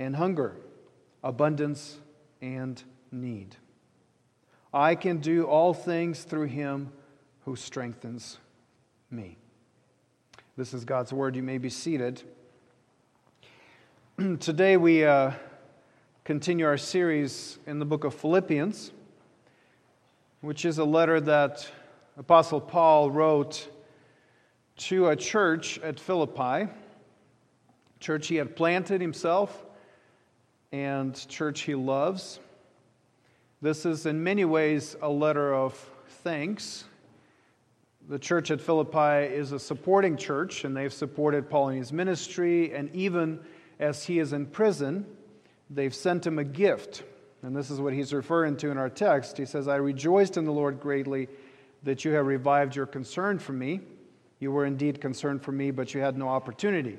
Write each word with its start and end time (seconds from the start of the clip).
and 0.00 0.16
hunger, 0.16 0.56
abundance 1.22 1.98
and 2.40 2.82
need. 3.12 3.54
I 4.72 4.94
can 4.94 5.18
do 5.18 5.44
all 5.44 5.74
things 5.74 6.22
through 6.22 6.46
him 6.46 6.90
who 7.44 7.54
strengthens 7.54 8.38
me. 9.10 9.36
This 10.56 10.72
is 10.72 10.86
God's 10.86 11.12
word. 11.12 11.36
You 11.36 11.42
may 11.42 11.58
be 11.58 11.68
seated. 11.68 12.22
Today 14.40 14.78
we 14.78 15.04
uh, 15.04 15.32
continue 16.24 16.64
our 16.64 16.78
series 16.78 17.58
in 17.66 17.78
the 17.78 17.84
book 17.84 18.04
of 18.04 18.14
Philippians, 18.14 18.92
which 20.40 20.64
is 20.64 20.78
a 20.78 20.84
letter 20.84 21.20
that 21.20 21.70
Apostle 22.16 22.62
Paul 22.62 23.10
wrote 23.10 23.68
to 24.78 25.08
a 25.08 25.16
church 25.16 25.78
at 25.80 26.00
Philippi, 26.00 26.72
church 27.98 28.28
he 28.28 28.36
had 28.36 28.56
planted 28.56 29.02
himself 29.02 29.66
and 30.72 31.14
church 31.28 31.62
he 31.62 31.74
loves. 31.74 32.40
This 33.62 33.84
is 33.84 34.06
in 34.06 34.22
many 34.22 34.44
ways 34.44 34.96
a 35.02 35.08
letter 35.08 35.54
of 35.54 35.74
thanks. 36.22 36.84
The 38.08 38.18
church 38.18 38.50
at 38.50 38.60
Philippi 38.60 39.34
is 39.34 39.52
a 39.52 39.58
supporting 39.58 40.16
church, 40.16 40.64
and 40.64 40.76
they've 40.76 40.92
supported 40.92 41.50
Paul 41.50 41.70
in 41.70 41.78
his 41.78 41.92
ministry, 41.92 42.74
and 42.74 42.94
even 42.94 43.40
as 43.78 44.04
he 44.04 44.18
is 44.18 44.32
in 44.32 44.46
prison, 44.46 45.06
they've 45.68 45.94
sent 45.94 46.26
him 46.26 46.38
a 46.38 46.44
gift. 46.44 47.02
And 47.42 47.56
this 47.56 47.70
is 47.70 47.80
what 47.80 47.92
he's 47.92 48.12
referring 48.12 48.56
to 48.58 48.70
in 48.70 48.78
our 48.78 48.90
text. 48.90 49.38
He 49.38 49.46
says, 49.46 49.68
I 49.68 49.76
rejoiced 49.76 50.36
in 50.36 50.44
the 50.44 50.52
Lord 50.52 50.80
greatly 50.80 51.28
that 51.82 52.04
you 52.04 52.12
have 52.12 52.26
revived 52.26 52.76
your 52.76 52.86
concern 52.86 53.38
for 53.38 53.52
me. 53.52 53.80
You 54.38 54.52
were 54.52 54.66
indeed 54.66 55.00
concerned 55.00 55.42
for 55.42 55.52
me, 55.52 55.70
but 55.70 55.94
you 55.94 56.00
had 56.00 56.16
no 56.16 56.28
opportunity. 56.28 56.98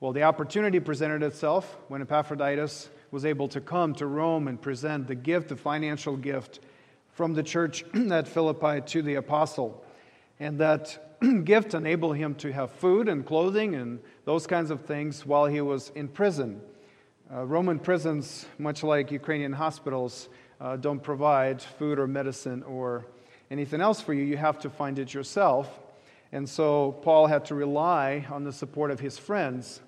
Well, 0.00 0.12
the 0.12 0.22
opportunity 0.22 0.80
presented 0.80 1.22
itself 1.22 1.76
when 1.88 2.02
Epaphroditus 2.02 2.88
was 3.10 3.24
able 3.24 3.48
to 3.48 3.60
come 3.60 3.94
to 3.94 4.06
Rome 4.06 4.48
and 4.48 4.60
present 4.60 5.06
the 5.06 5.14
gift, 5.14 5.48
the 5.48 5.56
financial 5.56 6.16
gift 6.16 6.60
from 7.12 7.34
the 7.34 7.42
church 7.42 7.84
at 8.10 8.28
Philippi 8.28 8.80
to 8.86 9.02
the 9.02 9.14
apostle. 9.14 9.84
And 10.38 10.58
that 10.58 11.18
gift 11.44 11.74
enabled 11.74 12.16
him 12.16 12.34
to 12.36 12.52
have 12.52 12.70
food 12.72 13.08
and 13.08 13.24
clothing 13.24 13.74
and 13.74 14.00
those 14.24 14.46
kinds 14.46 14.70
of 14.70 14.82
things 14.82 15.24
while 15.24 15.46
he 15.46 15.60
was 15.60 15.90
in 15.94 16.08
prison. 16.08 16.60
Uh, 17.32 17.44
Roman 17.44 17.78
prisons, 17.78 18.46
much 18.58 18.82
like 18.82 19.10
Ukrainian 19.10 19.52
hospitals, 19.52 20.28
uh, 20.60 20.76
don't 20.76 21.02
provide 21.02 21.60
food 21.60 21.98
or 21.98 22.06
medicine 22.06 22.62
or 22.62 23.06
anything 23.50 23.80
else 23.80 24.00
for 24.00 24.14
you. 24.14 24.24
You 24.24 24.36
have 24.36 24.58
to 24.60 24.70
find 24.70 24.98
it 24.98 25.12
yourself. 25.12 25.80
And 26.32 26.48
so 26.48 26.92
Paul 27.02 27.26
had 27.26 27.44
to 27.46 27.54
rely 27.54 28.26
on 28.30 28.44
the 28.44 28.52
support 28.52 28.90
of 28.90 29.00
his 29.00 29.18
friends 29.18 29.80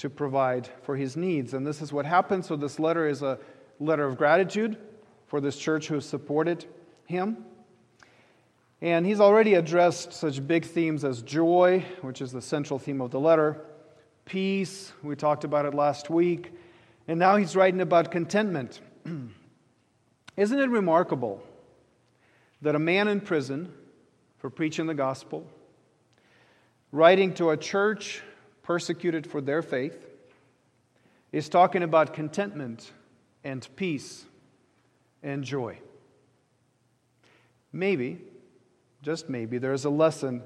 to 0.00 0.08
provide 0.08 0.68
for 0.82 0.96
his 0.96 1.16
needs. 1.16 1.52
And 1.52 1.66
this 1.66 1.82
is 1.82 1.92
what 1.92 2.06
happened. 2.06 2.44
So, 2.44 2.56
this 2.56 2.78
letter 2.78 3.06
is 3.06 3.22
a 3.22 3.38
letter 3.78 4.06
of 4.06 4.16
gratitude 4.16 4.78
for 5.26 5.40
this 5.40 5.56
church 5.56 5.88
who 5.88 6.00
supported 6.00 6.64
him. 7.04 7.44
And 8.80 9.04
he's 9.04 9.20
already 9.20 9.54
addressed 9.54 10.14
such 10.14 10.46
big 10.46 10.64
themes 10.64 11.04
as 11.04 11.20
joy, 11.20 11.84
which 12.00 12.22
is 12.22 12.32
the 12.32 12.40
central 12.40 12.78
theme 12.78 13.02
of 13.02 13.10
the 13.10 13.20
letter, 13.20 13.60
peace, 14.24 14.92
we 15.02 15.16
talked 15.16 15.44
about 15.44 15.66
it 15.66 15.74
last 15.74 16.08
week, 16.08 16.52
and 17.06 17.18
now 17.18 17.36
he's 17.36 17.54
writing 17.54 17.82
about 17.82 18.10
contentment. 18.10 18.80
Isn't 20.36 20.58
it 20.58 20.70
remarkable 20.70 21.42
that 22.62 22.74
a 22.74 22.78
man 22.78 23.08
in 23.08 23.20
prison 23.20 23.70
for 24.38 24.48
preaching 24.48 24.86
the 24.86 24.94
gospel, 24.94 25.46
writing 26.90 27.34
to 27.34 27.50
a 27.50 27.56
church 27.56 28.22
persecuted 28.70 29.26
for 29.26 29.40
their 29.40 29.62
faith, 29.62 30.06
is 31.32 31.48
talking 31.48 31.82
about 31.82 32.14
contentment 32.14 32.92
and 33.42 33.66
peace 33.74 34.24
and 35.24 35.42
joy. 35.42 35.76
Maybe, 37.72 38.18
just 39.02 39.28
maybe, 39.28 39.58
there's 39.58 39.86
a 39.86 39.90
lesson 39.90 40.44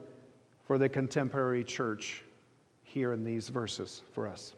for 0.66 0.78
the 0.78 0.88
contemporary 0.88 1.64
church 1.64 2.22
here 2.82 3.12
in 3.12 3.24
these 3.24 3.50
verses 3.50 4.00
for 4.14 4.26
us. 4.26 4.54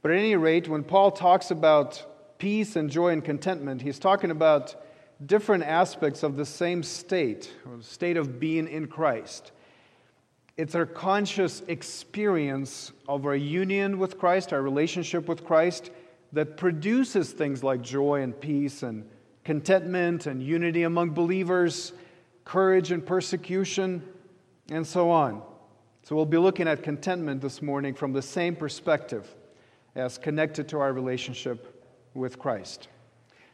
But 0.00 0.10
at 0.12 0.16
any 0.16 0.36
rate, 0.36 0.68
when 0.68 0.84
Paul 0.84 1.10
talks 1.10 1.50
about 1.50 2.38
peace 2.38 2.76
and 2.76 2.88
joy 2.88 3.08
and 3.08 3.22
contentment, 3.22 3.82
he's 3.82 3.98
talking 3.98 4.30
about 4.30 4.74
different 5.26 5.64
aspects 5.64 6.22
of 6.22 6.38
the 6.38 6.46
same 6.46 6.82
state, 6.82 7.52
state 7.82 8.16
of 8.16 8.40
being 8.40 8.68
in 8.68 8.86
Christ. 8.86 9.52
It's 10.56 10.74
our 10.74 10.86
conscious 10.86 11.62
experience 11.68 12.92
of 13.06 13.26
our 13.26 13.36
union 13.36 13.98
with 13.98 14.18
Christ, 14.18 14.54
our 14.54 14.62
relationship 14.62 15.28
with 15.28 15.44
Christ, 15.44 15.90
that 16.32 16.56
produces 16.56 17.32
things 17.32 17.62
like 17.62 17.82
joy 17.82 18.22
and 18.22 18.38
peace 18.40 18.82
and 18.82 19.06
contentment 19.44 20.26
and 20.26 20.42
unity 20.42 20.84
among 20.84 21.10
believers, 21.10 21.92
courage 22.46 22.90
and 22.90 23.04
persecution, 23.04 24.02
and 24.70 24.86
so 24.86 25.10
on. 25.10 25.42
So 26.02 26.16
we'll 26.16 26.24
be 26.24 26.38
looking 26.38 26.68
at 26.68 26.82
contentment 26.82 27.42
this 27.42 27.60
morning 27.60 27.92
from 27.92 28.14
the 28.14 28.22
same 28.22 28.56
perspective 28.56 29.34
as 29.94 30.16
connected 30.16 30.68
to 30.68 30.78
our 30.78 30.92
relationship 30.94 31.84
with 32.14 32.38
Christ. 32.38 32.88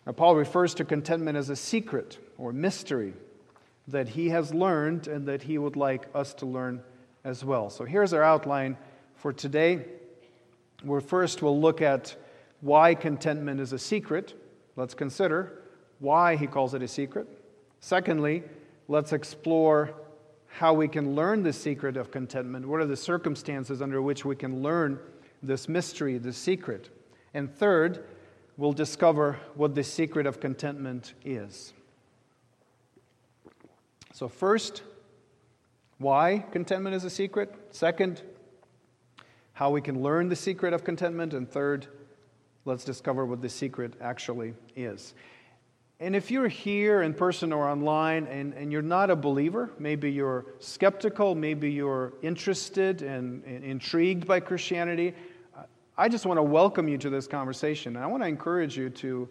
Now, 0.06 0.12
Paul 0.12 0.36
refers 0.36 0.72
to 0.74 0.84
contentment 0.84 1.36
as 1.36 1.50
a 1.50 1.56
secret 1.56 2.18
or 2.38 2.52
mystery 2.52 3.14
that 3.88 4.10
he 4.10 4.28
has 4.28 4.54
learned 4.54 5.08
and 5.08 5.26
that 5.26 5.42
he 5.42 5.58
would 5.58 5.74
like 5.74 6.06
us 6.14 6.32
to 6.34 6.46
learn 6.46 6.80
as 7.24 7.44
well. 7.44 7.70
So 7.70 7.84
here's 7.84 8.12
our 8.12 8.22
outline 8.22 8.76
for 9.16 9.32
today. 9.32 9.84
Where 10.82 11.00
first 11.00 11.42
we'll 11.42 11.60
look 11.60 11.80
at 11.80 12.16
why 12.60 12.94
contentment 12.94 13.60
is 13.60 13.72
a 13.72 13.78
secret. 13.78 14.34
Let's 14.76 14.94
consider 14.94 15.62
why 15.98 16.36
he 16.36 16.46
calls 16.46 16.74
it 16.74 16.82
a 16.82 16.88
secret. 16.88 17.28
Secondly, 17.80 18.42
let's 18.88 19.12
explore 19.12 19.94
how 20.48 20.74
we 20.74 20.86
can 20.86 21.14
learn 21.14 21.42
the 21.42 21.52
secret 21.52 21.96
of 21.96 22.10
contentment. 22.10 22.66
What 22.66 22.80
are 22.80 22.86
the 22.86 22.96
circumstances 22.96 23.80
under 23.80 24.02
which 24.02 24.24
we 24.24 24.36
can 24.36 24.62
learn 24.62 24.98
this 25.42 25.68
mystery, 25.68 26.18
this 26.18 26.36
secret? 26.36 26.90
And 27.34 27.52
third, 27.52 28.04
we'll 28.56 28.72
discover 28.72 29.38
what 29.54 29.74
the 29.74 29.82
secret 29.82 30.26
of 30.26 30.40
contentment 30.40 31.14
is. 31.24 31.72
So, 34.12 34.28
first, 34.28 34.82
why 36.02 36.44
contentment 36.52 36.94
is 36.94 37.04
a 37.04 37.10
secret. 37.10 37.54
Second, 37.70 38.22
how 39.52 39.70
we 39.70 39.80
can 39.80 40.02
learn 40.02 40.28
the 40.28 40.36
secret 40.36 40.72
of 40.72 40.84
contentment. 40.84 41.34
And 41.34 41.48
third, 41.48 41.86
let's 42.64 42.84
discover 42.84 43.24
what 43.24 43.40
the 43.40 43.48
secret 43.48 43.94
actually 44.00 44.54
is. 44.76 45.14
And 46.00 46.16
if 46.16 46.32
you're 46.32 46.48
here 46.48 47.02
in 47.02 47.14
person 47.14 47.52
or 47.52 47.68
online 47.68 48.26
and, 48.26 48.54
and 48.54 48.72
you're 48.72 48.82
not 48.82 49.08
a 49.08 49.14
believer, 49.14 49.70
maybe 49.78 50.10
you're 50.10 50.46
skeptical, 50.58 51.36
maybe 51.36 51.70
you're 51.70 52.14
interested 52.22 53.02
and, 53.02 53.44
and 53.44 53.62
intrigued 53.62 54.26
by 54.26 54.40
Christianity, 54.40 55.14
I 55.96 56.08
just 56.08 56.26
want 56.26 56.38
to 56.38 56.42
welcome 56.42 56.88
you 56.88 56.98
to 56.98 57.10
this 57.10 57.28
conversation. 57.28 57.94
And 57.94 58.04
I 58.04 58.08
want 58.08 58.22
to 58.24 58.28
encourage 58.28 58.76
you 58.76 58.90
to 58.90 59.28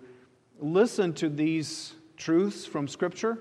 listen 0.59 1.11
to 1.15 1.27
these 1.27 1.93
truths 2.15 2.65
from 2.65 2.87
Scripture 2.87 3.39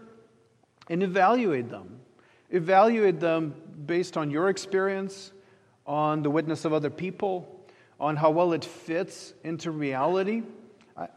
and 0.88 1.02
evaluate 1.02 1.68
them. 1.68 2.00
Evaluate 2.50 3.20
them 3.20 3.54
based 3.86 4.16
on 4.16 4.30
your 4.30 4.48
experience, 4.48 5.32
on 5.86 6.22
the 6.22 6.30
witness 6.30 6.64
of 6.64 6.72
other 6.72 6.90
people, 6.90 7.64
on 7.98 8.16
how 8.16 8.30
well 8.30 8.52
it 8.52 8.64
fits 8.64 9.34
into 9.44 9.70
reality. 9.70 10.42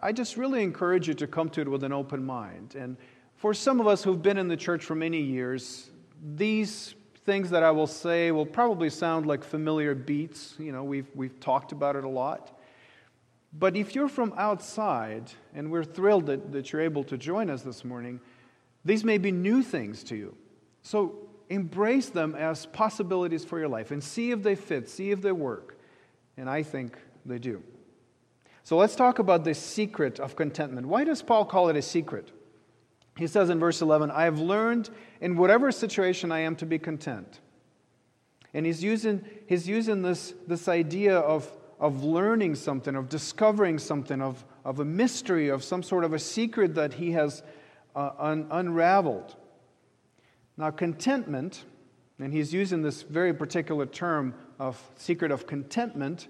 I, 0.01 0.11
just 0.11 0.37
really 0.37 0.63
encourage 0.63 1.07
you 1.07 1.13
to 1.15 1.27
come 1.27 1.49
to 1.49 1.61
it 1.61 1.67
with 1.67 1.83
an 1.83 1.91
open 1.91 2.23
mind. 2.23 2.75
And 2.75 2.95
for 3.35 3.53
some 3.53 3.81
of 3.81 3.87
us 3.87 4.03
who've 4.03 4.21
been 4.21 4.37
in 4.37 4.47
the 4.47 4.55
church 4.55 4.83
for 4.85 4.95
many 4.95 5.19
years, 5.19 5.89
these 6.35 6.95
things 7.25 7.49
that 7.49 7.63
I 7.63 7.71
will 7.71 7.87
say 7.87 8.31
will 8.31 8.45
probably 8.45 8.89
sound 8.89 9.25
like 9.25 9.43
familiar 9.43 9.93
beats. 9.95 10.55
You 10.57 10.71
know, 10.71 10.83
we've, 10.83 11.07
we've 11.15 11.37
talked 11.39 11.71
about 11.71 11.95
it 11.95 12.03
a 12.03 12.09
lot. 12.09 12.57
But 13.57 13.75
if 13.75 13.93
you're 13.93 14.07
from 14.07 14.33
outside, 14.37 15.31
and 15.53 15.71
we're 15.71 15.83
thrilled 15.83 16.27
that, 16.27 16.51
that 16.53 16.71
you're 16.71 16.81
able 16.81 17.03
to 17.05 17.17
join 17.17 17.49
us 17.49 17.61
this 17.61 17.83
morning, 17.85 18.19
these 18.85 19.03
may 19.03 19.17
be 19.17 19.31
new 19.31 19.61
things 19.61 20.03
to 20.05 20.15
you. 20.15 20.35
So 20.81 21.22
embrace 21.53 22.09
them 22.09 22.35
as 22.35 22.65
possibilities 22.65 23.45
for 23.45 23.59
your 23.59 23.67
life 23.67 23.91
and 23.91 24.03
see 24.03 24.31
if 24.31 24.43
they 24.43 24.55
fit, 24.55 24.89
see 24.89 25.11
if 25.11 25.21
they 25.21 25.31
work. 25.31 25.77
And 26.37 26.49
I 26.49 26.63
think 26.63 26.97
they 27.25 27.37
do. 27.37 27.61
So 28.63 28.77
let's 28.77 28.95
talk 28.95 29.19
about 29.19 29.43
the 29.43 29.53
secret 29.53 30.19
of 30.19 30.35
contentment. 30.35 30.87
Why 30.87 31.03
does 31.03 31.21
Paul 31.21 31.45
call 31.45 31.69
it 31.69 31.75
a 31.75 31.81
secret? 31.81 32.31
He 33.17 33.27
says 33.27 33.49
in 33.49 33.59
verse 33.59 33.81
11, 33.81 34.09
I 34.09 34.23
have 34.23 34.39
learned 34.39 34.89
in 35.21 35.37
whatever 35.37 35.71
situation 35.71 36.31
I 36.31 36.39
am 36.39 36.55
to 36.57 36.65
be 36.65 36.79
content. 36.79 37.39
And 38.53 38.65
he's 38.65 38.83
using, 38.83 39.23
he's 39.47 39.67
using 39.67 40.01
this, 40.01 40.33
this 40.47 40.67
idea 40.67 41.17
of, 41.17 41.49
of 41.79 42.03
learning 42.03 42.55
something, 42.55 42.95
of 42.95 43.09
discovering 43.09 43.77
something, 43.77 44.21
of, 44.21 44.43
of 44.63 44.79
a 44.79 44.85
mystery, 44.85 45.49
of 45.49 45.63
some 45.63 45.83
sort 45.83 46.03
of 46.03 46.13
a 46.13 46.19
secret 46.19 46.75
that 46.75 46.93
he 46.93 47.11
has 47.11 47.43
uh, 47.95 48.11
un, 48.17 48.47
unraveled. 48.49 49.35
Now, 50.57 50.71
contentment, 50.71 51.65
and 52.19 52.31
he's 52.33 52.53
using 52.53 52.81
this 52.81 53.01
very 53.01 53.33
particular 53.33 53.85
term 53.85 54.33
of 54.59 54.81
secret 54.95 55.31
of 55.31 55.47
contentment, 55.47 56.27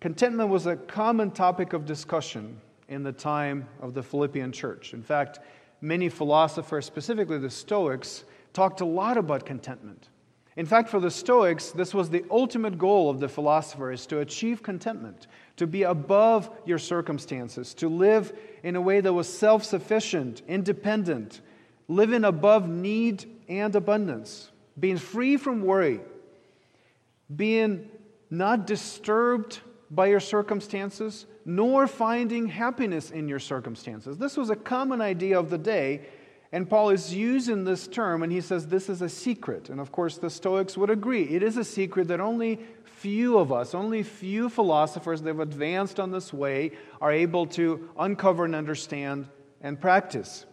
Contentment 0.00 0.48
was 0.48 0.66
a 0.66 0.76
common 0.76 1.30
topic 1.30 1.74
of 1.74 1.84
discussion 1.84 2.58
in 2.88 3.02
the 3.02 3.12
time 3.12 3.68
of 3.82 3.92
the 3.92 4.02
Philippian 4.02 4.50
church. 4.50 4.94
In 4.94 5.02
fact, 5.02 5.40
many 5.82 6.08
philosophers, 6.08 6.86
specifically 6.86 7.36
the 7.36 7.50
Stoics, 7.50 8.24
talked 8.54 8.80
a 8.80 8.86
lot 8.86 9.18
about 9.18 9.44
contentment. 9.44 10.08
In 10.56 10.64
fact, 10.64 10.88
for 10.88 11.00
the 11.00 11.10
Stoics, 11.10 11.70
this 11.70 11.92
was 11.92 12.08
the 12.08 12.24
ultimate 12.30 12.78
goal 12.78 13.10
of 13.10 13.20
the 13.20 13.28
philosophers 13.28 14.06
to 14.06 14.20
achieve 14.20 14.62
contentment, 14.62 15.26
to 15.56 15.66
be 15.66 15.82
above 15.82 16.50
your 16.64 16.78
circumstances, 16.78 17.74
to 17.74 17.88
live 17.90 18.32
in 18.62 18.76
a 18.76 18.80
way 18.80 19.02
that 19.02 19.12
was 19.12 19.28
self 19.28 19.64
sufficient, 19.64 20.40
independent, 20.48 21.42
living 21.88 22.24
above 22.24 22.70
need 22.70 23.26
and 23.50 23.74
abundance, 23.74 24.50
being 24.78 24.96
free 24.96 25.36
from 25.36 25.62
worry, 25.62 26.00
being 27.34 27.90
not 28.30 28.66
disturbed 28.66 29.58
by 29.90 30.06
your 30.06 30.20
circumstances, 30.20 31.26
nor 31.44 31.88
finding 31.88 32.46
happiness 32.46 33.10
in 33.10 33.28
your 33.28 33.40
circumstances. 33.40 34.16
This 34.16 34.36
was 34.36 34.50
a 34.50 34.56
common 34.56 35.00
idea 35.00 35.38
of 35.38 35.50
the 35.50 35.58
day, 35.58 36.02
and 36.52 36.70
Paul 36.70 36.90
is 36.90 37.12
using 37.12 37.64
this 37.64 37.88
term, 37.88 38.22
and 38.22 38.32
he 38.32 38.40
says 38.40 38.68
this 38.68 38.88
is 38.88 39.02
a 39.02 39.08
secret. 39.08 39.68
And 39.68 39.80
of 39.80 39.90
course, 39.90 40.16
the 40.16 40.30
Stoics 40.30 40.76
would 40.76 40.90
agree. 40.90 41.24
It 41.24 41.42
is 41.42 41.56
a 41.56 41.64
secret 41.64 42.08
that 42.08 42.20
only 42.20 42.60
few 42.84 43.38
of 43.38 43.52
us, 43.52 43.74
only 43.74 44.04
few 44.04 44.48
philosophers 44.48 45.22
that 45.22 45.30
have 45.30 45.40
advanced 45.40 45.98
on 45.98 46.12
this 46.12 46.32
way, 46.32 46.72
are 47.00 47.12
able 47.12 47.46
to 47.46 47.88
uncover 47.98 48.44
and 48.44 48.54
understand 48.54 49.26
and 49.60 49.80
practice. 49.80 50.46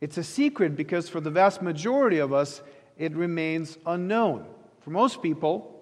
It's 0.00 0.18
a 0.18 0.24
secret 0.24 0.76
because 0.76 1.08
for 1.08 1.20
the 1.20 1.30
vast 1.30 1.62
majority 1.62 2.18
of 2.18 2.32
us, 2.32 2.62
it 2.96 3.14
remains 3.14 3.78
unknown. 3.86 4.46
For 4.80 4.90
most 4.90 5.22
people, 5.22 5.80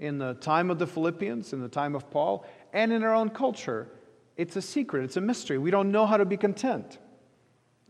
in 0.00 0.18
the 0.18 0.34
time 0.34 0.70
of 0.70 0.78
the 0.78 0.86
Philippians, 0.86 1.52
in 1.52 1.60
the 1.60 1.68
time 1.68 1.94
of 1.94 2.10
Paul, 2.10 2.44
and 2.72 2.92
in 2.92 3.04
our 3.04 3.14
own 3.14 3.28
culture. 3.28 3.88
It's 4.36 4.56
a 4.56 4.62
secret, 4.62 5.04
it's 5.04 5.18
a 5.18 5.20
mystery. 5.20 5.58
We 5.58 5.70
don't 5.70 5.92
know 5.92 6.06
how 6.06 6.16
to 6.16 6.24
be 6.24 6.38
content. 6.38 6.98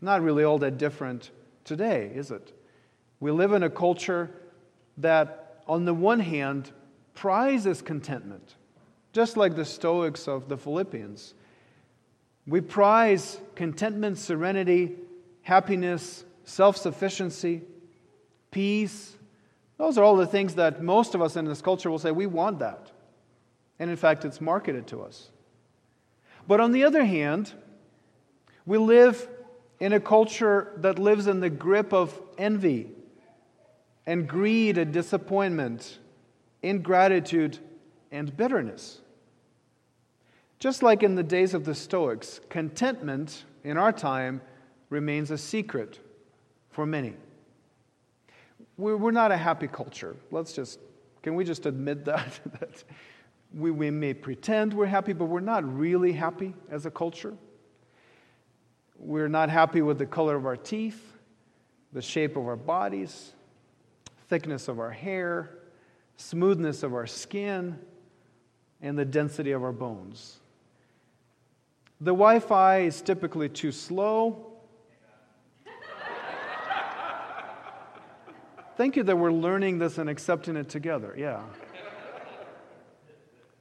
Not 0.01 0.21
really 0.21 0.43
all 0.43 0.59
that 0.59 0.77
different 0.77 1.31
today, 1.65 2.11
is 2.15 2.33
it? 2.33 2.53
We 3.21 3.31
live 3.31 3.53
in 3.53 3.63
a 3.63 3.71
culture 3.71 4.31
that, 4.99 5.63
on 5.69 5.85
the 5.85 5.95
one 5.95 6.19
hand, 6.19 6.73
prizes 7.15 7.81
contentment, 7.81 8.57
just 9.13 9.37
like 9.37 9.55
the 9.55 9.65
Stoics 9.65 10.27
of 10.27 10.49
the 10.49 10.57
Philippians. 10.57 11.35
We 12.47 12.61
prize 12.61 13.39
contentment, 13.55 14.19
serenity, 14.19 14.97
happiness, 15.43 16.25
self 16.45 16.77
sufficiency, 16.77 17.63
peace, 18.51 19.17
those 19.81 19.97
are 19.97 20.05
all 20.05 20.17
the 20.17 20.27
things 20.27 20.57
that 20.57 20.83
most 20.83 21.15
of 21.15 21.23
us 21.23 21.37
in 21.37 21.47
this 21.47 21.63
culture 21.63 21.91
will 21.91 21.99
say, 21.99 22.11
we 22.11 22.27
want 22.27 22.59
that. 22.59 22.91
And 23.79 23.91
in 23.91 23.97
fact, 23.97 24.27
it's 24.27 24.39
marketed 24.39 24.87
to 24.89 25.01
us. 25.01 25.31
But 26.47 26.61
on 26.61 26.73
the 26.73 26.85
other 26.85 27.03
hand, 27.03 27.55
we 28.67 28.77
live 28.77 29.27
in 29.81 29.95
a 29.95 30.01
culture 30.01 30.73
that 30.77 30.99
lives 30.99 31.27
in 31.27 31.41
the 31.41 31.49
grip 31.49 31.95
of 31.95 32.21
envy 32.37 32.91
and 34.05 34.29
greed 34.29 34.77
and 34.77 34.93
disappointment, 34.93 35.99
ingratitude 36.63 37.59
and 38.13 38.37
bitterness. 38.37 39.01
Just 40.59 40.83
like 40.83 41.03
in 41.03 41.15
the 41.15 41.23
days 41.23 41.55
of 41.55 41.65
the 41.65 41.75
Stoics, 41.75 42.41
contentment 42.51 43.45
in 43.65 43.79
our 43.79 43.93
time 43.93 44.43
remains 44.91 45.31
a 45.31 45.39
secret 45.39 45.99
for 46.71 46.85
many 46.85 47.15
we're 48.81 49.11
not 49.11 49.31
a 49.31 49.37
happy 49.37 49.69
culture. 49.69 50.17
Let's 50.31 50.53
just, 50.53 50.81
can 51.23 51.35
we 51.35 51.45
just 51.45 51.67
admit 51.67 52.05
that? 52.07 52.41
that 52.59 52.85
we, 53.53 53.71
we 53.71 53.91
may 53.91 54.15
pretend 54.15 54.73
we're 54.73 54.87
happy, 54.87 55.13
but 55.13 55.27
we're 55.27 55.41
not 55.41 55.65
really 55.79 56.13
happy 56.13 56.55
as 56.71 56.87
a 56.87 56.91
culture. 56.91 57.35
We're 58.99 59.29
not 59.29 59.51
happy 59.51 59.83
with 59.83 59.99
the 59.99 60.07
color 60.07 60.37
of 60.37 60.47
our 60.47 60.57
teeth, 60.57 61.17
the 61.93 62.03
shape 62.03 62.37
of 62.37 62.47
our 62.47 62.57
bodies, 62.57 63.33
thickness 64.29 64.69
of 64.69 64.79
our 64.79 64.91
hair, 64.91 65.59
smoothness 66.17 66.83
of 66.83 66.95
our 66.95 67.07
skin, 67.07 67.79
and 68.83 68.99
the 68.99 69.05
density 69.05 69.53
of 69.53 69.63
our 69.63 69.73
bones. 69.73 70.39
The 72.01 72.13
Wi 72.13 72.41
Fi 72.41 72.81
is 72.81 73.03
typically 73.03 73.49
too 73.49 73.73
slow 73.73 74.50
Thank 78.81 78.97
you 78.97 79.03
that 79.03 79.17
we're 79.17 79.31
learning 79.31 79.79
this 79.79 79.99
and 79.99 80.09
accepting 80.09 80.57
it 80.57 80.71
together. 80.71 81.15
Yeah. 81.15 81.43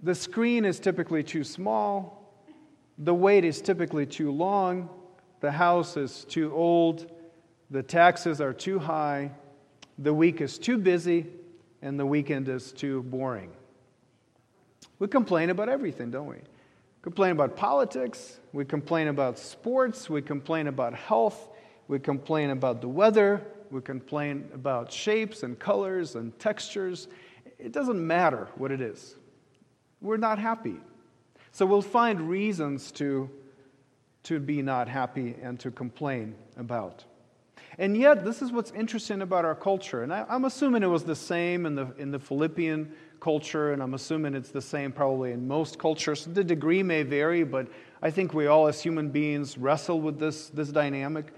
The 0.02 0.16
screen 0.16 0.64
is 0.64 0.80
typically 0.80 1.24
too 1.24 1.44
small. 1.44 2.42
The 2.98 3.14
wait 3.14 3.44
is 3.44 3.62
typically 3.62 4.06
too 4.06 4.32
long. 4.32 4.90
The 5.42 5.52
house 5.52 5.98
is 5.98 6.24
too 6.24 6.54
old. 6.54 7.12
The 7.70 7.84
taxes 7.84 8.40
are 8.40 8.54
too 8.54 8.80
high. 8.80 9.32
The 9.98 10.14
week 10.14 10.40
is 10.40 10.58
too 10.58 10.78
busy. 10.78 11.26
And 11.82 12.00
the 12.00 12.06
weekend 12.06 12.48
is 12.48 12.72
too 12.72 13.04
boring. 13.04 13.52
We 15.00 15.10
complain 15.10 15.50
about 15.50 15.68
everything, 15.68 16.12
don't 16.12 16.28
we? 16.28 16.38
complain 17.02 17.32
about 17.32 17.58
politics. 17.58 18.40
We 18.54 18.64
complain 18.64 19.10
about 19.10 19.38
sports. 19.38 20.10
We 20.10 20.22
complain 20.22 20.68
about 20.68 20.94
health. 20.94 21.50
We 21.90 22.00
complain 22.00 22.52
about 22.52 22.80
the 22.80 22.88
weather 22.88 23.46
we 23.72 23.82
complain 23.82 24.50
about 24.54 24.92
shapes 24.92 25.44
and 25.44 25.58
colors 25.58 26.16
and 26.16 26.38
textures. 26.40 27.08
It 27.58 27.72
doesn't 27.72 28.06
matter 28.06 28.48
what 28.56 28.72
it 28.72 28.82
is. 28.82 29.16
We're 30.02 30.18
not 30.18 30.40
happy. 30.40 30.78
So 31.52 31.66
we'll 31.66 31.82
find 31.82 32.30
reasons 32.30 32.92
to, 32.94 33.30
to 34.24 34.40
be 34.40 34.62
not 34.62 34.88
happy 34.88 35.36
and 35.42 35.60
to 35.60 35.72
complain 35.72 36.36
about. 36.58 37.04
And 37.78 37.96
yet, 37.96 38.26
this 38.26 38.42
is 38.42 38.52
what's 38.52 38.72
interesting 38.72 39.22
about 39.22 39.46
our 39.46 39.56
culture. 39.56 40.04
And 40.04 40.14
I, 40.14 40.26
am 40.30 40.46
assuming 40.46 40.84
it 40.84 40.88
was 40.88 41.04
the 41.04 41.16
same 41.16 41.66
in 41.66 41.76
the, 41.76 41.94
in 41.98 42.12
the 42.12 42.20
Philippian 42.20 42.92
culture, 43.20 43.74
and 43.74 43.82
I'm 43.82 43.94
assuming 43.94 44.36
it's 44.36 44.52
the 44.52 44.62
same 44.62 44.92
probably 44.92 45.32
in 45.32 45.48
most 45.48 45.80
cultures. 45.80 46.26
The 46.26 46.44
degree 46.44 46.84
may 46.84 47.04
vary, 47.04 47.44
but 47.44 47.68
I 48.02 48.12
think 48.12 48.34
we 48.34 48.48
all, 48.48 48.68
as 48.68 48.82
human 48.82 49.10
beings, 49.10 49.58
wrestle 49.58 50.02
with 50.02 50.20
this, 50.20 50.50
this 50.50 50.70
dynamic. 50.70 51.34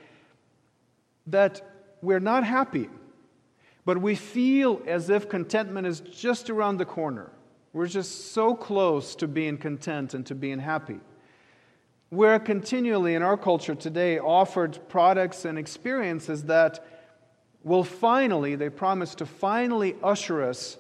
That 1.28 1.71
we're 2.02 2.20
not 2.20 2.44
happy, 2.44 2.90
but 3.86 4.00
we 4.00 4.16
feel 4.16 4.82
as 4.86 5.10
if 5.10 5.30
contentment 5.30 5.88
is 5.88 6.00
just 6.00 6.50
around 6.50 6.78
the 6.78 6.86
corner. 6.86 7.32
We're 7.74 7.88
just 7.88 8.34
so 8.34 8.54
close 8.54 9.16
to 9.16 9.28
being 9.28 9.58
content 9.58 10.14
and 10.14 10.26
to 10.26 10.36
being 10.36 10.60
happy. 10.60 11.00
We're 12.10 12.40
continually 12.40 13.16
in 13.16 13.24
our 13.24 13.38
culture 13.38 13.76
today 13.76 14.20
offered 14.20 14.78
products 14.90 15.46
and 15.46 15.58
experiences 15.58 16.44
that 16.46 16.86
will 17.64 17.86
finally, 17.86 18.56
they 18.56 18.70
promise 18.70 19.16
to 19.16 19.26
finally 19.26 19.96
usher 20.04 20.44
us 20.44 20.78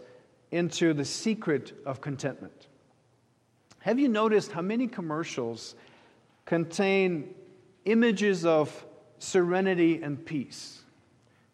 into 0.51 0.94
the 0.94 1.06
secret 1.06 1.74
of 1.86 2.01
contentment. 2.01 2.68
Have 3.80 3.98
you 3.98 4.10
noticed 4.10 4.51
how 4.51 4.62
many 4.62 4.88
commercials 4.88 5.75
contain 6.46 7.34
images 7.86 8.46
of 8.46 8.86
serenity 9.20 10.04
and 10.04 10.24
peace? 10.25 10.80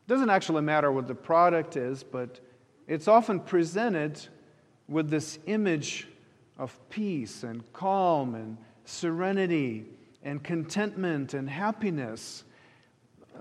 It 0.08 0.12
doesn't 0.12 0.30
actually 0.30 0.62
matter 0.62 0.90
what 0.90 1.08
the 1.08 1.16
product 1.16 1.76
is, 1.76 2.02
but 2.02 2.40
it's 2.88 3.10
often 3.10 3.42
presented 3.42 4.26
with 4.88 5.10
this 5.10 5.38
image 5.48 6.08
of 6.58 6.78
peace 6.90 7.44
and 7.44 7.62
calm 7.74 8.34
and 8.34 8.58
serenity 8.86 9.86
and 10.24 10.42
contentment 10.42 11.34
and 11.34 11.50
happiness. 11.50 12.46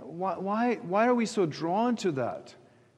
Why, 0.02 0.36
why, 0.38 0.74
why 0.82 1.06
are 1.06 1.14
we 1.14 1.24
so 1.24 1.46
drawn 1.46 1.94
to 1.96 2.10
that? 2.12 2.52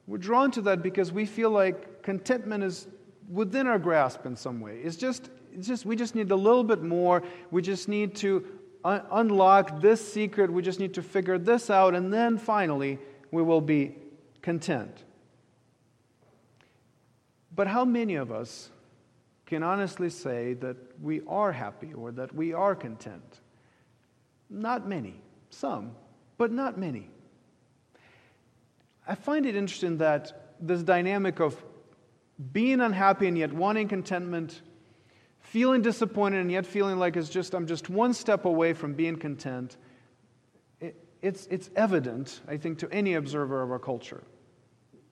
We're 0.07 0.17
drawn 0.17 0.49
to 0.51 0.61
that 0.61 0.81
because 0.81 1.11
we 1.11 1.27
feel 1.27 1.51
like 1.51 2.01
contentment 2.01 2.63
is 2.63 2.87
within 3.29 3.67
our 3.67 3.77
grasp 3.77 4.25
in 4.25 4.35
some 4.35 4.59
way. 4.59 4.79
It's 4.83 4.95
just, 4.95 5.29
it's 5.53 5.67
just 5.67 5.85
we 5.85 5.95
just 5.95 6.15
need 6.15 6.31
a 6.31 6.35
little 6.35 6.63
bit 6.63 6.81
more. 6.81 7.21
We 7.51 7.61
just 7.61 7.87
need 7.87 8.15
to 8.15 8.43
un- 8.83 9.03
unlock 9.11 9.79
this 9.79 10.11
secret. 10.11 10.51
We 10.51 10.63
just 10.63 10.79
need 10.79 10.95
to 10.95 11.03
figure 11.03 11.37
this 11.37 11.69
out. 11.69 11.93
And 11.93 12.11
then 12.11 12.39
finally, 12.39 12.97
we 13.31 13.41
will 13.41 13.61
be 13.61 13.95
content. 14.41 15.03
But 17.55 17.67
how 17.67 17.85
many 17.85 18.15
of 18.15 18.31
us 18.31 18.69
can 19.45 19.63
honestly 19.63 20.09
say 20.09 20.53
that 20.53 20.77
we 21.01 21.21
are 21.27 21.51
happy 21.51 21.93
or 21.93 22.11
that 22.11 22.33
we 22.33 22.53
are 22.53 22.75
content? 22.75 23.39
Not 24.49 24.87
many, 24.87 25.21
some, 25.49 25.91
but 26.37 26.51
not 26.51 26.77
many. 26.77 27.09
I 29.07 29.15
find 29.15 29.45
it 29.45 29.55
interesting 29.55 29.97
that 29.97 30.55
this 30.59 30.83
dynamic 30.83 31.39
of 31.39 31.61
being 32.53 32.79
unhappy 32.79 33.27
and 33.27 33.37
yet 33.37 33.51
wanting 33.51 33.87
contentment, 33.87 34.61
feeling 35.39 35.81
disappointed 35.81 36.39
and 36.39 36.51
yet 36.51 36.65
feeling 36.65 36.97
like 36.97 37.17
it's 37.17 37.29
just 37.29 37.53
I'm 37.53 37.67
just 37.67 37.89
one 37.89 38.13
step 38.13 38.45
away 38.45 38.73
from 38.73 38.93
being 38.93 39.17
content, 39.17 39.77
it's, 41.21 41.47
it's 41.47 41.69
evident, 41.75 42.41
I 42.47 42.57
think, 42.57 42.79
to 42.79 42.91
any 42.91 43.15
observer 43.15 43.61
of 43.61 43.71
our 43.71 43.79
culture. 43.79 44.23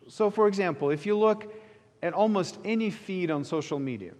So, 0.07 0.29
for 0.29 0.47
example, 0.47 0.89
if 0.89 1.05
you 1.05 1.17
look 1.17 1.53
at 2.01 2.13
almost 2.13 2.59
any 2.63 2.89
feed 2.89 3.29
on 3.29 3.43
social 3.43 3.79
media, 3.79 4.13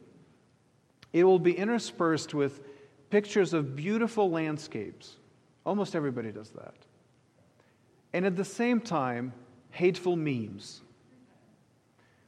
it 1.13 1.23
will 1.23 1.39
be 1.39 1.53
interspersed 1.57 2.33
with 2.33 2.61
pictures 3.09 3.53
of 3.53 3.75
beautiful 3.75 4.29
landscapes. 4.29 5.15
Almost 5.65 5.95
everybody 5.95 6.31
does 6.31 6.49
that. 6.51 6.75
And 8.13 8.25
at 8.25 8.35
the 8.35 8.45
same 8.45 8.81
time, 8.81 9.33
hateful 9.71 10.15
memes. 10.15 10.81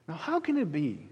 Now, 0.08 0.16
how 0.16 0.40
can 0.40 0.58
it 0.58 0.72
be 0.72 1.08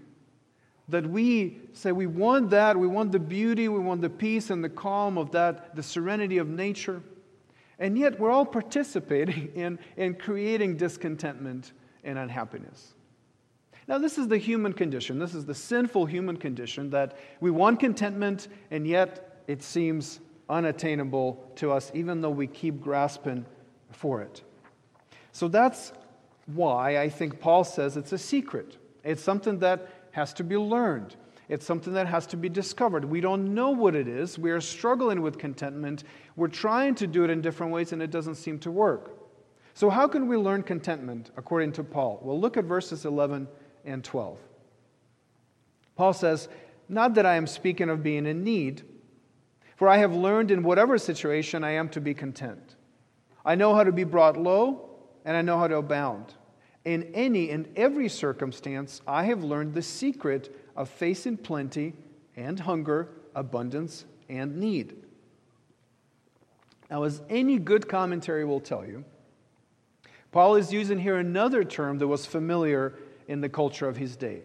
that 0.88 1.06
we 1.06 1.58
say 1.74 1.92
we 1.92 2.06
want 2.06 2.50
that, 2.50 2.76
we 2.76 2.86
want 2.86 3.12
the 3.12 3.18
beauty, 3.18 3.68
we 3.68 3.78
want 3.78 4.00
the 4.00 4.10
peace 4.10 4.50
and 4.50 4.64
the 4.64 4.68
calm 4.68 5.18
of 5.18 5.32
that, 5.32 5.76
the 5.76 5.82
serenity 5.82 6.38
of 6.38 6.48
nature, 6.48 7.02
and 7.78 7.98
yet 7.98 8.18
we're 8.18 8.30
all 8.30 8.46
participating 8.46 9.50
in, 9.54 9.78
in 9.96 10.14
creating 10.14 10.76
discontentment 10.76 11.72
and 12.04 12.18
unhappiness? 12.18 12.94
Now, 13.86 13.96
this 13.96 14.18
is 14.18 14.28
the 14.28 14.36
human 14.36 14.74
condition. 14.74 15.18
This 15.18 15.34
is 15.34 15.46
the 15.46 15.54
sinful 15.54 16.06
human 16.06 16.36
condition 16.36 16.90
that 16.90 17.16
we 17.40 17.50
want 17.50 17.80
contentment, 17.80 18.48
and 18.70 18.86
yet 18.86 19.42
it 19.46 19.62
seems 19.62 20.20
unattainable 20.50 21.50
to 21.56 21.72
us, 21.72 21.90
even 21.94 22.20
though 22.20 22.30
we 22.30 22.46
keep 22.46 22.80
grasping 22.80 23.46
for 23.90 24.20
it. 24.20 24.42
So 25.32 25.48
that's 25.48 25.92
why 26.46 26.98
I 26.98 27.08
think 27.08 27.40
Paul 27.40 27.64
says 27.64 27.96
it's 27.96 28.12
a 28.12 28.18
secret. 28.18 28.76
It's 29.04 29.22
something 29.22 29.58
that 29.60 29.88
has 30.12 30.34
to 30.34 30.44
be 30.44 30.56
learned. 30.56 31.16
It's 31.48 31.64
something 31.64 31.94
that 31.94 32.06
has 32.06 32.26
to 32.28 32.36
be 32.36 32.48
discovered. 32.48 33.04
We 33.04 33.20
don't 33.20 33.54
know 33.54 33.70
what 33.70 33.94
it 33.94 34.06
is. 34.06 34.38
We 34.38 34.50
are 34.50 34.60
struggling 34.60 35.22
with 35.22 35.38
contentment. 35.38 36.04
We're 36.36 36.48
trying 36.48 36.94
to 36.96 37.06
do 37.06 37.24
it 37.24 37.30
in 37.30 37.40
different 37.40 37.72
ways, 37.72 37.92
and 37.92 38.02
it 38.02 38.10
doesn't 38.10 38.34
seem 38.34 38.58
to 38.60 38.70
work. 38.70 39.18
So, 39.72 39.88
how 39.88 40.08
can 40.08 40.28
we 40.28 40.36
learn 40.36 40.62
contentment 40.62 41.30
according 41.36 41.72
to 41.72 41.84
Paul? 41.84 42.20
Well, 42.22 42.38
look 42.38 42.56
at 42.56 42.64
verses 42.64 43.04
11 43.04 43.48
and 43.84 44.04
12. 44.04 44.38
Paul 45.96 46.12
says, 46.12 46.48
Not 46.88 47.14
that 47.14 47.24
I 47.24 47.36
am 47.36 47.46
speaking 47.46 47.88
of 47.88 48.02
being 48.02 48.26
in 48.26 48.44
need, 48.44 48.82
for 49.76 49.88
I 49.88 49.98
have 49.98 50.14
learned 50.14 50.50
in 50.50 50.62
whatever 50.62 50.98
situation 50.98 51.64
I 51.64 51.72
am 51.72 51.88
to 51.90 52.00
be 52.00 52.12
content. 52.12 52.74
I 53.44 53.54
know 53.54 53.74
how 53.74 53.84
to 53.84 53.92
be 53.92 54.04
brought 54.04 54.36
low, 54.36 54.90
and 55.24 55.36
I 55.36 55.42
know 55.42 55.58
how 55.58 55.68
to 55.68 55.76
abound. 55.76 56.34
In 56.84 57.10
any 57.14 57.50
and 57.50 57.68
every 57.76 58.08
circumstance, 58.08 59.00
I 59.06 59.24
have 59.24 59.44
learned 59.44 59.74
the 59.74 59.82
secret 59.82 60.67
of 60.78 60.88
facing 60.88 61.36
plenty 61.36 61.92
and 62.36 62.60
hunger, 62.60 63.08
abundance 63.34 64.04
and 64.28 64.56
need. 64.56 64.94
Now, 66.88 67.02
as 67.02 67.20
any 67.28 67.58
good 67.58 67.88
commentary 67.88 68.44
will 68.44 68.60
tell 68.60 68.86
you, 68.86 69.04
Paul 70.30 70.54
is 70.54 70.72
using 70.72 71.00
here 71.00 71.16
another 71.16 71.64
term 71.64 71.98
that 71.98 72.06
was 72.06 72.24
familiar 72.24 72.94
in 73.26 73.40
the 73.40 73.48
culture 73.48 73.88
of 73.88 73.96
his 73.96 74.16
day. 74.16 74.42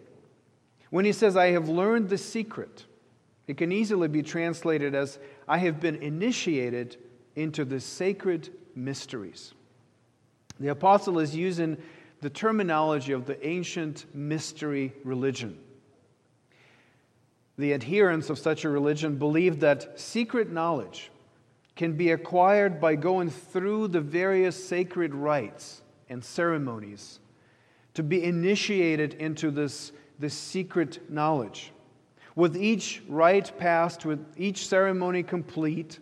When 0.90 1.04
he 1.04 1.12
says, 1.12 1.36
I 1.36 1.52
have 1.52 1.68
learned 1.68 2.08
the 2.08 2.18
secret, 2.18 2.84
it 3.46 3.56
can 3.56 3.70
easily 3.70 4.08
be 4.08 4.22
translated 4.22 4.94
as, 4.94 5.20
I 5.46 5.58
have 5.58 5.78
been 5.78 5.96
initiated 6.02 6.96
into 7.36 7.64
the 7.64 7.78
sacred 7.78 8.50
mysteries. 8.74 9.54
The 10.58 10.68
apostle 10.68 11.20
is 11.20 11.36
using 11.36 11.76
the 12.22 12.30
terminology 12.30 13.12
of 13.12 13.24
the 13.24 13.46
ancient 13.46 14.06
mystery 14.14 14.92
religion. 15.04 15.58
The 17.56 17.72
adherents 17.72 18.30
of 18.30 18.38
such 18.38 18.64
a 18.64 18.68
religion 18.68 19.16
believe 19.16 19.60
that 19.60 19.98
secret 19.98 20.50
knowledge 20.50 21.10
can 21.76 21.96
be 21.96 22.10
acquired 22.10 22.80
by 22.80 22.96
going 22.96 23.30
through 23.30 23.88
the 23.88 24.00
various 24.00 24.62
sacred 24.68 25.14
rites 25.14 25.82
and 26.08 26.24
ceremonies 26.24 27.20
to 27.94 28.02
be 28.02 28.22
initiated 28.22 29.14
into 29.14 29.50
this, 29.50 29.92
this 30.18 30.34
secret 30.34 31.10
knowledge. 31.10 31.72
With 32.36 32.56
each 32.56 33.02
rite 33.08 33.56
passed, 33.58 34.04
with 34.04 34.24
each 34.36 34.66
ceremony 34.66 35.22
complete, 35.22 36.00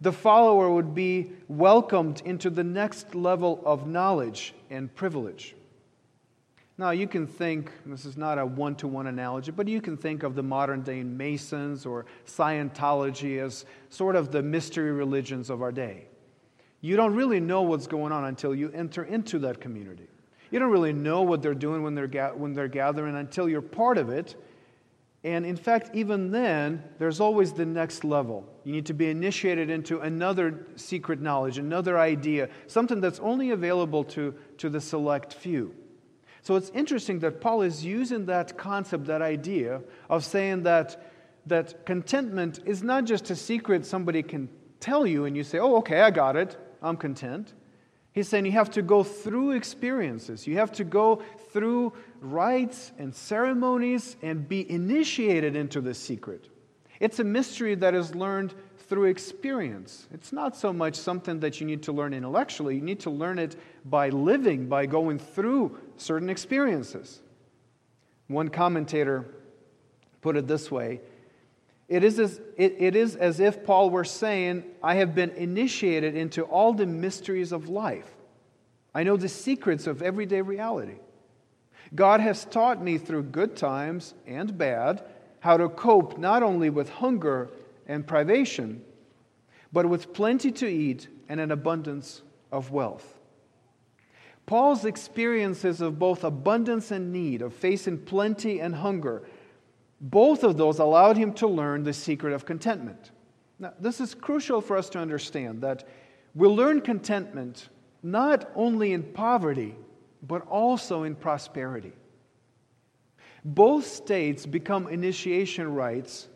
the 0.00 0.12
follower 0.12 0.70
would 0.70 0.94
be 0.94 1.32
welcomed 1.48 2.22
into 2.24 2.50
the 2.50 2.62
next 2.62 3.14
level 3.14 3.60
of 3.64 3.86
knowledge 3.86 4.54
and 4.70 4.94
privilege. 4.94 5.56
Now, 6.76 6.90
you 6.90 7.06
can 7.06 7.28
think, 7.28 7.70
this 7.86 8.04
is 8.04 8.16
not 8.16 8.36
a 8.36 8.44
one 8.44 8.74
to 8.76 8.88
one 8.88 9.06
analogy, 9.06 9.52
but 9.52 9.68
you 9.68 9.80
can 9.80 9.96
think 9.96 10.24
of 10.24 10.34
the 10.34 10.42
modern 10.42 10.82
day 10.82 11.04
Masons 11.04 11.86
or 11.86 12.04
Scientology 12.26 13.40
as 13.40 13.64
sort 13.90 14.16
of 14.16 14.32
the 14.32 14.42
mystery 14.42 14.90
religions 14.90 15.50
of 15.50 15.62
our 15.62 15.70
day. 15.70 16.08
You 16.80 16.96
don't 16.96 17.14
really 17.14 17.38
know 17.38 17.62
what's 17.62 17.86
going 17.86 18.10
on 18.10 18.24
until 18.24 18.54
you 18.54 18.72
enter 18.74 19.04
into 19.04 19.38
that 19.40 19.60
community. 19.60 20.08
You 20.50 20.58
don't 20.58 20.70
really 20.70 20.92
know 20.92 21.22
what 21.22 21.42
they're 21.42 21.54
doing 21.54 21.84
when 21.84 21.94
they're, 21.94 22.08
ga- 22.08 22.32
when 22.32 22.54
they're 22.54 22.68
gathering 22.68 23.14
until 23.14 23.48
you're 23.48 23.62
part 23.62 23.96
of 23.96 24.10
it. 24.10 24.34
And 25.22 25.46
in 25.46 25.56
fact, 25.56 25.90
even 25.94 26.32
then, 26.32 26.82
there's 26.98 27.20
always 27.20 27.52
the 27.52 27.64
next 27.64 28.04
level. 28.04 28.46
You 28.64 28.72
need 28.72 28.86
to 28.86 28.94
be 28.94 29.08
initiated 29.08 29.70
into 29.70 30.00
another 30.00 30.66
secret 30.74 31.20
knowledge, 31.20 31.56
another 31.56 31.98
idea, 31.98 32.48
something 32.66 33.00
that's 33.00 33.20
only 33.20 33.50
available 33.50 34.04
to, 34.04 34.34
to 34.58 34.68
the 34.68 34.80
select 34.80 35.32
few. 35.32 35.74
So 36.44 36.56
it's 36.56 36.68
interesting 36.74 37.20
that 37.20 37.40
Paul 37.40 37.62
is 37.62 37.86
using 37.86 38.26
that 38.26 38.58
concept, 38.58 39.06
that 39.06 39.22
idea 39.22 39.80
of 40.10 40.24
saying 40.26 40.64
that, 40.64 41.02
that 41.46 41.86
contentment 41.86 42.60
is 42.66 42.82
not 42.82 43.06
just 43.06 43.30
a 43.30 43.36
secret 43.36 43.86
somebody 43.86 44.22
can 44.22 44.50
tell 44.78 45.06
you 45.06 45.24
and 45.24 45.34
you 45.34 45.42
say, 45.42 45.58
oh, 45.58 45.76
okay, 45.76 46.02
I 46.02 46.10
got 46.10 46.36
it, 46.36 46.58
I'm 46.82 46.98
content. 46.98 47.54
He's 48.12 48.28
saying 48.28 48.44
you 48.44 48.52
have 48.52 48.70
to 48.72 48.82
go 48.82 49.02
through 49.02 49.52
experiences. 49.52 50.46
You 50.46 50.58
have 50.58 50.70
to 50.72 50.84
go 50.84 51.22
through 51.50 51.94
rites 52.20 52.92
and 52.98 53.14
ceremonies 53.14 54.16
and 54.20 54.46
be 54.46 54.70
initiated 54.70 55.56
into 55.56 55.80
the 55.80 55.94
secret. 55.94 56.50
It's 57.00 57.20
a 57.20 57.24
mystery 57.24 57.74
that 57.76 57.94
is 57.94 58.14
learned 58.14 58.52
through 58.76 59.06
experience. 59.06 60.08
It's 60.12 60.30
not 60.30 60.56
so 60.56 60.74
much 60.74 60.94
something 60.94 61.40
that 61.40 61.58
you 61.58 61.66
need 61.66 61.82
to 61.84 61.92
learn 61.92 62.12
intellectually, 62.12 62.74
you 62.76 62.82
need 62.82 63.00
to 63.00 63.10
learn 63.10 63.38
it 63.38 63.56
by 63.86 64.10
living, 64.10 64.68
by 64.68 64.84
going 64.84 65.18
through 65.18 65.78
certain 65.96 66.30
experiences. 66.30 67.20
One 68.28 68.48
commentator 68.48 69.26
put 70.20 70.36
it 70.36 70.46
this 70.46 70.70
way 70.70 71.00
it 71.88 72.02
is, 72.02 72.18
as, 72.18 72.40
it, 72.56 72.76
it 72.78 72.96
is 72.96 73.14
as 73.14 73.40
if 73.40 73.64
Paul 73.64 73.90
were 73.90 74.04
saying, 74.04 74.64
I 74.82 74.94
have 74.96 75.14
been 75.14 75.30
initiated 75.30 76.16
into 76.16 76.42
all 76.42 76.72
the 76.72 76.86
mysteries 76.86 77.52
of 77.52 77.68
life. 77.68 78.10
I 78.94 79.02
know 79.02 79.16
the 79.16 79.28
secrets 79.28 79.86
of 79.86 80.00
everyday 80.00 80.40
reality. 80.40 80.96
God 81.94 82.20
has 82.20 82.44
taught 82.46 82.82
me 82.82 82.96
through 82.96 83.24
good 83.24 83.54
times 83.54 84.14
and 84.26 84.56
bad 84.56 85.04
how 85.40 85.58
to 85.58 85.68
cope 85.68 86.16
not 86.16 86.42
only 86.42 86.70
with 86.70 86.88
hunger 86.88 87.50
and 87.86 88.06
privation, 88.06 88.82
but 89.72 89.86
with 89.86 90.14
plenty 90.14 90.50
to 90.52 90.66
eat 90.66 91.08
and 91.28 91.38
an 91.38 91.50
abundance 91.50 92.22
of 92.50 92.70
wealth. 92.70 93.13
Paul's 94.46 94.84
experiences 94.84 95.80
of 95.80 95.98
both 95.98 96.24
abundance 96.24 96.90
and 96.90 97.12
need, 97.12 97.40
of 97.40 97.54
facing 97.54 97.98
plenty 97.98 98.60
and 98.60 98.74
hunger, 98.74 99.22
both 100.00 100.44
of 100.44 100.56
those 100.56 100.78
allowed 100.78 101.16
him 101.16 101.32
to 101.34 101.46
learn 101.46 101.82
the 101.82 101.92
secret 101.92 102.34
of 102.34 102.44
contentment. 102.44 103.10
Now, 103.58 103.72
this 103.80 104.00
is 104.00 104.14
crucial 104.14 104.60
for 104.60 104.76
us 104.76 104.90
to 104.90 104.98
understand 104.98 105.62
that 105.62 105.88
we'll 106.34 106.54
learn 106.54 106.80
contentment 106.80 107.68
not 108.02 108.50
only 108.54 108.92
in 108.92 109.02
poverty, 109.02 109.74
but 110.22 110.46
also 110.46 111.04
in 111.04 111.14
prosperity. 111.14 111.92
Both 113.44 113.86
states 113.86 114.44
become 114.44 114.88
initiation 114.88 115.72
rites 115.74 116.28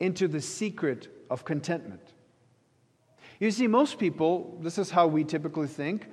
into 0.00 0.28
the 0.28 0.40
secret 0.40 1.08
of 1.30 1.44
contentment. 1.44 2.12
You 3.40 3.50
see, 3.50 3.66
most 3.66 3.98
people, 3.98 4.58
this 4.62 4.78
is 4.78 4.90
how 4.90 5.06
we 5.06 5.24
typically 5.24 5.66
think, 5.66 6.06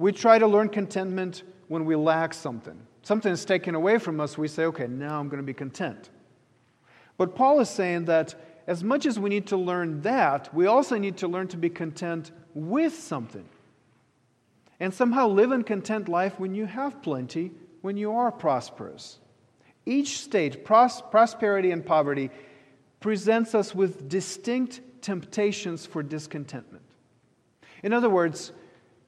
we 0.00 0.12
try 0.12 0.38
to 0.38 0.46
learn 0.46 0.68
contentment 0.68 1.42
when 1.68 1.84
we 1.84 1.94
lack 1.94 2.34
something 2.34 2.86
something 3.02 3.32
is 3.32 3.44
taken 3.44 3.74
away 3.74 3.98
from 3.98 4.20
us, 4.20 4.36
we 4.36 4.48
say, 4.48 4.64
okay, 4.66 4.86
now 4.86 5.18
I'm 5.18 5.28
going 5.28 5.42
to 5.42 5.46
be 5.46 5.54
content. 5.54 6.10
But 7.16 7.34
Paul 7.34 7.60
is 7.60 7.68
saying 7.68 8.06
that 8.06 8.34
as 8.66 8.84
much 8.84 9.06
as 9.06 9.18
we 9.18 9.30
need 9.30 9.46
to 9.48 9.56
learn 9.56 10.02
that, 10.02 10.54
we 10.54 10.66
also 10.66 10.96
need 10.96 11.16
to 11.18 11.28
learn 11.28 11.48
to 11.48 11.56
be 11.56 11.68
content 11.68 12.30
with 12.54 12.94
something. 12.94 13.48
And 14.78 14.94
somehow 14.94 15.28
live 15.28 15.52
a 15.52 15.62
content 15.62 16.08
life 16.08 16.38
when 16.38 16.54
you 16.54 16.66
have 16.66 17.02
plenty, 17.02 17.50
when 17.82 17.96
you 17.96 18.12
are 18.12 18.30
prosperous. 18.30 19.18
Each 19.84 20.20
state, 20.20 20.64
pros- 20.64 21.02
prosperity 21.10 21.72
and 21.72 21.84
poverty, 21.84 22.30
presents 23.00 23.54
us 23.54 23.74
with 23.74 24.08
distinct 24.08 24.80
temptations 25.02 25.84
for 25.84 26.02
discontentment. 26.02 26.84
In 27.82 27.92
other 27.92 28.10
words, 28.10 28.52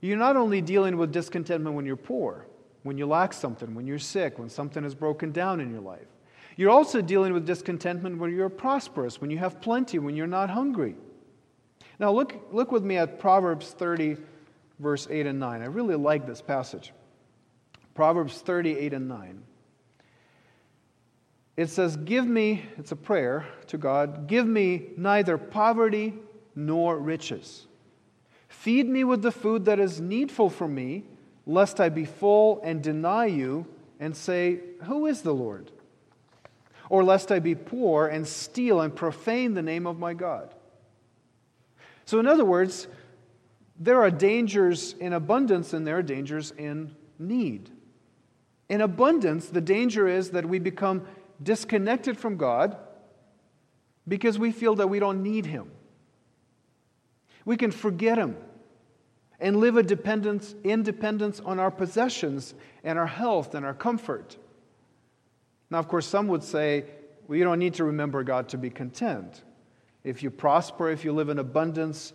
you're 0.02 0.18
not 0.18 0.36
only 0.36 0.60
dealing 0.60 0.96
with 0.96 1.12
discontentment 1.12 1.76
when 1.76 1.86
you're 1.86 1.96
poor, 1.96 2.46
when 2.82 2.98
you 2.98 3.06
lack 3.06 3.32
something, 3.32 3.74
when 3.74 3.86
you're 3.86 4.00
sick, 4.00 4.38
when 4.38 4.48
something 4.48 4.84
is 4.84 4.94
broken 4.94 5.30
down 5.30 5.60
in 5.60 5.70
your 5.70 5.80
life. 5.80 6.08
You're 6.56 6.70
also 6.70 7.00
dealing 7.00 7.32
with 7.32 7.46
discontentment 7.46 8.18
when 8.18 8.34
you're 8.34 8.48
prosperous, 8.48 9.20
when 9.20 9.30
you 9.30 9.38
have 9.38 9.60
plenty, 9.60 9.98
when 9.98 10.16
you're 10.16 10.26
not 10.26 10.50
hungry. 10.50 10.96
Now, 11.98 12.10
look, 12.10 12.34
look 12.52 12.72
with 12.72 12.82
me 12.82 12.96
at 12.96 13.20
Proverbs 13.20 13.70
30, 13.70 14.16
verse 14.80 15.06
8 15.08 15.26
and 15.26 15.38
9. 15.38 15.62
I 15.62 15.66
really 15.66 15.94
like 15.94 16.26
this 16.26 16.42
passage. 16.42 16.92
Proverbs 17.94 18.40
38 18.40 18.92
and 18.92 19.08
9. 19.08 19.42
It 21.56 21.68
says, 21.68 21.96
Give 21.96 22.26
me, 22.26 22.64
it's 22.76 22.92
a 22.92 22.96
prayer 22.96 23.46
to 23.68 23.78
God, 23.78 24.26
give 24.26 24.46
me 24.46 24.88
neither 24.96 25.38
poverty 25.38 26.14
nor 26.56 26.98
riches. 26.98 27.66
Feed 28.52 28.86
me 28.86 29.02
with 29.02 29.22
the 29.22 29.32
food 29.32 29.64
that 29.64 29.80
is 29.80 30.00
needful 30.00 30.50
for 30.50 30.68
me, 30.68 31.04
lest 31.46 31.80
I 31.80 31.88
be 31.88 32.04
full 32.04 32.60
and 32.62 32.82
deny 32.82 33.24
you 33.24 33.66
and 33.98 34.14
say, 34.14 34.60
Who 34.84 35.06
is 35.06 35.22
the 35.22 35.32
Lord? 35.32 35.72
Or 36.90 37.02
lest 37.02 37.32
I 37.32 37.38
be 37.38 37.54
poor 37.54 38.06
and 38.06 38.28
steal 38.28 38.82
and 38.82 38.94
profane 38.94 39.54
the 39.54 39.62
name 39.62 39.86
of 39.86 39.98
my 39.98 40.12
God. 40.12 40.54
So, 42.04 42.20
in 42.20 42.26
other 42.26 42.44
words, 42.44 42.86
there 43.80 44.02
are 44.02 44.10
dangers 44.10 44.92
in 45.00 45.14
abundance 45.14 45.72
and 45.72 45.86
there 45.86 45.96
are 45.96 46.02
dangers 46.02 46.52
in 46.52 46.94
need. 47.18 47.70
In 48.68 48.82
abundance, 48.82 49.48
the 49.48 49.62
danger 49.62 50.06
is 50.06 50.30
that 50.32 50.46
we 50.46 50.58
become 50.58 51.06
disconnected 51.42 52.18
from 52.18 52.36
God 52.36 52.76
because 54.06 54.38
we 54.38 54.52
feel 54.52 54.76
that 54.76 54.88
we 54.88 54.98
don't 54.98 55.22
need 55.22 55.46
Him. 55.46 55.70
We 57.44 57.56
can 57.56 57.70
forget 57.70 58.18
Him 58.18 58.36
and 59.40 59.56
live 59.56 59.76
a 59.76 59.82
dependence, 59.82 60.54
independence 60.62 61.40
on 61.40 61.58
our 61.58 61.70
possessions 61.70 62.54
and 62.84 62.98
our 62.98 63.06
health 63.06 63.54
and 63.54 63.66
our 63.66 63.74
comfort. 63.74 64.36
Now, 65.70 65.78
of 65.78 65.88
course, 65.88 66.06
some 66.06 66.28
would 66.28 66.44
say, 66.44 66.84
well, 67.26 67.38
you 67.38 67.44
don't 67.44 67.58
need 67.58 67.74
to 67.74 67.84
remember 67.84 68.22
God 68.22 68.48
to 68.50 68.58
be 68.58 68.70
content. 68.70 69.42
If 70.04 70.22
you 70.22 70.30
prosper, 70.30 70.90
if 70.90 71.04
you 71.04 71.12
live 71.12 71.28
in 71.28 71.38
abundance, 71.38 72.12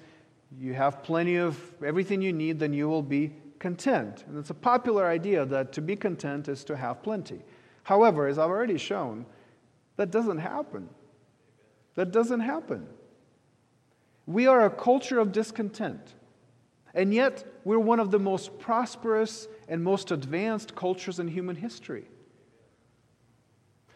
you 0.58 0.74
have 0.74 1.04
plenty 1.04 1.38
of 1.38 1.60
everything 1.84 2.22
you 2.22 2.34
need, 2.34 2.60
then 2.60 2.72
you 2.74 2.88
will 2.88 3.04
be 3.04 3.34
content. 3.60 4.24
And 4.28 4.38
it's 4.38 4.50
a 4.50 4.54
popular 4.54 5.08
idea 5.08 5.46
that 5.46 5.74
to 5.74 5.82
be 5.82 5.96
content 5.96 6.48
is 6.48 6.64
to 6.66 6.78
have 6.78 7.04
plenty. 7.04 7.42
However, 7.84 8.28
as 8.28 8.38
I've 8.38 8.50
already 8.50 8.78
shown, 8.78 9.26
that 9.98 10.12
doesn't 10.12 10.38
happen. 10.38 10.90
That 11.96 12.12
doesn't 12.12 12.42
happen. 12.42 12.88
We 14.28 14.46
are 14.46 14.66
a 14.66 14.70
culture 14.70 15.20
of 15.20 15.32
discontent. 15.32 16.14
And 16.94 17.14
yet, 17.14 17.46
we're 17.64 17.80
one 17.80 18.00
of 18.00 18.12
the 18.12 18.20
most 18.20 18.60
prosperous 18.60 19.48
and 19.68 19.84
most 19.84 20.12
advanced 20.12 20.76
cultures 20.76 21.20
in 21.20 21.28
human 21.28 21.56
history. 21.56 22.06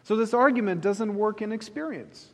So, 0.04 0.16
this 0.16 0.34
argument 0.34 0.80
doesn't 0.80 1.14
work 1.14 1.42
in 1.42 1.52
experience. 1.52 2.28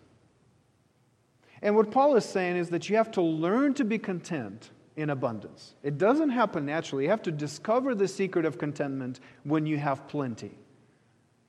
And 1.60 1.74
what 1.74 1.90
Paul 1.90 2.16
is 2.16 2.24
saying 2.24 2.56
is 2.56 2.70
that 2.70 2.88
you 2.88 2.96
have 2.96 3.10
to 3.12 3.22
learn 3.22 3.74
to 3.74 3.84
be 3.84 3.98
content 3.98 4.70
in 4.96 5.10
abundance. 5.10 5.74
It 5.82 5.98
doesn't 5.98 6.30
happen 6.30 6.66
naturally. 6.66 7.04
You 7.04 7.10
have 7.10 7.22
to 7.22 7.32
discover 7.32 7.94
the 7.94 8.08
secret 8.08 8.44
of 8.44 8.58
contentment 8.58 9.20
when 9.44 9.66
you 9.66 9.76
have 9.78 10.06
plenty. 10.06 10.56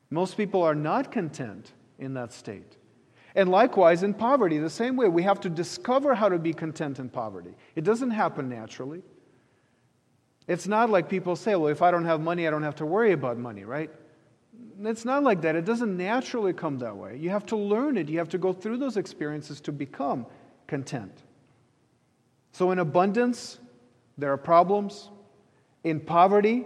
Most 0.10 0.38
people 0.38 0.64
are 0.64 0.76
not 0.76 1.12
content 1.12 1.74
in 2.00 2.14
that 2.16 2.34
state. 2.34 2.78
And 3.36 3.50
likewise, 3.50 4.04
in 4.04 4.14
poverty, 4.14 4.58
the 4.58 4.70
same 4.70 4.96
way, 4.96 5.08
we 5.08 5.24
have 5.24 5.40
to 5.42 5.50
discover 5.50 6.16
how 6.16 6.30
to 6.30 6.40
be 6.40 6.54
content 6.54 7.00
in 7.00 7.10
poverty. 7.10 7.52
It 7.76 7.84
doesn't 7.84 8.12
happen 8.12 8.50
naturally. 8.50 9.04
It's 10.48 10.68
not 10.68 10.90
like 10.90 11.10
people 11.10 11.36
say, 11.36 11.56
well, 11.56 11.68
if 11.68 11.84
I 11.84 11.92
don't 11.92 12.06
have 12.06 12.22
money, 12.22 12.48
I 12.48 12.50
don't 12.50 12.64
have 12.64 12.78
to 12.78 12.86
worry 12.86 13.12
about 13.12 13.38
money, 13.38 13.66
right? 13.66 13.92
It's 14.82 15.06
not 15.06 15.24
like 15.24 15.42
that. 15.42 15.56
It 15.56 15.64
doesn't 15.64 15.96
naturally 15.96 16.54
come 16.54 16.80
that 16.80 16.98
way. 16.98 17.18
You 17.18 17.30
have 17.30 17.46
to 17.48 17.56
learn 17.56 17.98
it, 17.98 18.10
you 18.10 18.18
have 18.18 18.30
to 18.30 18.40
go 18.40 18.52
through 18.52 18.78
those 18.78 18.98
experiences 18.98 19.62
to 19.62 19.72
become 19.72 20.26
content. 20.66 21.24
So, 22.52 22.72
in 22.72 22.80
abundance, 22.80 23.60
there 24.18 24.34
are 24.34 24.38
problems. 24.38 25.10
In 25.84 26.00
poverty, 26.00 26.66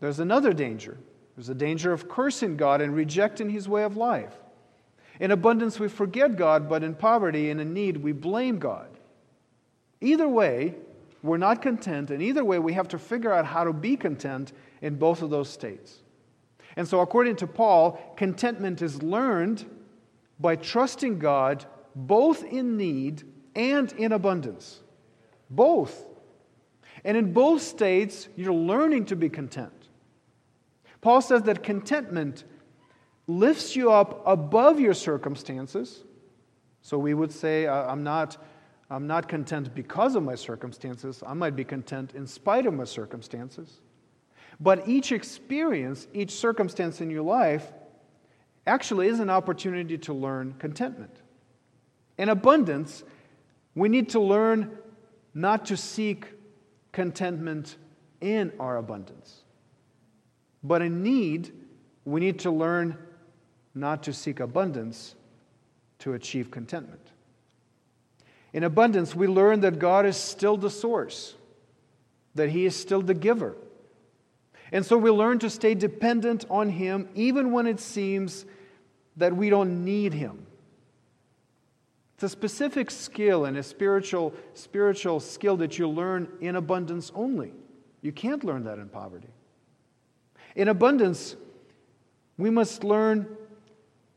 there's 0.00 0.18
another 0.18 0.54
danger. 0.54 0.96
There's 1.36 1.50
a 1.50 1.54
danger 1.54 1.92
of 1.92 2.08
cursing 2.08 2.56
God 2.56 2.80
and 2.80 2.94
rejecting 2.94 3.50
his 3.50 3.68
way 3.68 3.84
of 3.84 3.96
life. 3.98 4.39
In 5.20 5.30
abundance, 5.30 5.78
we 5.78 5.88
forget 5.88 6.36
God, 6.36 6.68
but 6.68 6.82
in 6.82 6.94
poverty 6.94 7.50
and 7.50 7.60
in 7.60 7.74
need, 7.74 7.98
we 7.98 8.12
blame 8.12 8.58
God. 8.58 8.88
Either 10.00 10.26
way, 10.26 10.74
we're 11.22 11.36
not 11.36 11.60
content, 11.60 12.10
and 12.10 12.22
either 12.22 12.42
way, 12.42 12.58
we 12.58 12.72
have 12.72 12.88
to 12.88 12.98
figure 12.98 13.30
out 13.30 13.44
how 13.44 13.64
to 13.64 13.72
be 13.74 13.96
content 13.96 14.52
in 14.80 14.96
both 14.96 15.20
of 15.20 15.28
those 15.28 15.50
states. 15.50 15.98
And 16.76 16.88
so, 16.88 17.00
according 17.00 17.36
to 17.36 17.46
Paul, 17.46 18.00
contentment 18.16 18.80
is 18.80 19.02
learned 19.02 19.66
by 20.38 20.56
trusting 20.56 21.18
God 21.18 21.66
both 21.94 22.42
in 22.42 22.78
need 22.78 23.24
and 23.54 23.92
in 23.92 24.12
abundance. 24.12 24.80
Both. 25.50 26.06
And 27.04 27.16
in 27.16 27.34
both 27.34 27.60
states, 27.60 28.28
you're 28.36 28.54
learning 28.54 29.06
to 29.06 29.16
be 29.16 29.28
content. 29.28 29.88
Paul 31.02 31.20
says 31.20 31.42
that 31.42 31.62
contentment 31.62 32.44
lifts 33.38 33.76
you 33.76 33.92
up 33.92 34.22
above 34.26 34.80
your 34.80 34.94
circumstances. 34.94 36.02
So 36.82 36.98
we 36.98 37.14
would 37.14 37.32
say, 37.32 37.66
uh, 37.66 37.90
I'm 37.90 38.02
not, 38.02 38.36
I'm 38.90 39.06
not 39.06 39.28
content 39.28 39.74
because 39.74 40.14
of 40.14 40.22
my 40.22 40.34
circumstances. 40.34 41.22
I 41.26 41.34
might 41.34 41.54
be 41.54 41.64
content 41.64 42.14
in 42.14 42.26
spite 42.26 42.66
of 42.66 42.74
my 42.74 42.84
circumstances. 42.84 43.80
But 44.58 44.88
each 44.88 45.12
experience, 45.12 46.06
each 46.12 46.32
circumstance 46.32 47.00
in 47.00 47.10
your 47.10 47.22
life, 47.22 47.72
actually 48.66 49.08
is 49.08 49.20
an 49.20 49.30
opportunity 49.30 49.96
to 49.98 50.12
learn 50.12 50.54
contentment. 50.58 51.16
In 52.18 52.28
abundance, 52.28 53.02
we 53.74 53.88
need 53.88 54.10
to 54.10 54.20
learn 54.20 54.76
not 55.32 55.66
to 55.66 55.76
seek 55.76 56.26
contentment 56.92 57.76
in 58.20 58.52
our 58.58 58.76
abundance. 58.76 59.44
But 60.62 60.82
in 60.82 61.02
need, 61.02 61.52
we 62.04 62.20
need 62.20 62.40
to 62.40 62.50
learn 62.50 62.98
not 63.74 64.02
to 64.04 64.12
seek 64.12 64.40
abundance 64.40 65.14
to 66.00 66.14
achieve 66.14 66.50
contentment. 66.50 67.10
In 68.52 68.64
abundance, 68.64 69.14
we 69.14 69.26
learn 69.26 69.60
that 69.60 69.78
God 69.78 70.06
is 70.06 70.16
still 70.16 70.56
the 70.56 70.70
source, 70.70 71.34
that 72.34 72.50
He 72.50 72.66
is 72.66 72.74
still 72.74 73.02
the 73.02 73.14
giver. 73.14 73.56
And 74.72 74.84
so 74.84 74.96
we 74.96 75.10
learn 75.10 75.38
to 75.40 75.50
stay 75.50 75.74
dependent 75.74 76.44
on 76.50 76.68
Him 76.68 77.08
even 77.14 77.52
when 77.52 77.66
it 77.66 77.80
seems 77.80 78.44
that 79.16 79.36
we 79.36 79.50
don't 79.50 79.84
need 79.84 80.14
Him. 80.14 80.46
It's 82.14 82.24
a 82.24 82.28
specific 82.28 82.90
skill 82.90 83.46
and 83.46 83.56
a 83.56 83.62
spiritual, 83.62 84.34
spiritual 84.54 85.20
skill 85.20 85.56
that 85.58 85.78
you 85.78 85.88
learn 85.88 86.28
in 86.40 86.56
abundance 86.56 87.10
only. 87.14 87.52
You 88.02 88.12
can't 88.12 88.44
learn 88.44 88.64
that 88.64 88.78
in 88.78 88.88
poverty. 88.88 89.28
In 90.54 90.68
abundance, 90.68 91.36
we 92.36 92.50
must 92.50 92.84
learn 92.84 93.26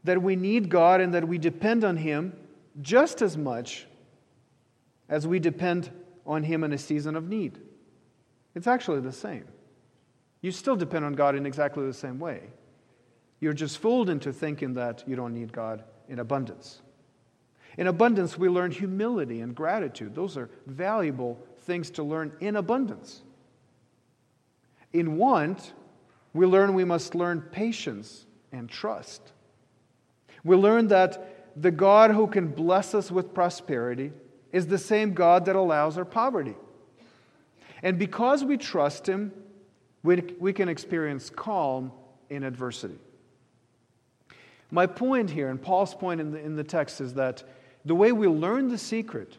that 0.03 0.21
we 0.21 0.35
need 0.35 0.69
God 0.69 1.01
and 1.01 1.13
that 1.13 1.27
we 1.27 1.37
depend 1.37 1.83
on 1.83 1.97
Him 1.97 2.33
just 2.81 3.21
as 3.21 3.37
much 3.37 3.87
as 5.09 5.27
we 5.27 5.39
depend 5.39 5.89
on 6.25 6.43
Him 6.43 6.63
in 6.63 6.73
a 6.73 6.77
season 6.77 7.15
of 7.15 7.27
need. 7.27 7.59
It's 8.55 8.67
actually 8.67 9.01
the 9.01 9.11
same. 9.11 9.45
You 10.41 10.51
still 10.51 10.75
depend 10.75 11.05
on 11.05 11.13
God 11.13 11.35
in 11.35 11.45
exactly 11.45 11.85
the 11.85 11.93
same 11.93 12.19
way. 12.19 12.41
You're 13.39 13.53
just 13.53 13.79
fooled 13.79 14.09
into 14.09 14.31
thinking 14.31 14.73
that 14.75 15.03
you 15.07 15.15
don't 15.15 15.33
need 15.33 15.51
God 15.51 15.83
in 16.07 16.19
abundance. 16.19 16.81
In 17.77 17.87
abundance, 17.87 18.37
we 18.37 18.49
learn 18.49 18.71
humility 18.71 19.41
and 19.41 19.55
gratitude. 19.55 20.15
Those 20.15 20.37
are 20.37 20.49
valuable 20.67 21.39
things 21.61 21.89
to 21.91 22.03
learn 22.03 22.31
in 22.39 22.55
abundance. 22.55 23.21
In 24.93 25.17
want, 25.17 25.73
we 26.33 26.45
learn 26.45 26.73
we 26.73 26.85
must 26.85 27.15
learn 27.15 27.41
patience 27.41 28.25
and 28.51 28.69
trust. 28.69 29.32
We 30.43 30.55
learn 30.55 30.87
that 30.87 31.61
the 31.61 31.71
God 31.71 32.11
who 32.11 32.27
can 32.27 32.47
bless 32.47 32.93
us 32.93 33.11
with 33.11 33.33
prosperity 33.33 34.11
is 34.51 34.67
the 34.67 34.77
same 34.77 35.13
God 35.13 35.45
that 35.45 35.55
allows 35.55 35.97
our 35.97 36.05
poverty. 36.05 36.55
And 37.81 37.99
because 37.99 38.43
we 38.43 38.57
trust 38.57 39.07
Him, 39.07 39.31
we, 40.03 40.21
we 40.39 40.53
can 40.53 40.69
experience 40.69 41.29
calm 41.29 41.91
in 42.29 42.43
adversity. 42.43 42.97
My 44.71 44.87
point 44.87 45.29
here, 45.29 45.49
and 45.49 45.61
Paul's 45.61 45.93
point 45.93 46.19
in 46.19 46.31
the, 46.31 46.39
in 46.39 46.55
the 46.55 46.63
text, 46.63 46.99
is 46.99 47.13
that 47.13 47.43
the 47.85 47.95
way 47.95 48.11
we 48.11 48.27
learn 48.27 48.69
the 48.69 48.77
secret 48.77 49.37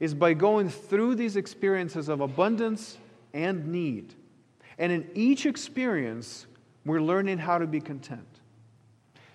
is 0.00 0.14
by 0.14 0.34
going 0.34 0.68
through 0.68 1.14
these 1.14 1.36
experiences 1.36 2.08
of 2.08 2.20
abundance 2.20 2.98
and 3.32 3.68
need. 3.68 4.14
And 4.78 4.90
in 4.90 5.08
each 5.14 5.46
experience, 5.46 6.46
we're 6.84 7.00
learning 7.00 7.38
how 7.38 7.58
to 7.58 7.66
be 7.66 7.80
content. 7.80 8.33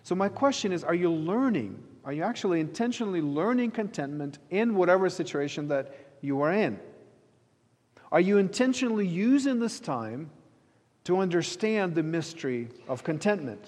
So, 0.10 0.16
my 0.16 0.28
question 0.28 0.72
is 0.72 0.84
are 0.84 0.96
you 0.96 1.12
learning? 1.12 1.84
Are 2.04 2.12
you 2.12 2.24
actually 2.24 2.62
intentionally 2.62 3.22
learning 3.22 3.70
contentment 3.70 4.40
in 4.50 4.74
whatever 4.74 5.08
situation 5.08 5.68
that 5.68 5.96
you 6.22 6.42
are 6.42 6.52
in? 6.52 6.80
Are 8.12 8.20
you 8.20 8.40
intentionally 8.40 9.06
using 9.06 9.60
this 9.60 9.80
time 9.80 10.32
to 11.04 11.20
understand 11.20 11.94
the 11.94 12.02
mystery 12.02 12.70
of 12.88 13.04
contentment? 13.04 13.64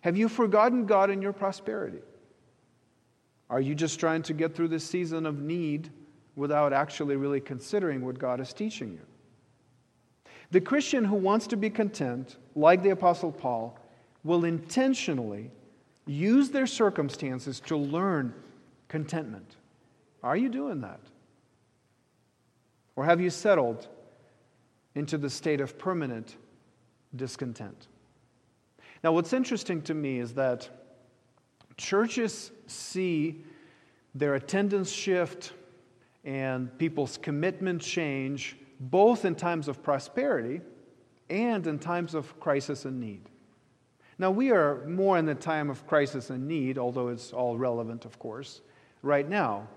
Have 0.00 0.16
you 0.16 0.28
forgotten 0.28 0.86
God 0.86 1.08
in 1.08 1.22
your 1.22 1.32
prosperity? 1.32 2.02
Are 3.48 3.60
you 3.60 3.76
just 3.76 4.00
trying 4.00 4.22
to 4.22 4.32
get 4.32 4.56
through 4.56 4.68
this 4.68 4.84
season 4.84 5.24
of 5.24 5.38
need 5.40 5.88
without 6.34 6.72
actually 6.72 7.14
really 7.14 7.40
considering 7.40 8.04
what 8.04 8.18
God 8.18 8.40
is 8.40 8.52
teaching 8.52 8.90
you? 8.90 9.06
The 10.50 10.60
Christian 10.60 11.04
who 11.04 11.14
wants 11.14 11.46
to 11.46 11.56
be 11.56 11.70
content, 11.70 12.38
like 12.56 12.82
the 12.82 12.90
Apostle 12.90 13.30
Paul, 13.30 13.78
will 14.24 14.44
intentionally 14.44 15.50
use 16.06 16.50
their 16.50 16.66
circumstances 16.66 17.60
to 17.60 17.76
learn 17.76 18.34
contentment. 18.88 19.56
Are 20.22 20.36
you 20.36 20.48
doing 20.48 20.80
that? 20.82 21.00
Or 22.96 23.04
have 23.04 23.20
you 23.20 23.30
settled 23.30 23.88
into 24.94 25.18
the 25.18 25.30
state 25.30 25.60
of 25.60 25.78
permanent 25.78 26.36
discontent? 27.16 27.88
Now, 29.02 29.12
what's 29.12 29.32
interesting 29.32 29.82
to 29.82 29.94
me 29.94 30.18
is 30.18 30.34
that 30.34 30.68
churches 31.76 32.52
see 32.66 33.44
their 34.14 34.34
attendance 34.34 34.90
shift 34.90 35.52
and 36.24 36.76
people's 36.78 37.16
commitment 37.16 37.82
change 37.82 38.56
both 38.78 39.24
in 39.24 39.34
times 39.34 39.68
of 39.68 39.82
prosperity 39.82 40.60
and 41.30 41.66
in 41.66 41.78
times 41.78 42.14
of 42.14 42.38
crisis 42.38 42.84
and 42.84 43.00
need. 43.00 43.28
Now, 44.18 44.30
we 44.30 44.50
are 44.50 44.86
more 44.86 45.18
in 45.18 45.26
the 45.26 45.34
time 45.34 45.70
of 45.70 45.86
crisis 45.86 46.30
and 46.30 46.46
need, 46.46 46.78
although 46.78 47.08
it's 47.08 47.32
all 47.32 47.56
relevant, 47.56 48.04
of 48.04 48.18
course, 48.18 48.60
right 49.02 49.28
now. 49.28 49.68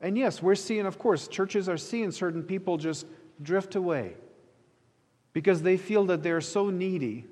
And 0.00 0.18
yes, 0.18 0.42
we're 0.42 0.54
seeing, 0.54 0.86
of 0.86 0.98
course, 0.98 1.28
churches 1.28 1.68
are 1.68 1.76
seeing 1.76 2.10
certain 2.10 2.42
people 2.42 2.76
just 2.76 3.06
drift 3.42 3.74
away 3.74 4.14
because 5.32 5.62
they 5.62 5.76
feel 5.76 6.06
that 6.06 6.22
they're 6.22 6.40
so 6.40 6.70
needy 6.70 7.26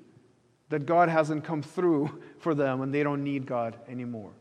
that 0.69 0.85
God 0.85 1.09
hasn't 1.09 1.43
come 1.43 1.61
through 1.61 2.21
for 2.39 2.55
them 2.55 2.81
and 2.81 2.93
they 2.93 3.03
don't 3.03 3.23
need 3.23 3.45
God 3.45 3.77
anymore. 3.87 4.31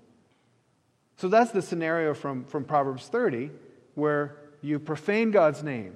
So 1.17 1.29
that's 1.29 1.51
the 1.51 1.63
scenario 1.63 2.15
from, 2.15 2.45
from 2.45 2.65
Proverbs 2.65 3.07
30 3.09 3.51
where 3.95 4.37
you 4.63 4.79
profane 4.79 5.31
God's 5.31 5.63
name, 5.63 5.95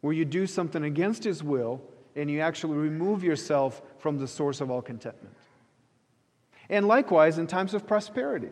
where 0.00 0.12
you 0.12 0.24
do 0.24 0.46
something 0.46 0.84
against 0.84 1.24
His 1.24 1.42
will, 1.42 1.80
and 2.16 2.30
you 2.30 2.40
actually 2.40 2.76
remove 2.76 3.24
yourself 3.24 3.82
from 3.98 4.18
the 4.18 4.28
source 4.28 4.60
of 4.60 4.70
all 4.70 4.82
contentment. 4.82 5.34
And 6.68 6.86
likewise, 6.86 7.38
in 7.38 7.46
times 7.46 7.74
of 7.74 7.86
prosperity, 7.86 8.50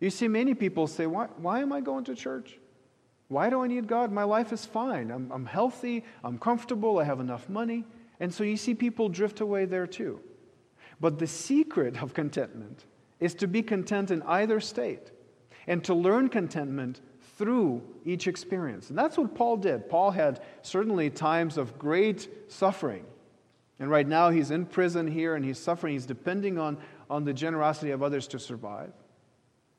you 0.00 0.10
see 0.10 0.28
many 0.28 0.54
people 0.54 0.86
say, 0.86 1.06
Why, 1.06 1.26
why 1.36 1.60
am 1.60 1.72
I 1.72 1.80
going 1.80 2.04
to 2.04 2.14
church? 2.14 2.58
Why 3.28 3.50
do 3.50 3.62
I 3.62 3.66
need 3.66 3.86
God? 3.86 4.10
My 4.10 4.24
life 4.24 4.52
is 4.52 4.64
fine. 4.64 5.10
I'm, 5.10 5.30
I'm 5.30 5.46
healthy, 5.46 6.04
I'm 6.24 6.38
comfortable, 6.38 6.98
I 6.98 7.04
have 7.04 7.20
enough 7.20 7.48
money. 7.48 7.84
And 8.20 8.32
so 8.32 8.42
you 8.42 8.56
see 8.56 8.74
people 8.74 9.08
drift 9.08 9.40
away 9.40 9.64
there 9.64 9.86
too. 9.86 10.20
But 11.00 11.18
the 11.18 11.26
secret 11.26 12.02
of 12.02 12.14
contentment 12.14 12.84
is 13.20 13.34
to 13.34 13.46
be 13.46 13.62
content 13.62 14.10
in 14.10 14.22
either 14.22 14.60
state 14.60 15.12
and 15.66 15.84
to 15.84 15.94
learn 15.94 16.28
contentment 16.28 17.00
through 17.38 17.82
each 18.04 18.26
experience. 18.26 18.90
And 18.90 18.98
that's 18.98 19.16
what 19.16 19.34
Paul 19.34 19.56
did. 19.56 19.88
Paul 19.88 20.10
had 20.10 20.42
certainly 20.62 21.08
times 21.08 21.56
of 21.56 21.78
great 21.78 22.28
suffering. 22.48 23.04
And 23.78 23.90
right 23.90 24.06
now 24.06 24.30
he's 24.30 24.50
in 24.50 24.66
prison 24.66 25.06
here 25.06 25.34
and 25.34 25.44
he's 25.44 25.58
suffering. 25.58 25.94
He's 25.94 26.04
depending 26.04 26.58
on, 26.58 26.76
on 27.08 27.24
the 27.24 27.32
generosity 27.32 27.92
of 27.92 28.02
others 28.02 28.26
to 28.28 28.38
survive. 28.38 28.92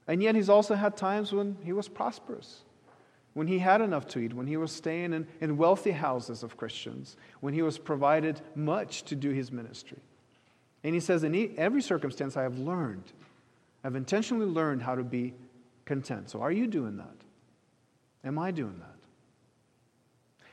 And 0.07 0.23
yet 0.23 0.35
he's 0.35 0.49
also 0.49 0.73
had 0.73 0.97
times 0.97 1.31
when 1.33 1.57
he 1.63 1.73
was 1.73 1.87
prosperous 1.87 2.63
when 3.33 3.47
he 3.47 3.59
had 3.59 3.81
enough 3.81 4.07
to 4.07 4.19
eat, 4.19 4.33
when 4.33 4.47
he 4.47 4.57
was 4.57 4.71
staying 4.71 5.13
in, 5.13 5.27
in 5.39 5.57
wealthy 5.57 5.91
houses 5.91 6.43
of 6.43 6.57
Christians, 6.57 7.15
when 7.39 7.53
he 7.53 7.61
was 7.61 7.77
provided 7.77 8.41
much 8.55 9.03
to 9.03 9.15
do 9.15 9.29
his 9.29 9.51
ministry. 9.51 9.99
And 10.83 10.93
he 10.93 10.99
says, 10.99 11.23
In 11.23 11.53
every 11.57 11.81
circumstance, 11.81 12.35
I 12.35 12.43
have 12.43 12.57
learned, 12.57 13.13
I've 13.83 13.95
intentionally 13.95 14.45
learned 14.45 14.81
how 14.81 14.95
to 14.95 15.03
be 15.03 15.33
content. 15.85 16.29
So, 16.29 16.41
are 16.41 16.51
you 16.51 16.67
doing 16.67 16.97
that? 16.97 17.15
Am 18.23 18.37
I 18.37 18.51
doing 18.51 18.79
that? 18.79 18.95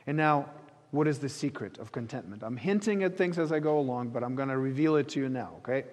And 0.05 0.15
now, 0.17 0.49
what 0.91 1.07
is 1.07 1.19
the 1.19 1.29
secret 1.29 1.77
of 1.79 1.91
contentment? 1.91 2.43
I'm 2.43 2.57
hinting 2.57 3.03
at 3.03 3.17
things 3.17 3.37
as 3.37 3.51
I 3.51 3.59
go 3.59 3.77
along, 3.77 4.09
but 4.09 4.23
I'm 4.23 4.35
going 4.35 4.49
to 4.49 4.57
reveal 4.57 4.95
it 4.95 5.09
to 5.09 5.19
you 5.19 5.29
now, 5.29 5.55
okay? 5.57 5.83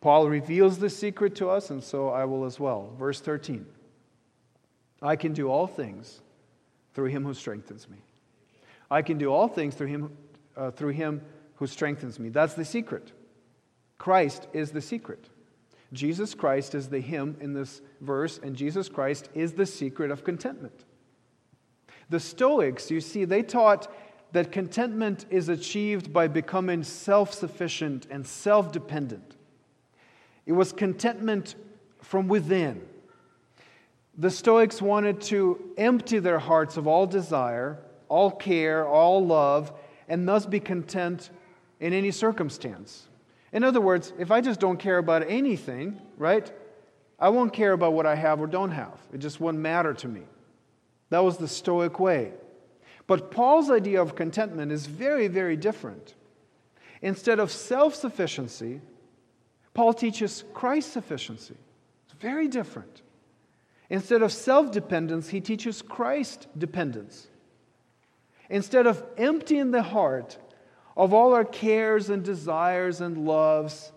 Paul 0.00 0.28
reveals 0.28 0.78
the 0.78 0.88
secret 0.88 1.34
to 1.36 1.50
us, 1.50 1.70
and 1.70 1.82
so 1.82 2.08
I 2.08 2.24
will 2.24 2.44
as 2.44 2.58
well. 2.58 2.94
Verse 2.98 3.20
13. 3.20 3.66
I 5.02 5.16
can 5.16 5.32
do 5.32 5.48
all 5.48 5.66
things 5.66 6.20
through 6.94 7.06
him 7.06 7.24
who 7.24 7.34
strengthens 7.34 7.88
me. 7.88 7.98
I 8.90 9.02
can 9.02 9.18
do 9.18 9.28
all 9.32 9.48
things 9.48 9.74
through 9.74 9.88
him, 9.88 10.16
uh, 10.56 10.70
through 10.70 10.92
him 10.92 11.20
who 11.56 11.66
strengthens 11.66 12.18
me. 12.18 12.30
That's 12.30 12.54
the 12.54 12.64
secret. 12.64 13.12
Christ 13.98 14.46
is 14.52 14.70
the 14.70 14.80
secret. 14.80 15.28
Jesus 15.92 16.34
Christ 16.34 16.74
is 16.74 16.88
the 16.88 17.00
him 17.00 17.36
in 17.40 17.54
this 17.54 17.80
verse, 18.00 18.38
and 18.42 18.54
Jesus 18.54 18.88
Christ 18.88 19.28
is 19.34 19.54
the 19.54 19.66
secret 19.66 20.10
of 20.10 20.24
contentment. 20.24 20.84
The 22.10 22.20
Stoics, 22.20 22.90
you 22.90 23.00
see, 23.00 23.24
they 23.24 23.42
taught 23.42 23.92
that 24.32 24.52
contentment 24.52 25.24
is 25.30 25.48
achieved 25.48 26.12
by 26.12 26.28
becoming 26.28 26.82
self 26.82 27.32
sufficient 27.32 28.06
and 28.10 28.26
self 28.26 28.72
dependent. 28.72 29.36
It 30.44 30.52
was 30.52 30.72
contentment 30.72 31.54
from 32.02 32.28
within 32.28 32.82
the 34.18 34.30
Stoics 34.30 34.82
wanted 34.82 35.20
to 35.22 35.72
empty 35.78 36.18
their 36.18 36.40
hearts 36.40 36.76
of 36.76 36.88
all 36.88 37.06
desire, 37.06 37.78
all 38.08 38.32
care, 38.32 38.86
all 38.86 39.24
love, 39.24 39.72
and 40.08 40.26
thus 40.26 40.44
be 40.44 40.58
content 40.58 41.30
in 41.78 41.92
any 41.92 42.10
circumstance. 42.10 43.07
In 43.52 43.64
other 43.64 43.80
words, 43.80 44.12
if 44.18 44.30
I 44.30 44.40
just 44.40 44.60
don't 44.60 44.78
care 44.78 44.98
about 44.98 45.28
anything, 45.28 46.00
right, 46.16 46.50
I 47.18 47.30
won't 47.30 47.52
care 47.52 47.72
about 47.72 47.94
what 47.94 48.06
I 48.06 48.14
have 48.14 48.40
or 48.40 48.46
don't 48.46 48.70
have. 48.70 49.00
It 49.12 49.18
just 49.18 49.40
won't 49.40 49.58
matter 49.58 49.94
to 49.94 50.08
me. 50.08 50.22
That 51.10 51.24
was 51.24 51.38
the 51.38 51.48
Stoic 51.48 51.98
way. 51.98 52.32
But 53.06 53.30
Paul's 53.30 53.70
idea 53.70 54.02
of 54.02 54.14
contentment 54.14 54.70
is 54.70 54.86
very, 54.86 55.28
very 55.28 55.56
different. 55.56 56.14
Instead 57.00 57.40
of 57.40 57.50
self 57.50 57.94
sufficiency, 57.94 58.80
Paul 59.72 59.94
teaches 59.94 60.44
Christ 60.52 60.92
sufficiency. 60.92 61.54
It's 62.04 62.20
very 62.20 62.48
different. 62.48 63.02
Instead 63.90 64.22
of 64.22 64.32
self 64.32 64.70
dependence, 64.70 65.30
he 65.30 65.40
teaches 65.40 65.80
Christ 65.80 66.46
dependence. 66.56 67.28
Instead 68.50 68.86
of 68.86 69.04
emptying 69.16 69.70
the 69.70 69.82
heart 69.82 70.38
of 70.98 71.14
all 71.14 71.32
our 71.32 71.44
cares 71.44 72.10
and 72.10 72.24
desires 72.24 73.00
and 73.00 73.24
loves, 73.24 73.92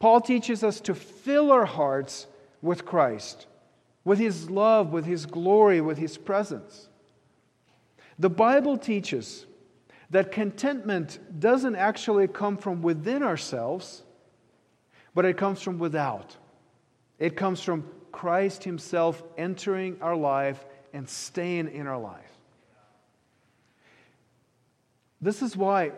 Paul 0.00 0.20
teaches 0.20 0.64
us 0.64 0.80
to 0.82 0.94
fill 0.94 1.52
our 1.52 1.64
hearts 1.64 2.26
with 2.60 2.84
Christ, 2.84 3.46
with 4.04 4.18
his 4.18 4.50
love, 4.50 4.92
with 4.92 5.06
his 5.06 5.24
glory, 5.24 5.80
with 5.80 5.98
his 5.98 6.18
presence. 6.18 6.88
The 8.18 8.28
Bible 8.28 8.76
teaches 8.76 9.46
that 10.10 10.32
contentment 10.32 11.20
doesn't 11.38 11.76
actually 11.76 12.26
come 12.26 12.56
from 12.56 12.82
within 12.82 13.22
ourselves, 13.22 14.02
but 15.14 15.24
it 15.24 15.36
comes 15.36 15.62
from 15.62 15.78
without. 15.78 16.36
It 17.20 17.36
comes 17.36 17.62
from 17.62 17.84
Christ 18.10 18.64
Himself 18.64 19.22
entering 19.38 19.96
our 20.00 20.16
life 20.16 20.64
and 20.92 21.08
staying 21.08 21.68
in 21.72 21.86
our 21.86 21.98
life. 21.98 22.39
This 25.20 25.42
is 25.42 25.56
why 25.56 25.92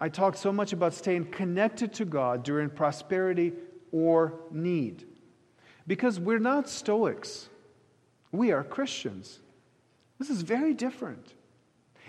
I 0.00 0.08
talk 0.08 0.36
so 0.36 0.52
much 0.52 0.72
about 0.72 0.94
staying 0.94 1.26
connected 1.26 1.92
to 1.94 2.04
God 2.04 2.42
during 2.42 2.68
prosperity 2.68 3.52
or 3.92 4.40
need. 4.50 5.04
Because 5.86 6.18
we're 6.18 6.38
not 6.38 6.68
Stoics, 6.68 7.48
we 8.32 8.50
are 8.52 8.64
Christians. 8.64 9.40
This 10.18 10.30
is 10.30 10.42
very 10.42 10.74
different. 10.74 11.34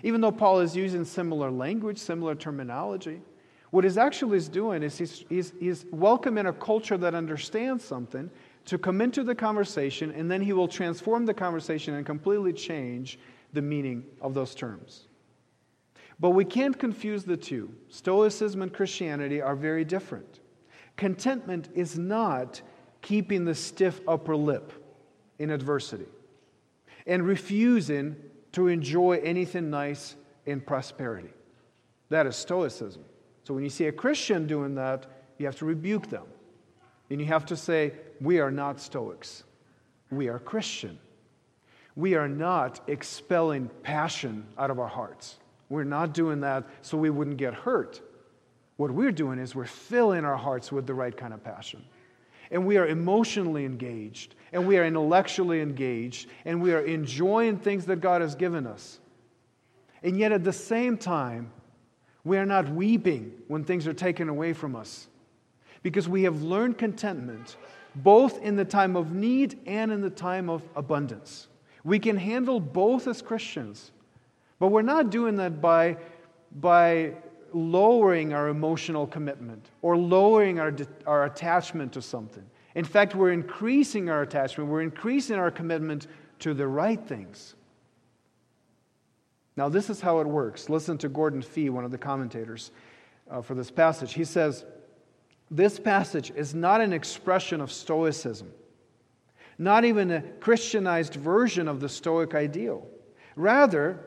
Even 0.02 0.20
though 0.20 0.32
Paul 0.32 0.60
is 0.60 0.76
using 0.76 1.04
similar 1.04 1.50
language, 1.50 1.98
similar 1.98 2.34
terminology, 2.34 3.20
what 3.70 3.84
he's 3.84 3.98
actually 3.98 4.40
doing 4.40 4.82
is 4.82 4.96
he's, 4.96 5.24
he's, 5.28 5.52
he's 5.60 5.84
welcoming 5.90 6.46
a 6.46 6.52
culture 6.52 6.96
that 6.96 7.14
understands 7.14 7.84
something 7.84 8.30
to 8.64 8.78
come 8.78 9.00
into 9.00 9.22
the 9.22 9.34
conversation, 9.34 10.10
and 10.12 10.30
then 10.30 10.40
he 10.40 10.52
will 10.52 10.68
transform 10.68 11.26
the 11.26 11.34
conversation 11.34 11.94
and 11.94 12.06
completely 12.06 12.52
change 12.52 13.18
the 13.52 13.62
meaning 13.62 14.04
of 14.20 14.34
those 14.34 14.54
terms. 14.54 15.07
But 16.20 16.30
we 16.30 16.44
can't 16.44 16.78
confuse 16.78 17.24
the 17.24 17.36
two. 17.36 17.72
Stoicism 17.88 18.62
and 18.62 18.72
Christianity 18.72 19.40
are 19.40 19.54
very 19.54 19.84
different. 19.84 20.40
Contentment 20.96 21.68
is 21.74 21.96
not 21.96 22.60
keeping 23.02 23.44
the 23.44 23.54
stiff 23.54 24.00
upper 24.08 24.34
lip 24.34 24.72
in 25.38 25.50
adversity 25.50 26.06
and 27.06 27.24
refusing 27.24 28.16
to 28.52 28.66
enjoy 28.66 29.20
anything 29.22 29.70
nice 29.70 30.16
in 30.46 30.60
prosperity. 30.60 31.32
That 32.08 32.26
is 32.26 32.34
Stoicism. 32.34 33.04
So 33.44 33.54
when 33.54 33.62
you 33.62 33.70
see 33.70 33.86
a 33.86 33.92
Christian 33.92 34.46
doing 34.46 34.74
that, 34.74 35.06
you 35.38 35.46
have 35.46 35.56
to 35.56 35.64
rebuke 35.64 36.10
them. 36.10 36.24
And 37.10 37.20
you 37.20 37.26
have 37.26 37.46
to 37.46 37.56
say, 37.56 37.92
We 38.20 38.40
are 38.40 38.50
not 38.50 38.80
Stoics. 38.80 39.44
We 40.10 40.28
are 40.28 40.38
Christian. 40.38 40.98
We 41.94 42.14
are 42.14 42.28
not 42.28 42.80
expelling 42.88 43.70
passion 43.82 44.46
out 44.58 44.70
of 44.70 44.78
our 44.78 44.88
hearts. 44.88 45.38
We're 45.68 45.84
not 45.84 46.14
doing 46.14 46.40
that 46.40 46.64
so 46.82 46.96
we 46.96 47.10
wouldn't 47.10 47.36
get 47.36 47.54
hurt. 47.54 48.00
What 48.76 48.90
we're 48.90 49.12
doing 49.12 49.38
is 49.38 49.54
we're 49.54 49.64
filling 49.64 50.24
our 50.24 50.36
hearts 50.36 50.70
with 50.70 50.86
the 50.86 50.94
right 50.94 51.16
kind 51.16 51.34
of 51.34 51.42
passion. 51.42 51.84
And 52.50 52.66
we 52.66 52.78
are 52.78 52.86
emotionally 52.86 53.66
engaged, 53.66 54.34
and 54.52 54.66
we 54.66 54.78
are 54.78 54.84
intellectually 54.84 55.60
engaged, 55.60 56.28
and 56.46 56.62
we 56.62 56.72
are 56.72 56.80
enjoying 56.80 57.58
things 57.58 57.84
that 57.86 58.00
God 58.00 58.22
has 58.22 58.34
given 58.34 58.66
us. 58.66 59.00
And 60.02 60.16
yet 60.16 60.32
at 60.32 60.44
the 60.44 60.52
same 60.52 60.96
time, 60.96 61.50
we 62.24 62.38
are 62.38 62.46
not 62.46 62.68
weeping 62.68 63.32
when 63.48 63.64
things 63.64 63.86
are 63.86 63.92
taken 63.92 64.28
away 64.28 64.52
from 64.52 64.76
us 64.76 65.08
because 65.82 66.08
we 66.08 66.24
have 66.24 66.42
learned 66.42 66.78
contentment 66.78 67.56
both 67.94 68.42
in 68.42 68.56
the 68.56 68.64
time 68.64 68.96
of 68.96 69.12
need 69.12 69.58
and 69.66 69.90
in 69.90 70.00
the 70.00 70.10
time 70.10 70.48
of 70.50 70.62
abundance. 70.76 71.48
We 71.84 71.98
can 71.98 72.16
handle 72.16 72.60
both 72.60 73.06
as 73.06 73.22
Christians, 73.22 73.92
but 74.58 74.68
we're 74.68 74.82
not 74.82 75.10
doing 75.10 75.36
that 75.36 75.60
by, 75.60 75.96
by 76.60 77.14
lowering 77.52 78.32
our 78.32 78.48
emotional 78.48 79.06
commitment 79.06 79.70
or 79.82 79.96
lowering 79.96 80.58
our, 80.58 80.74
our 81.06 81.24
attachment 81.24 81.92
to 81.92 82.02
something. 82.02 82.44
In 82.74 82.84
fact, 82.84 83.14
we're 83.14 83.32
increasing 83.32 84.08
our 84.08 84.22
attachment, 84.22 84.70
we're 84.70 84.82
increasing 84.82 85.36
our 85.36 85.50
commitment 85.50 86.06
to 86.40 86.54
the 86.54 86.66
right 86.66 87.00
things. 87.00 87.54
Now, 89.56 89.68
this 89.68 89.90
is 89.90 90.00
how 90.00 90.20
it 90.20 90.26
works. 90.26 90.68
Listen 90.68 90.96
to 90.98 91.08
Gordon 91.08 91.42
Fee, 91.42 91.70
one 91.70 91.84
of 91.84 91.90
the 91.90 91.98
commentators 91.98 92.70
uh, 93.28 93.42
for 93.42 93.54
this 93.54 93.70
passage. 93.70 94.14
He 94.14 94.24
says, 94.24 94.64
This 95.50 95.80
passage 95.80 96.30
is 96.36 96.54
not 96.54 96.80
an 96.80 96.92
expression 96.92 97.60
of 97.60 97.72
Stoicism, 97.72 98.52
not 99.58 99.84
even 99.84 100.12
a 100.12 100.22
Christianized 100.22 101.14
version 101.14 101.66
of 101.66 101.80
the 101.80 101.88
Stoic 101.88 102.36
ideal. 102.36 102.86
Rather, 103.34 103.98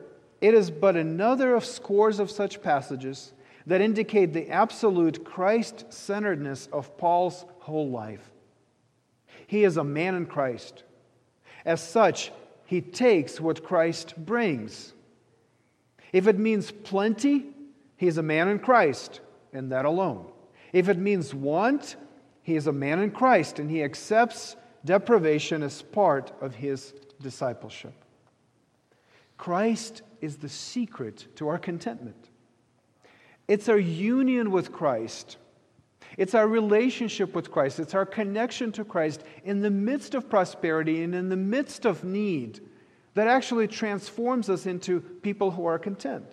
it 0.42 0.54
is 0.54 0.70
but 0.72 0.96
another 0.96 1.54
of 1.54 1.64
scores 1.64 2.18
of 2.18 2.30
such 2.30 2.60
passages 2.60 3.32
that 3.64 3.80
indicate 3.80 4.32
the 4.32 4.50
absolute 4.50 5.24
Christ 5.24 5.90
centeredness 5.90 6.68
of 6.72 6.98
Paul's 6.98 7.44
whole 7.60 7.88
life. 7.88 8.28
He 9.46 9.62
is 9.62 9.76
a 9.76 9.84
man 9.84 10.16
in 10.16 10.26
Christ. 10.26 10.82
As 11.64 11.80
such, 11.80 12.32
he 12.66 12.80
takes 12.80 13.40
what 13.40 13.62
Christ 13.62 14.14
brings. 14.16 14.94
If 16.12 16.26
it 16.26 16.38
means 16.38 16.72
plenty, 16.72 17.46
he 17.96 18.08
is 18.08 18.18
a 18.18 18.22
man 18.22 18.48
in 18.48 18.58
Christ, 18.58 19.20
and 19.52 19.70
that 19.70 19.84
alone. 19.84 20.26
If 20.72 20.88
it 20.88 20.98
means 20.98 21.32
want, 21.32 21.94
he 22.42 22.56
is 22.56 22.66
a 22.66 22.72
man 22.72 22.98
in 22.98 23.12
Christ, 23.12 23.60
and 23.60 23.70
he 23.70 23.84
accepts 23.84 24.56
deprivation 24.84 25.62
as 25.62 25.82
part 25.82 26.32
of 26.40 26.56
his 26.56 26.94
discipleship. 27.20 27.94
Christ 29.38 30.02
is 30.22 30.38
the 30.38 30.48
secret 30.48 31.26
to 31.36 31.48
our 31.48 31.58
contentment. 31.58 32.30
It's 33.48 33.68
our 33.68 33.78
union 33.78 34.50
with 34.50 34.72
Christ. 34.72 35.36
It's 36.16 36.34
our 36.34 36.46
relationship 36.46 37.34
with 37.34 37.50
Christ. 37.50 37.78
It's 37.80 37.94
our 37.94 38.06
connection 38.06 38.72
to 38.72 38.84
Christ 38.84 39.22
in 39.44 39.60
the 39.60 39.70
midst 39.70 40.14
of 40.14 40.30
prosperity 40.30 41.02
and 41.02 41.14
in 41.14 41.28
the 41.28 41.36
midst 41.36 41.84
of 41.84 42.04
need 42.04 42.60
that 43.14 43.28
actually 43.28 43.68
transforms 43.68 44.48
us 44.48 44.64
into 44.64 45.00
people 45.00 45.50
who 45.50 45.66
are 45.66 45.78
content. 45.78 46.24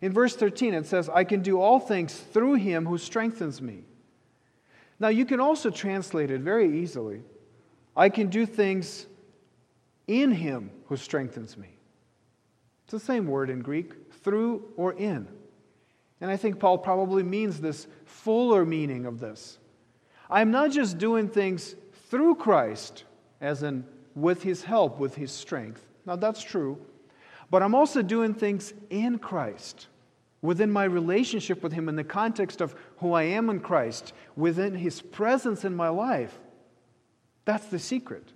In 0.00 0.12
verse 0.12 0.36
13, 0.36 0.74
it 0.74 0.86
says, 0.86 1.08
I 1.08 1.24
can 1.24 1.42
do 1.42 1.60
all 1.60 1.80
things 1.80 2.14
through 2.14 2.54
him 2.54 2.86
who 2.86 2.98
strengthens 2.98 3.60
me. 3.60 3.84
Now, 5.00 5.08
you 5.08 5.24
can 5.24 5.40
also 5.40 5.70
translate 5.70 6.30
it 6.30 6.40
very 6.40 6.80
easily 6.80 7.22
I 7.96 8.08
can 8.08 8.26
do 8.28 8.44
things 8.44 9.06
in 10.06 10.32
him 10.32 10.70
who 10.86 10.96
strengthens 10.96 11.56
me. 11.56 11.68
It's 12.84 12.92
the 12.92 13.00
same 13.00 13.26
word 13.26 13.50
in 13.50 13.60
Greek, 13.60 14.12
through 14.22 14.64
or 14.76 14.92
in. 14.92 15.26
And 16.20 16.30
I 16.30 16.36
think 16.36 16.58
Paul 16.58 16.78
probably 16.78 17.22
means 17.22 17.60
this 17.60 17.86
fuller 18.04 18.64
meaning 18.64 19.06
of 19.06 19.20
this. 19.20 19.58
I'm 20.30 20.50
not 20.50 20.70
just 20.70 20.98
doing 20.98 21.28
things 21.28 21.74
through 22.08 22.36
Christ, 22.36 23.04
as 23.40 23.62
in 23.62 23.84
with 24.14 24.42
his 24.42 24.62
help, 24.62 24.98
with 24.98 25.14
his 25.14 25.32
strength. 25.32 25.86
Now, 26.06 26.16
that's 26.16 26.42
true. 26.42 26.78
But 27.50 27.62
I'm 27.62 27.74
also 27.74 28.02
doing 28.02 28.34
things 28.34 28.72
in 28.90 29.18
Christ, 29.18 29.88
within 30.42 30.70
my 30.70 30.84
relationship 30.84 31.62
with 31.62 31.72
him, 31.72 31.88
in 31.88 31.96
the 31.96 32.04
context 32.04 32.60
of 32.60 32.74
who 32.98 33.12
I 33.12 33.24
am 33.24 33.50
in 33.50 33.60
Christ, 33.60 34.12
within 34.36 34.74
his 34.74 35.00
presence 35.00 35.64
in 35.64 35.74
my 35.74 35.88
life. 35.88 36.38
That's 37.44 37.66
the 37.66 37.78
secret. 37.78 38.32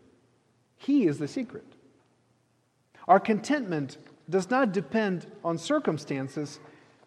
He 0.76 1.06
is 1.06 1.18
the 1.18 1.28
secret. 1.28 1.64
Our 3.06 3.20
contentment 3.20 3.96
does 4.30 4.50
not 4.50 4.72
depend 4.72 5.26
on 5.44 5.58
circumstances, 5.58 6.60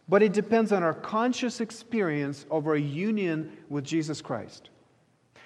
but 0.09 0.23
it 0.23 0.33
depends 0.33 0.71
on 0.71 0.83
our 0.83 0.93
conscious 0.93 1.61
experience 1.61 2.45
of 2.49 2.67
our 2.67 2.75
union 2.75 3.55
with 3.69 3.83
Jesus 3.83 4.21
Christ. 4.21 4.69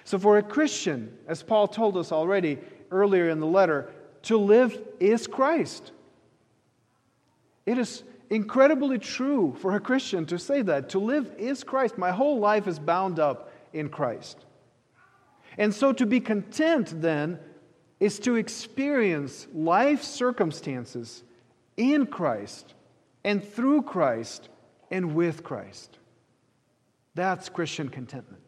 So, 0.04 0.18
for 0.18 0.38
a 0.38 0.42
Christian, 0.42 1.16
as 1.26 1.42
Paul 1.42 1.68
told 1.68 1.96
us 1.96 2.12
already 2.12 2.58
earlier 2.90 3.28
in 3.28 3.40
the 3.40 3.46
letter, 3.46 3.90
to 4.22 4.36
live 4.36 4.80
is 5.00 5.26
Christ. 5.26 5.92
It 7.66 7.78
is 7.78 8.04
incredibly 8.30 8.98
true 8.98 9.54
for 9.60 9.74
a 9.74 9.80
Christian 9.80 10.26
to 10.26 10.38
say 10.38 10.62
that. 10.62 10.88
To 10.90 10.98
live 10.98 11.32
is 11.38 11.62
Christ. 11.64 11.98
My 11.98 12.10
whole 12.10 12.38
life 12.38 12.66
is 12.66 12.78
bound 12.78 13.18
up 13.18 13.52
in 13.72 13.88
Christ. 13.88 14.44
And 15.58 15.74
so, 15.74 15.92
to 15.92 16.06
be 16.06 16.20
content 16.20 17.00
then 17.00 17.38
is 17.98 18.18
to 18.20 18.36
experience 18.36 19.46
life 19.54 20.02
circumstances 20.02 21.24
in 21.76 22.06
Christ 22.06 22.74
and 23.24 23.42
through 23.42 23.82
Christ 23.82 24.48
and 24.90 25.14
with 25.14 25.42
Christ. 25.42 25.98
That's 27.14 27.48
Christian 27.48 27.88
contentment. 27.88 28.42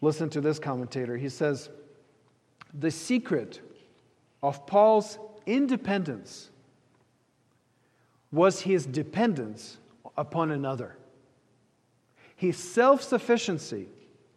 Listen 0.00 0.28
to 0.30 0.40
this 0.40 0.58
commentator. 0.58 1.16
He 1.16 1.28
says, 1.28 1.70
The 2.74 2.90
secret 2.90 3.60
of 4.42 4.66
Paul's 4.66 5.18
independence 5.46 6.50
was 8.32 8.60
his 8.60 8.84
dependence 8.84 9.78
upon 10.16 10.50
another. 10.50 10.96
His 12.34 12.56
self 12.56 13.02
sufficiency, 13.02 13.86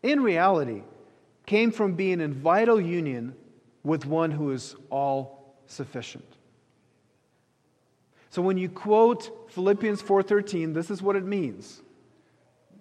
in 0.03 0.21
reality, 0.21 0.83
came 1.47 1.71
from 1.71 1.95
being 1.95 2.21
in 2.21 2.33
vital 2.33 2.79
union 2.79 3.35
with 3.85 4.05
one 4.05 4.31
who 4.31 4.51
is 4.51 4.75
all 4.89 5.55
sufficient. 5.67 6.25
So 8.31 8.41
when 8.41 8.57
you 8.57 8.67
quote 8.67 9.49
Philippians 9.51 10.01
4:13, 10.01 10.73
this 10.73 10.91
is 10.91 11.01
what 11.01 11.15
it 11.15 11.23
means. 11.23 11.81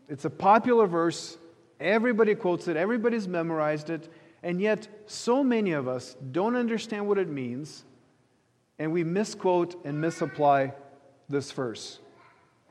It's 0.09 0.25
a 0.25 0.31
popular 0.31 0.87
verse, 0.87 1.39
everybody 1.79 2.35
quotes 2.35 2.67
it, 2.67 2.77
everybody's 2.77 3.29
memorized 3.29 3.91
it, 3.91 4.09
and 4.43 4.61
yet 4.61 4.89
so 5.07 5.45
many 5.45 5.73
of 5.73 5.87
us 5.87 6.17
don't 6.33 6.57
understand 6.57 7.07
what 7.07 7.19
it 7.19 7.29
means, 7.29 7.85
and 8.79 8.91
we 8.91 9.05
misquote 9.05 9.77
and 9.85 10.01
misapply 10.01 10.73
this 11.29 11.53
verse. 11.53 12.01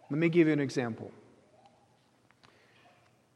Let 0.10 0.20
me 0.20 0.28
give 0.30 0.48
you 0.48 0.54
an 0.54 0.60
example. 0.60 1.12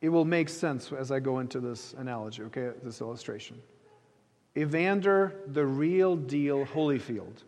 It 0.01 0.09
will 0.09 0.25
make 0.25 0.49
sense 0.49 0.91
as 0.91 1.11
I 1.11 1.19
go 1.19 1.39
into 1.39 1.59
this 1.59 1.93
analogy, 1.93 2.43
okay, 2.43 2.71
this 2.83 3.01
illustration. 3.01 3.61
Evander, 4.57 5.35
the 5.45 5.65
real 5.65 6.15
deal 6.15 6.65
Holyfield, 6.65 7.43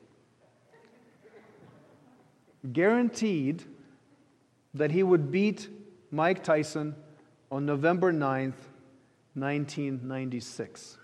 guaranteed 2.71 3.63
that 4.75 4.91
he 4.91 5.01
would 5.01 5.31
beat 5.31 5.67
Mike 6.11 6.43
Tyson 6.43 6.95
on 7.51 7.65
November 7.65 8.13
9th, 8.13 8.53
1996. 9.33 10.97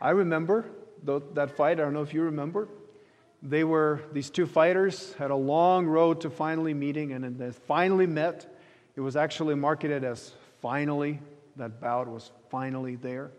I 0.00 0.10
remember 0.10 0.64
that 1.04 1.50
fight. 1.56 1.78
I 1.78 1.82
don't 1.82 1.92
know 1.92 2.02
if 2.02 2.14
you 2.14 2.22
remember. 2.22 2.68
They 3.42 3.64
were, 3.64 4.00
these 4.12 4.30
two 4.30 4.46
fighters 4.46 5.12
had 5.14 5.30
a 5.30 5.36
long 5.36 5.86
road 5.86 6.22
to 6.22 6.30
finally 6.30 6.74
meeting, 6.74 7.12
and 7.12 7.38
they 7.38 7.50
finally 7.50 8.06
met. 8.06 8.58
It 8.96 9.00
was 9.00 9.14
actually 9.14 9.54
marketed 9.54 10.04
as 10.04 10.32
finally, 10.60 11.20
that 11.56 11.80
bout 11.80 12.08
was 12.08 12.32
finally 12.50 12.96
there. 12.96 13.30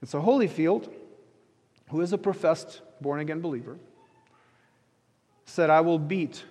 And 0.00 0.08
so 0.08 0.20
Holyfield, 0.20 0.92
who 1.90 2.00
is 2.00 2.12
a 2.12 2.18
professed 2.18 2.82
born 3.00 3.20
again 3.20 3.40
believer, 3.40 3.78
said, 5.44 5.70
I 5.70 5.80
will 5.80 5.98
beat 5.98 6.44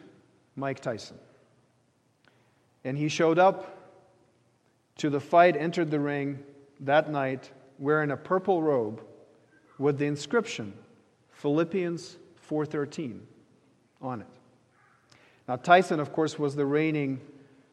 Mike 0.56 0.80
Tyson. 0.80 1.18
And 2.84 2.98
he 2.98 3.08
showed 3.08 3.40
up 3.40 3.76
to 4.98 5.10
the 5.10 5.20
fight, 5.20 5.58
entered 5.58 5.92
the 5.92 6.00
ring 6.00 6.40
that 6.80 7.12
night 7.12 7.52
wearing 7.78 8.12
a 8.12 8.18
purple 8.18 8.62
robe 8.62 9.02
with 9.78 9.98
the 9.98 10.06
inscription 10.06 10.74
Philippians 11.32 12.18
4:13 12.50 13.20
on 14.02 14.22
it. 14.22 14.28
Now, 15.48 15.58
Tyson, 15.58 16.00
of 16.00 16.14
course, 16.14 16.40
was 16.40 16.56
the 16.56 16.66
reigning 16.66 17.20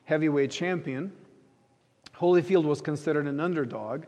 heavyweight 0.05 0.51
champion. 0.51 1.13
Holyfield 2.17 2.65
was 2.65 2.81
considered 2.81 3.27
an 3.27 3.41
underdog. 3.41 4.05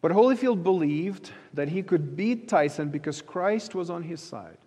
But 0.00 0.12
Holyfield 0.12 0.62
believed 0.62 1.30
that 1.54 1.68
he 1.68 1.82
could 1.82 2.16
beat 2.16 2.48
Tyson 2.48 2.90
because 2.90 3.22
Christ 3.22 3.74
was 3.74 3.90
on 3.90 4.02
his 4.02 4.20
side. 4.20 4.58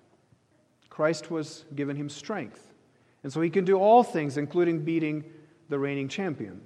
Christ 0.90 1.32
was 1.32 1.66
giving 1.76 1.96
him 1.96 2.10
strength. 2.10 2.74
And 3.24 3.32
so 3.32 3.42
he 3.42 3.50
can 3.50 3.66
do 3.66 3.78
all 3.78 4.04
things, 4.04 4.38
including 4.38 4.80
beating 4.84 5.24
the 5.70 5.80
reigning 5.80 6.08
champion. 6.08 6.62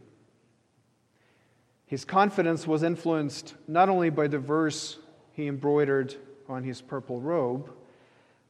His 1.86 2.06
confidence 2.06 2.66
was 2.66 2.84
influenced 2.84 3.54
not 3.68 3.90
only 3.90 4.10
by 4.10 4.28
the 4.28 4.40
verse 4.40 4.98
he 5.34 5.48
embroidered 5.48 6.16
on 6.48 6.64
his 6.64 6.82
purple 6.82 7.20
robe, 7.20 7.72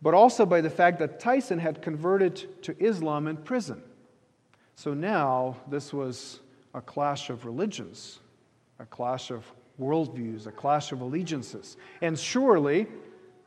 but 0.02 0.13
also 0.13 0.45
by 0.45 0.62
the 0.62 0.69
fact 0.69 0.99
that 0.99 1.19
Tyson 1.19 1.60
had 1.60 1.82
converted 1.82 2.62
to 2.63 2.76
Islam 2.82 3.28
in 3.28 3.38
prison. 3.38 3.82
So 4.76 4.93
now 4.93 5.58
this 5.69 5.93
was 5.93 6.39
a 6.73 6.82
clash 6.82 7.30
of 7.30 7.45
religions, 7.45 8.19
a 8.80 8.86
clash 8.86 9.32
of 9.32 9.45
worldviews, 9.80 10.48
a 10.48 10.52
clash 10.52 10.92
of 10.92 11.02
allegiances. 11.02 11.78
And 12.02 12.18
surely 12.18 12.88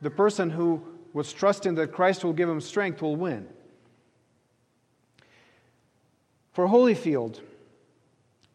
the 0.01 0.11
person 0.11 0.49
who 0.49 0.81
was 1.13 1.33
trusting 1.33 1.75
that 1.75 1.91
Christ 1.91 2.23
will 2.23 2.33
give 2.33 2.49
him 2.49 2.61
strength 2.61 3.01
will 3.01 3.15
win. 3.15 3.47
For 6.51 6.67
Holyfield, 6.67 7.39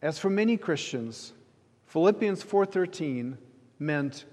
as 0.01 0.19
for 0.19 0.29
many 0.29 0.57
Christians, 0.57 1.33
Philippians 1.85 2.43
4:13 2.43 3.37
meant 3.79 4.25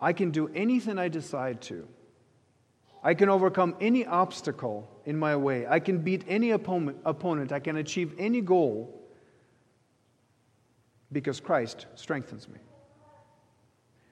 I 0.00 0.12
can 0.12 0.30
do 0.30 0.48
anything 0.54 0.98
I 0.98 1.08
decide 1.08 1.60
to. 1.62 1.86
I 3.02 3.14
can 3.14 3.28
overcome 3.28 3.76
any 3.80 4.06
obstacle 4.06 4.88
in 5.04 5.18
my 5.18 5.36
way. 5.36 5.66
I 5.66 5.78
can 5.78 5.98
beat 5.98 6.24
any 6.26 6.50
opponent. 6.50 7.52
I 7.52 7.60
can 7.60 7.76
achieve 7.76 8.14
any 8.18 8.40
goal 8.40 9.03
because 11.14 11.40
Christ 11.40 11.86
strengthens 11.94 12.46
me. 12.46 12.58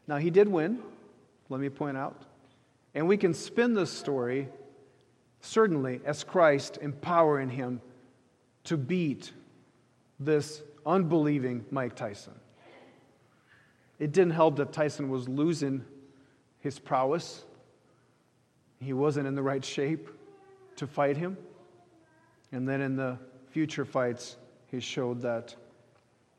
Now, 0.08 0.16
he 0.16 0.30
did 0.30 0.48
win, 0.48 0.78
let 1.50 1.60
me 1.60 1.68
point 1.68 1.98
out. 1.98 2.22
And 2.94 3.06
we 3.06 3.18
can 3.18 3.34
spin 3.34 3.74
this 3.74 3.90
story 3.90 4.48
certainly 5.42 6.00
as 6.06 6.24
Christ 6.24 6.78
empowering 6.80 7.50
him 7.50 7.82
to 8.64 8.78
beat 8.78 9.32
this 10.18 10.62
unbelieving 10.86 11.66
Mike 11.70 11.94
Tyson. 11.94 12.32
It 13.98 14.12
didn't 14.12 14.32
help 14.32 14.56
that 14.56 14.72
Tyson 14.72 15.10
was 15.10 15.28
losing 15.28 15.84
his 16.60 16.78
prowess 16.78 17.44
he 18.82 18.92
wasn't 18.92 19.26
in 19.26 19.34
the 19.34 19.42
right 19.42 19.64
shape 19.64 20.08
to 20.76 20.86
fight 20.86 21.16
him. 21.16 21.36
And 22.50 22.68
then 22.68 22.80
in 22.80 22.96
the 22.96 23.18
future 23.50 23.84
fights, 23.84 24.36
he 24.66 24.80
showed 24.80 25.22
that 25.22 25.54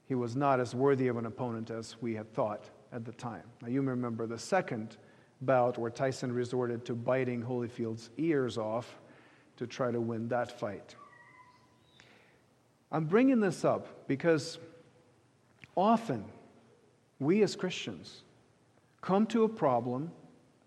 he 0.08 0.16
was 0.16 0.36
not 0.36 0.60
as 0.60 0.76
worthy 0.76 1.08
of 1.08 1.18
an 1.18 1.26
opponent 1.26 1.70
as 1.72 1.96
we 2.02 2.16
had 2.16 2.34
thought 2.34 2.70
at 2.92 3.06
the 3.06 3.13
time. 3.13 3.44
Now, 3.62 3.70
you 3.70 3.82
remember 3.82 4.26
the 4.28 4.38
second 4.38 4.98
bout 5.42 5.78
where 5.78 5.92
Tyson 5.92 6.32
resorted 6.32 6.86
to 6.86 6.96
biting 6.96 7.42
Holyfield's 7.42 8.10
ears 8.18 8.58
off 8.58 8.96
to 9.58 9.68
try 9.68 9.92
to 9.92 10.02
win 10.02 10.28
that 10.30 10.60
fight. 10.60 10.96
I'm 12.92 13.06
bringing 13.06 13.39
this 13.39 13.66
up 13.66 14.08
because 14.08 14.60
often 15.76 16.26
we 17.20 17.42
as 17.42 17.56
Christians 17.56 18.24
come 19.02 19.26
to 19.28 19.44
a 19.44 19.50
problem 19.50 20.12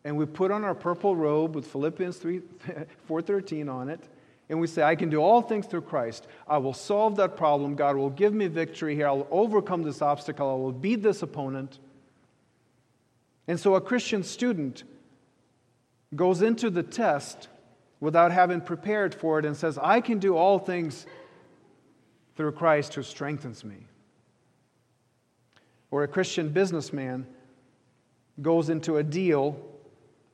and 0.04 0.16
we 0.16 0.26
put 0.26 0.50
on 0.50 0.64
our 0.64 0.74
purple 0.74 1.16
robe 1.16 1.54
with 1.54 1.66
Philippians 1.66 2.16
3, 2.16 2.40
4.13 3.08 3.72
on 3.72 3.88
it, 3.88 4.00
and 4.48 4.60
we 4.60 4.66
say, 4.66 4.82
I 4.82 4.94
can 4.94 5.10
do 5.10 5.18
all 5.18 5.42
things 5.42 5.66
through 5.66 5.82
Christ. 5.82 6.26
I 6.46 6.58
will 6.58 6.72
solve 6.72 7.16
that 7.16 7.36
problem. 7.36 7.74
God 7.74 7.96
will 7.96 8.10
give 8.10 8.32
me 8.32 8.46
victory 8.46 8.94
here. 8.94 9.08
I'll 9.08 9.26
overcome 9.30 9.82
this 9.82 10.00
obstacle. 10.00 10.48
I 10.48 10.54
will 10.54 10.72
beat 10.72 11.02
this 11.02 11.22
opponent. 11.22 11.78
And 13.48 13.58
so 13.58 13.74
a 13.74 13.80
Christian 13.80 14.22
student 14.22 14.84
goes 16.14 16.42
into 16.42 16.70
the 16.70 16.84
test 16.84 17.48
without 17.98 18.30
having 18.30 18.60
prepared 18.60 19.14
for 19.14 19.38
it 19.38 19.44
and 19.44 19.56
says, 19.56 19.78
I 19.78 20.00
can 20.00 20.18
do 20.18 20.36
all 20.36 20.58
things 20.58 21.06
through 22.36 22.52
Christ 22.52 22.94
who 22.94 23.02
strengthens 23.02 23.64
me. 23.64 23.76
Or 25.90 26.04
a 26.04 26.08
Christian 26.08 26.50
businessman 26.50 27.26
goes 28.42 28.68
into 28.68 28.98
a 28.98 29.02
deal 29.02 29.56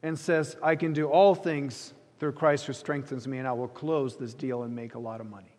and 0.02 0.18
says, 0.18 0.56
I 0.62 0.76
can 0.76 0.92
do 0.92 1.06
all 1.06 1.34
things 1.34 1.94
through 2.22 2.30
Christ 2.30 2.66
who 2.66 2.72
strengthens 2.72 3.26
me, 3.26 3.38
and 3.38 3.48
I 3.48 3.52
will 3.52 3.66
close 3.66 4.16
this 4.16 4.32
deal 4.32 4.62
and 4.62 4.72
make 4.72 4.94
a 4.94 4.98
lot 5.00 5.20
of 5.20 5.28
money. 5.28 5.56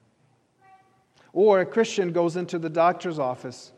Or 1.34 1.60
a 1.60 1.66
Christian 1.66 2.14
goes 2.14 2.38
into 2.38 2.58
the 2.58 2.70
doctor's 2.70 3.20
office 3.20 3.74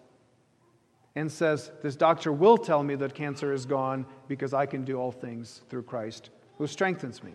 and 1.16 1.32
says, 1.32 1.72
This 1.82 1.96
doctor 1.96 2.32
will 2.32 2.60
tell 2.60 2.84
me 2.84 2.94
that 2.94 3.16
cancer 3.16 3.54
is 3.54 3.66
gone 3.66 4.06
because 4.28 4.54
I 4.54 4.68
can 4.68 4.86
do 4.86 4.98
all 4.98 5.12
things 5.12 5.64
through 5.68 5.82
Christ 5.82 6.30
who 6.60 6.68
strengthens 6.68 7.24
me. 7.24 7.32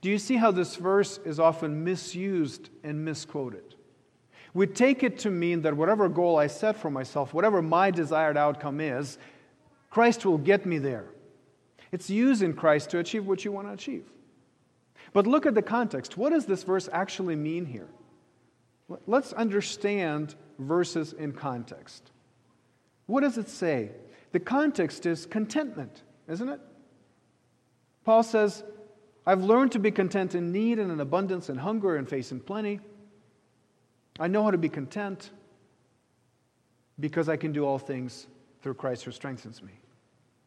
Do 0.00 0.10
you 0.10 0.18
see 0.18 0.34
how 0.34 0.50
this 0.50 0.74
verse 0.74 1.20
is 1.24 1.38
often 1.38 1.84
misused 1.84 2.70
and 2.82 3.04
misquoted? 3.04 3.76
We 4.52 4.66
take 4.66 5.04
it 5.04 5.16
to 5.20 5.30
mean 5.30 5.62
that 5.62 5.76
whatever 5.76 6.08
goal 6.08 6.40
I 6.40 6.48
set 6.48 6.76
for 6.76 6.90
myself, 6.90 7.32
whatever 7.32 7.62
my 7.62 7.92
desired 7.92 8.36
outcome 8.36 8.80
is, 8.80 9.16
Christ 9.90 10.26
will 10.26 10.38
get 10.38 10.66
me 10.66 10.78
there. 10.78 11.04
It's 11.92 12.10
used 12.10 12.42
in 12.42 12.54
Christ 12.54 12.90
to 12.90 12.98
achieve 12.98 13.26
what 13.26 13.44
you 13.44 13.52
want 13.52 13.68
to 13.68 13.72
achieve. 13.72 14.06
But 15.14 15.26
look 15.26 15.46
at 15.46 15.54
the 15.54 15.62
context. 15.62 16.18
What 16.18 16.30
does 16.30 16.44
this 16.44 16.64
verse 16.64 16.88
actually 16.92 17.36
mean 17.36 17.64
here? 17.64 17.88
Let's 19.06 19.32
understand 19.32 20.34
verses 20.58 21.14
in 21.14 21.32
context. 21.32 22.10
What 23.06 23.22
does 23.22 23.38
it 23.38 23.48
say? 23.48 23.92
The 24.32 24.40
context 24.40 25.06
is 25.06 25.24
contentment, 25.24 26.02
isn't 26.28 26.48
it? 26.48 26.60
Paul 28.04 28.24
says, 28.24 28.64
I've 29.24 29.42
learned 29.42 29.72
to 29.72 29.78
be 29.78 29.90
content 29.90 30.34
in 30.34 30.52
need 30.52 30.78
and 30.78 30.90
in 30.90 31.00
abundance 31.00 31.48
and 31.48 31.58
hunger 31.58 31.96
and 31.96 32.06
facing 32.08 32.40
plenty. 32.40 32.80
I 34.18 34.26
know 34.26 34.42
how 34.42 34.50
to 34.50 34.58
be 34.58 34.68
content 34.68 35.30
because 36.98 37.28
I 37.28 37.36
can 37.36 37.52
do 37.52 37.64
all 37.64 37.78
things 37.78 38.26
through 38.62 38.74
Christ 38.74 39.04
who 39.04 39.12
strengthens 39.12 39.62
me. 39.62 39.72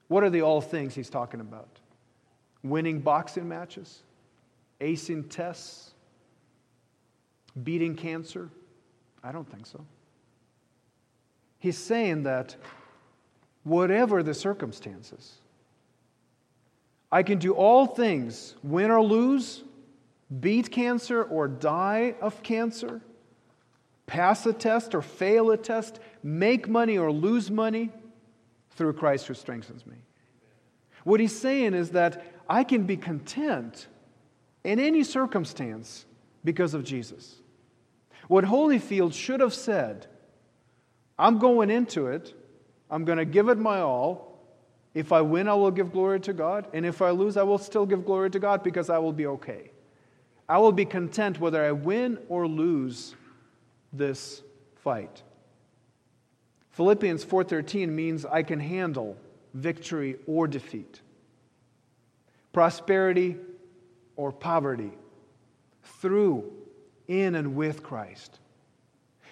What 0.10 0.24
are 0.24 0.30
the 0.30 0.42
all 0.42 0.62
things 0.62 0.94
he's 0.94 1.10
talking 1.10 1.40
about? 1.40 1.80
Winning 2.64 3.00
boxing 3.00 3.48
matches, 3.48 4.04
acing 4.80 5.30
tests, 5.30 5.94
beating 7.64 7.96
cancer? 7.96 8.50
I 9.24 9.32
don't 9.32 9.50
think 9.50 9.66
so. 9.66 9.86
He's 11.60 11.78
saying 11.78 12.24
that 12.24 12.56
whatever 13.64 14.24
the 14.24 14.34
circumstances, 14.34 15.36
I 17.12 17.24
can 17.24 17.40
do 17.40 17.54
all 17.54 17.86
things, 17.86 18.56
win 18.64 18.92
or 18.92 19.02
lose, 19.02 19.64
beat 20.40 20.72
cancer 20.72 21.24
or 21.24 21.48
die 21.48 22.16
of 22.22 22.44
cancer, 22.44 23.02
pass 24.06 24.46
a 24.46 24.54
test 24.54 24.94
or 24.94 25.02
fail 25.02 25.52
a 25.52 25.58
test, 25.58 26.00
make 26.22 26.68
money 26.68 26.98
or 26.98 27.12
lose 27.12 27.50
money 27.50 27.92
through 28.72 28.94
Christ 28.94 29.28
who 29.28 29.34
strengthens 29.34 29.86
me. 29.86 29.96
What 31.04 31.20
he's 31.20 31.38
saying 31.38 31.74
is 31.74 31.92
that 31.92 32.26
I 32.50 32.64
can 32.64 32.84
be 32.84 32.98
content 32.98 33.88
in 34.68 34.82
any 34.82 35.02
circumstance 35.02 36.06
because 36.44 36.74
of 36.74 36.84
Jesus. 36.84 37.38
What 38.28 38.44
Holyfield 38.44 39.14
should 39.14 39.40
have 39.40 39.54
said, 39.54 40.08
I'm 41.18 41.40
going 41.40 41.70
into 41.70 42.08
it, 42.08 42.34
I'm 42.92 43.06
going 43.06 43.18
to 43.18 43.24
give 43.24 43.48
it 43.48 43.58
my 43.58 43.80
all. 43.80 44.44
If 44.94 45.14
I 45.14 45.22
win, 45.22 45.48
I 45.48 45.54
will 45.54 45.72
give 45.72 45.94
glory 45.94 46.20
to 46.20 46.34
God. 46.34 46.68
And 46.74 46.86
if 46.86 47.02
I 47.02 47.12
lose, 47.12 47.38
I 47.38 47.44
will 47.44 47.58
still 47.58 47.86
give 47.86 48.06
glory 48.06 48.30
to 48.32 48.40
God 48.40 48.62
because 48.62 48.90
I 48.90 48.98
will 48.98 49.14
be 49.14 49.26
okay. 49.28 49.72
I 50.50 50.58
will 50.58 50.74
be 50.74 50.84
content 50.84 51.40
whether 51.40 51.64
I 51.64 51.72
win 51.72 52.20
or 52.28 52.46
lose 52.46 53.16
this 53.94 54.42
fight. 54.76 55.24
Philippians 56.72 57.24
4:13 57.24 57.88
means 57.90 58.26
I 58.26 58.44
can 58.44 58.60
handle 58.60 59.16
victory 59.54 60.18
or 60.28 60.46
defeat. 60.46 61.02
Prosperity 62.52 63.38
or 64.18 64.34
poverty 64.34 64.92
through 65.84 66.52
in 67.08 67.36
and 67.36 67.56
with 67.56 67.82
Christ. 67.82 68.40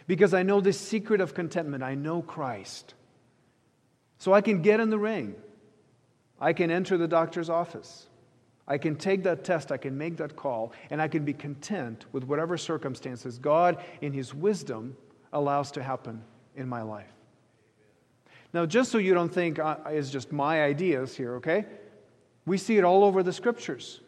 Because 0.08 0.34
I 0.34 0.44
know 0.44 0.62
the 0.62 0.72
secret 0.72 1.20
of 1.20 1.34
contentment. 1.34 1.84
I 1.84 1.96
know 1.96 2.22
Christ. 2.22 2.94
So 4.18 4.34
I 4.34 4.42
can 4.42 4.62
get 4.62 4.80
in 4.80 4.90
the 4.90 5.00
ring. 5.00 5.36
I 6.40 6.54
can 6.54 6.72
enter 6.72 6.98
the 6.98 7.08
doctor's 7.08 7.50
office. 7.50 8.08
I 8.68 8.78
can 8.78 8.96
take 8.96 9.24
that 9.24 9.44
test, 9.44 9.72
I 9.72 9.78
can 9.78 9.96
make 9.96 10.18
that 10.18 10.36
call, 10.36 10.74
and 10.90 11.00
I 11.00 11.08
can 11.08 11.24
be 11.24 11.34
content 11.34 12.06
with 12.12 12.24
whatever 12.24 12.58
circumstances 12.58 13.38
God, 13.38 13.84
in 14.02 14.12
His 14.12 14.34
wisdom, 14.34 14.98
allows 15.32 15.72
to 15.74 15.84
happen 15.84 16.24
in 16.56 16.68
my 16.68 16.82
life. 16.82 17.12
Now, 18.54 18.66
just 18.66 18.92
so 18.92 18.98
you 18.98 19.14
don't 19.14 19.32
think 19.32 19.60
uh, 19.60 19.78
it's 19.88 20.10
just 20.10 20.32
my 20.32 20.64
ideas 20.64 21.16
here, 21.16 21.36
okay? 21.36 21.66
We 22.46 22.58
see 22.58 22.78
it 22.78 22.84
all 22.84 23.04
over 23.04 23.22
the 23.22 23.34
scriptures. 23.34 24.02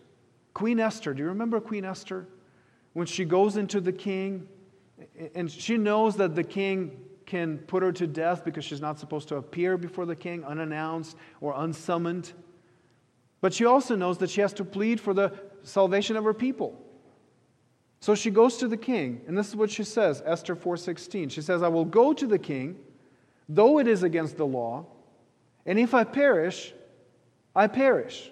Queen 0.57 0.79
Esther, 0.79 1.13
do 1.13 1.21
you 1.21 1.29
remember 1.29 1.61
Queen 1.61 1.85
Esther? 1.85 2.27
When 2.93 3.05
she 3.05 3.25
goes 3.25 3.57
into 3.57 3.79
the 3.79 3.91
king, 3.91 4.47
and 5.35 5.51
she 5.51 5.77
knows 5.77 6.15
that 6.15 6.33
the 6.33 6.43
king 6.43 6.99
can 7.27 7.59
put 7.59 7.83
her 7.83 7.91
to 7.91 8.07
death 8.07 8.43
because 8.43 8.65
she's 8.65 8.81
not 8.81 8.97
supposed 8.97 9.27
to 9.27 9.35
appear 9.35 9.77
before 9.77 10.07
the 10.07 10.15
king 10.15 10.43
unannounced 10.43 11.15
or 11.41 11.53
unsummoned. 11.55 12.33
But 13.39 13.53
she 13.53 13.65
also 13.65 13.95
knows 13.95 14.17
that 14.17 14.31
she 14.31 14.41
has 14.41 14.51
to 14.53 14.65
plead 14.65 14.99
for 14.99 15.13
the 15.13 15.31
salvation 15.61 16.15
of 16.15 16.23
her 16.23 16.33
people. 16.33 16.83
So 17.99 18.15
she 18.15 18.31
goes 18.31 18.57
to 18.57 18.67
the 18.67 18.77
king, 18.77 19.21
and 19.27 19.37
this 19.37 19.49
is 19.49 19.55
what 19.55 19.69
she 19.69 19.83
says, 19.83 20.23
Esther 20.25 20.55
4:16. 20.55 21.29
She 21.29 21.43
says, 21.43 21.61
"I 21.61 21.67
will 21.67 21.85
go 21.85 22.13
to 22.13 22.25
the 22.25 22.39
king, 22.39 22.79
though 23.47 23.77
it 23.77 23.87
is 23.87 24.01
against 24.01 24.37
the 24.37 24.47
law, 24.47 24.87
and 25.67 25.77
if 25.77 25.93
I 25.93 26.03
perish, 26.03 26.73
I 27.55 27.67
perish." 27.67 28.31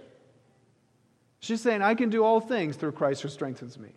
She's 1.46 1.62
saying, 1.62 1.84
"I 1.84 1.94
can 1.94 2.10
do 2.10 2.24
all 2.24 2.40
things 2.40 2.76
through 2.76 2.94
Christ 2.94 3.22
who 3.22 3.30
strengthens 3.30 3.78
me." 3.78 3.92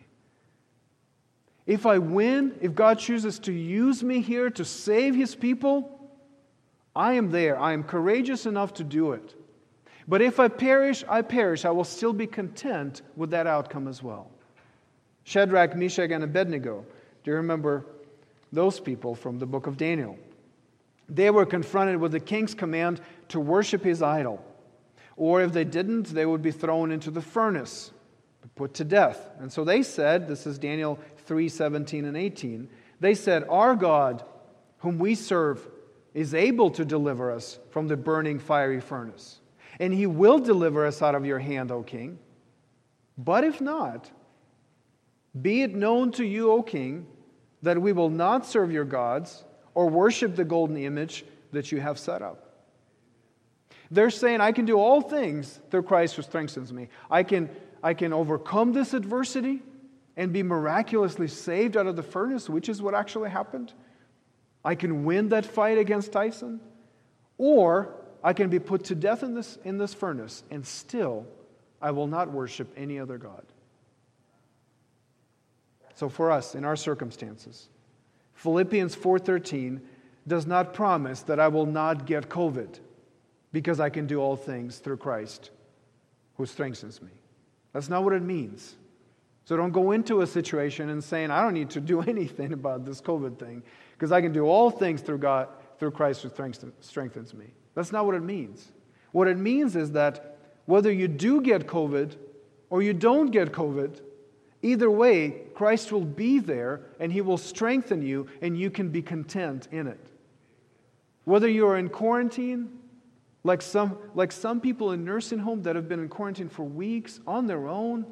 If 1.64 1.86
I 1.86 1.96
win, 1.96 2.59
if 2.61 2.74
God 2.74 2.99
chooses 2.99 3.38
to 3.40 3.53
use 3.53 4.05
me 4.05 4.20
here 4.20 4.51
to 4.51 4.66
save 4.66 5.14
his 5.14 5.34
people, 5.34 6.11
I 6.94 7.14
am 7.14 7.30
there. 7.30 7.59
I 7.59 7.72
am 7.72 7.84
courageous 7.84 8.44
enough 8.44 8.74
to 8.74 8.84
do 8.84 9.12
it. 9.12 9.34
But 10.07 10.20
if 10.20 10.38
I 10.38 10.49
perish, 10.49 11.05
I 11.09 11.22
perish. 11.22 11.64
I 11.64 11.70
will 11.70 11.84
still 11.84 12.12
be 12.12 12.26
content 12.26 13.01
with 13.16 13.30
that 13.30 13.46
outcome 13.46 13.88
as 13.88 14.03
well. 14.03 14.30
Shadrach, 15.24 15.74
Meshach, 15.74 16.11
and 16.11 16.24
Abednego. 16.24 16.84
Do 17.24 17.30
you 17.30 17.36
remember 17.38 17.86
those 18.53 18.78
people 18.78 19.14
from 19.14 19.38
the 19.38 19.46
book 19.46 19.66
of 19.66 19.78
Daniel? 19.78 20.18
They 21.09 21.30
were 21.30 21.46
confronted 21.46 21.96
with 21.99 22.12
the 22.12 22.20
king's 22.20 22.55
command 22.55 23.01
to 23.28 23.40
worship 23.40 23.82
his 23.82 24.03
idol. 24.03 24.44
Or 25.18 25.42
if 25.42 25.52
they 25.52 25.64
didn't, 25.64 26.06
they 26.14 26.24
would 26.24 26.42
be 26.42 26.52
thrown 26.52 26.92
into 26.92 27.10
the 27.10 27.20
furnace, 27.20 27.90
put 28.54 28.72
to 28.74 28.84
death. 28.84 29.28
And 29.40 29.52
so 29.52 29.64
they 29.64 29.82
said, 29.82 30.28
this 30.28 30.46
is 30.46 30.58
Daniel 30.58 30.96
3 31.26 31.48
17 31.48 32.04
and 32.04 32.16
18, 32.16 32.70
they 33.00 33.14
said, 33.14 33.44
Our 33.48 33.74
God, 33.74 34.24
whom 34.78 34.98
we 34.98 35.16
serve, 35.16 35.68
is 36.14 36.34
able 36.34 36.70
to 36.70 36.84
deliver 36.84 37.32
us 37.32 37.58
from 37.70 37.88
the 37.88 37.96
burning 37.96 38.38
fiery 38.38 38.80
furnace, 38.80 39.40
and 39.80 39.92
he 39.92 40.06
will 40.06 40.38
deliver 40.38 40.86
us 40.86 41.02
out 41.02 41.16
of 41.16 41.26
your 41.26 41.40
hand, 41.40 41.72
O 41.72 41.82
king. 41.82 42.20
But 43.18 43.42
if 43.42 43.60
not, 43.60 44.08
be 45.42 45.62
it 45.62 45.74
known 45.74 46.12
to 46.12 46.24
you, 46.24 46.52
O 46.52 46.62
king, 46.62 47.08
that 47.62 47.82
we 47.82 47.92
will 47.92 48.10
not 48.10 48.46
serve 48.46 48.70
your 48.70 48.84
gods 48.84 49.44
or 49.74 49.88
worship 49.88 50.36
the 50.36 50.44
golden 50.44 50.76
image 50.76 51.24
that 51.50 51.72
you 51.72 51.80
have 51.80 51.98
set 51.98 52.22
up. 52.22 52.47
They're 53.91 54.11
saying, 54.11 54.41
I 54.41 54.53
can 54.53 54.64
do 54.64 54.78
all 54.78 55.01
things 55.01 55.61
through 55.70 55.84
Christ 55.84 56.16
who 56.16 56.22
strengthens 56.22 56.72
me. 56.72 56.89
I 57.11 57.22
can, 57.22 57.49
I 57.82 57.95
can 57.95 58.12
overcome 58.12 58.72
this 58.72 58.93
adversity 58.93 59.62
and 60.16 60.32
be 60.32 60.43
miraculously 60.43 61.28
saved 61.28 61.76
out 61.76 61.86
of 61.86 61.97
the 61.97 62.03
furnace, 62.03 62.49
which 62.51 62.68
is 62.68 62.82
what 62.82 62.95
actually 62.95 63.30
happened. 63.30 63.72
I 64.64 64.74
can 64.74 65.05
win 65.05 65.30
that 65.30 65.47
fight 65.47 65.78
against 65.78 66.12
Tyson, 66.12 66.61
or 67.39 67.95
I 68.22 68.32
can 68.32 68.51
be 68.51 68.59
put 68.59 68.84
to 68.84 68.95
death 68.95 69.22
in 69.22 69.34
this, 69.34 69.59
in 69.64 69.78
this 69.78 69.95
furnace, 69.95 70.43
and 70.51 70.66
still 70.66 71.26
I 71.80 71.93
will 71.93 72.09
not 72.09 72.30
worship 72.30 72.68
any 72.76 72.99
other 72.99 73.16
God. 73.16 73.45
So 75.95 76.09
for 76.09 76.30
us, 76.30 76.55
in 76.55 76.64
our 76.64 76.76
circumstances, 76.76 77.68
Philippians 78.34 78.95
4:13 78.95 79.80
does 80.26 80.47
not 80.47 80.74
promise 80.74 81.22
that 81.22 81.41
I 81.41 81.49
will 81.49 81.66
not 81.66 82.07
get 82.07 82.28
COVID 82.28 82.78
because 83.53 83.80
I 83.80 83.90
can 83.90 84.07
do 84.07 84.20
all 84.20 84.36
things 84.36 84.78
through 84.78 84.99
Christ 84.99 85.51
who 86.36 86.46
strengthens 86.46 87.01
me. 87.03 87.11
That's 87.72 87.88
not 87.88 88.05
what 88.05 88.12
it 88.12 88.22
means. 88.22 88.74
So 89.44 89.57
don't 89.57 89.72
go 89.72 89.92
into 89.92 90.20
a 90.20 90.26
situation 90.26 90.90
and 90.90 91.03
saying, 91.03 91.30
I 91.30 91.40
don't 91.40 91.55
need 91.55 91.70
to 91.70 91.80
do 91.80 92.01
anything 92.14 92.53
about 92.53 92.84
this 92.84 93.01
COVID 93.01 93.38
thing 93.38 93.62
because 93.92 94.12
I 94.12 94.20
can 94.20 94.32
do 94.32 94.44
all 94.44 94.70
things 94.70 95.01
through 95.01 95.18
God, 95.18 95.49
through 95.78 95.92
Christ 95.92 96.22
who 96.22 96.30
strengthens 96.80 97.34
me. 97.34 97.46
That's 97.74 97.92
not 97.92 98.07
what 98.07 98.14
it 98.14 98.22
means. 98.22 98.70
What 99.12 99.28
it 99.28 99.38
means 99.38 99.74
is 99.74 99.92
that 99.92 100.36
whether 100.66 100.92
you 100.92 101.09
do 101.09 101.40
get 101.40 101.66
COVID 101.66 102.16
or 102.68 102.82
you 102.82 102.92
don't 102.92 103.30
get 103.30 103.53
COVID, 103.53 104.01
either 104.62 104.90
way, 104.90 105.30
Christ 105.55 105.92
will 105.92 106.05
be 106.05 106.40
there 106.40 106.82
and 107.01 107.11
he 107.11 107.22
will 107.22 107.38
strengthen 107.38 108.03
you 108.03 108.26
and 108.42 108.59
you 108.59 108.70
can 108.70 108.90
be 108.90 109.01
content 109.01 109.66
in 109.72 109.86
it. 109.86 110.07
Whether 111.24 111.49
you 111.49 111.66
are 111.68 111.78
in 111.78 111.88
quarantine, 111.88 112.78
like 113.49 113.62
some, 113.62 113.96
like 114.14 114.30
some 114.30 114.61
people 114.61 114.92
in 114.92 115.07
nursing 115.07 115.38
home 115.38 115.62
that 115.62 115.74
have 115.74 115.88
been 115.88 116.01
in 116.01 116.09
quarantine 116.11 116.51
for 116.51 116.64
weeks 116.64 117.18
on 117.26 117.46
their 117.46 117.66
own, 117.66 118.05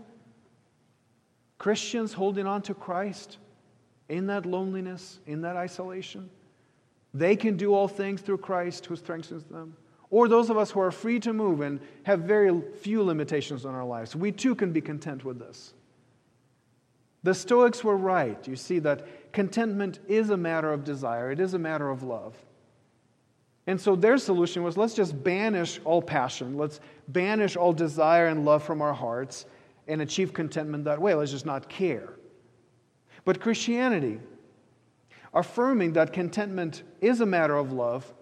Christians 1.59 2.15
holding 2.15 2.47
on 2.47 2.63
to 2.63 2.73
Christ 2.73 3.37
in 4.09 4.29
that 4.29 4.47
loneliness, 4.47 5.19
in 5.27 5.43
that 5.43 5.55
isolation, 5.55 6.31
they 7.13 7.37
can 7.37 7.59
do 7.59 7.75
all 7.75 7.87
things 7.87 8.23
through 8.23 8.39
Christ 8.39 8.87
who 8.87 8.97
strengthens 8.97 9.45
them. 9.45 9.77
Or 10.09 10.27
those 10.27 10.49
of 10.49 10.57
us 10.57 10.71
who 10.71 10.81
are 10.81 10.91
free 10.91 11.21
to 11.21 11.35
move 11.35 11.61
and 11.61 11.81
have 12.05 12.21
very 12.21 12.63
few 12.81 13.03
limitations 13.03 13.67
on 13.67 13.75
our 13.75 13.85
lives, 13.85 14.17
we 14.17 14.33
too 14.33 14.55
can 14.55 14.73
be 14.73 14.81
content 14.81 15.23
with 15.23 15.39
this. 15.39 15.75
The 17.25 17.35
Stoics 17.35 17.85
were 17.85 17.97
right. 17.97 18.49
You 18.49 18.57
see 18.57 18.79
that 18.79 19.33
contentment 19.35 19.99
is 20.09 20.31
a 20.31 20.37
matter 20.39 20.73
of 20.73 20.83
desire, 20.83 21.31
it 21.31 21.41
is 21.41 21.53
a 21.53 21.59
matter 21.59 21.91
of 21.91 22.03
love. 22.03 22.35
And 23.67 23.81
so 23.81 23.97
their 23.97 24.17
solution 24.17 24.63
was 24.63 24.77
let's 24.77 24.95
just 24.95 25.23
banish 25.23 25.81
all 25.85 26.01
passion, 26.01 26.57
let's 26.57 26.81
banish 27.09 27.57
all 27.57 27.73
desire 27.73 28.27
and 28.27 28.45
love 28.45 28.63
from 28.63 28.81
our 28.81 28.95
hearts, 28.95 29.47
and 29.89 30.01
achieve 30.03 30.33
contentment 30.33 30.85
that 30.85 31.01
way. 31.01 31.15
Let's 31.15 31.33
just 31.33 31.47
not 31.47 31.69
care. 31.69 32.15
But 33.25 33.41
Christianity, 33.41 34.21
affirming 35.35 35.95
that 35.95 36.13
contentment 36.13 36.83
is 37.01 37.21
a 37.21 37.27
matter 37.27 37.57
of 37.57 37.73
love, 37.73 38.13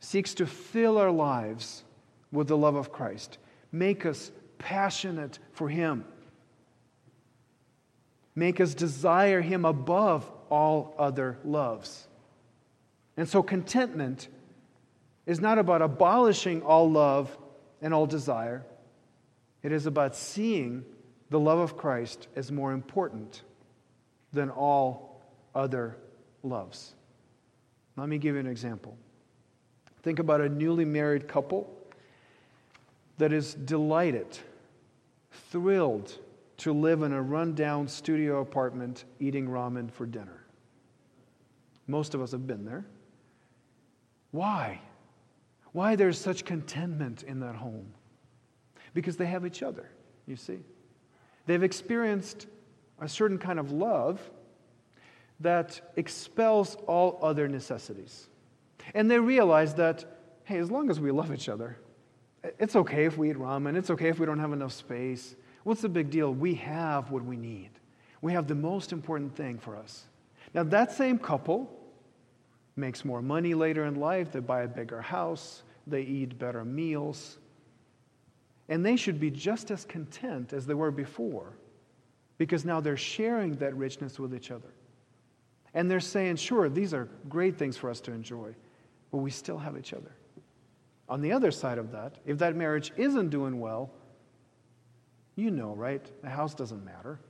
seeks 0.00 0.34
to 0.34 0.46
fill 0.46 0.98
our 0.98 1.10
lives 1.10 1.82
with 2.30 2.48
the 2.48 2.56
love 2.56 2.76
of 2.76 2.92
Christ, 2.92 3.38
make 3.72 4.06
us 4.06 4.30
passionate 4.58 5.38
for 5.52 5.68
Him, 5.68 6.04
make 8.34 8.60
us 8.60 8.74
desire 8.74 9.40
Him 9.40 9.64
above 9.64 10.30
all 10.50 10.94
other 10.98 11.38
loves. 11.44 12.06
And 13.16 13.28
so, 13.28 13.42
contentment 13.42 14.28
is 15.26 15.40
not 15.40 15.58
about 15.58 15.82
abolishing 15.82 16.62
all 16.62 16.90
love 16.90 17.36
and 17.82 17.92
all 17.92 18.06
desire. 18.06 18.64
It 19.62 19.72
is 19.72 19.86
about 19.86 20.14
seeing 20.14 20.84
the 21.30 21.40
love 21.40 21.58
of 21.58 21.76
Christ 21.76 22.28
as 22.36 22.52
more 22.52 22.72
important 22.72 23.42
than 24.32 24.48
all 24.50 25.20
other 25.54 25.96
loves. 26.42 26.94
Let 27.96 28.08
me 28.08 28.18
give 28.18 28.34
you 28.34 28.40
an 28.40 28.46
example. 28.46 28.96
Think 30.02 30.18
about 30.18 30.40
a 30.40 30.48
newly 30.48 30.84
married 30.84 31.26
couple 31.26 31.68
that 33.18 33.32
is 33.32 33.54
delighted, 33.54 34.38
thrilled 35.50 36.18
to 36.58 36.72
live 36.72 37.02
in 37.02 37.12
a 37.12 37.20
rundown 37.20 37.88
studio 37.88 38.40
apartment 38.40 39.04
eating 39.18 39.48
ramen 39.48 39.90
for 39.90 40.06
dinner. 40.06 40.44
Most 41.86 42.14
of 42.14 42.22
us 42.22 42.32
have 42.32 42.46
been 42.46 42.64
there. 42.64 42.84
Why? 44.30 44.80
Why 45.76 45.94
there's 45.94 46.18
such 46.18 46.46
contentment 46.46 47.22
in 47.22 47.40
that 47.40 47.54
home? 47.54 47.92
Because 48.94 49.18
they 49.18 49.26
have 49.26 49.44
each 49.44 49.62
other, 49.62 49.90
you 50.26 50.34
see. 50.34 50.60
They've 51.44 51.62
experienced 51.62 52.46
a 52.98 53.06
certain 53.06 53.36
kind 53.36 53.58
of 53.58 53.72
love 53.72 54.18
that 55.40 55.92
expels 55.96 56.78
all 56.86 57.18
other 57.20 57.46
necessities. 57.46 58.26
And 58.94 59.10
they 59.10 59.18
realize 59.18 59.74
that, 59.74 60.06
hey, 60.44 60.56
as 60.56 60.70
long 60.70 60.88
as 60.88 60.98
we 60.98 61.10
love 61.10 61.30
each 61.30 61.50
other, 61.50 61.76
it's 62.58 62.74
okay 62.74 63.04
if 63.04 63.18
we 63.18 63.28
eat 63.28 63.36
ramen, 63.36 63.76
it's 63.76 63.90
okay 63.90 64.08
if 64.08 64.18
we 64.18 64.24
don't 64.24 64.38
have 64.38 64.54
enough 64.54 64.72
space. 64.72 65.36
What's 65.64 65.82
the 65.82 65.90
big 65.90 66.08
deal? 66.08 66.32
We 66.32 66.54
have 66.54 67.10
what 67.10 67.22
we 67.22 67.36
need. 67.36 67.68
We 68.22 68.32
have 68.32 68.46
the 68.46 68.54
most 68.54 68.92
important 68.92 69.36
thing 69.36 69.58
for 69.58 69.76
us. 69.76 70.06
Now, 70.54 70.62
that 70.62 70.92
same 70.92 71.18
couple 71.18 71.70
makes 72.76 73.04
more 73.04 73.20
money 73.20 73.52
later 73.52 73.84
in 73.84 73.96
life, 73.96 74.32
they 74.32 74.40
buy 74.40 74.62
a 74.62 74.68
bigger 74.68 75.02
house, 75.02 75.62
they 75.86 76.02
eat 76.02 76.38
better 76.38 76.64
meals, 76.64 77.38
and 78.68 78.84
they 78.84 78.96
should 78.96 79.20
be 79.20 79.30
just 79.30 79.70
as 79.70 79.84
content 79.84 80.52
as 80.52 80.66
they 80.66 80.74
were 80.74 80.90
before 80.90 81.52
because 82.38 82.64
now 82.64 82.80
they're 82.80 82.96
sharing 82.96 83.52
that 83.54 83.74
richness 83.76 84.18
with 84.18 84.34
each 84.34 84.50
other. 84.50 84.68
And 85.74 85.90
they're 85.90 86.00
saying, 86.00 86.36
sure, 86.36 86.68
these 86.68 86.92
are 86.94 87.08
great 87.28 87.56
things 87.56 87.76
for 87.76 87.90
us 87.90 88.00
to 88.02 88.12
enjoy, 88.12 88.54
but 89.10 89.18
we 89.18 89.30
still 89.30 89.58
have 89.58 89.76
each 89.76 89.92
other. 89.92 90.12
On 91.08 91.20
the 91.20 91.32
other 91.32 91.50
side 91.50 91.78
of 91.78 91.92
that, 91.92 92.16
if 92.24 92.38
that 92.38 92.56
marriage 92.56 92.92
isn't 92.96 93.30
doing 93.30 93.60
well, 93.60 93.90
you 95.36 95.50
know, 95.50 95.74
right? 95.74 96.04
The 96.22 96.30
house 96.30 96.54
doesn't 96.54 96.84
matter. 96.84 97.20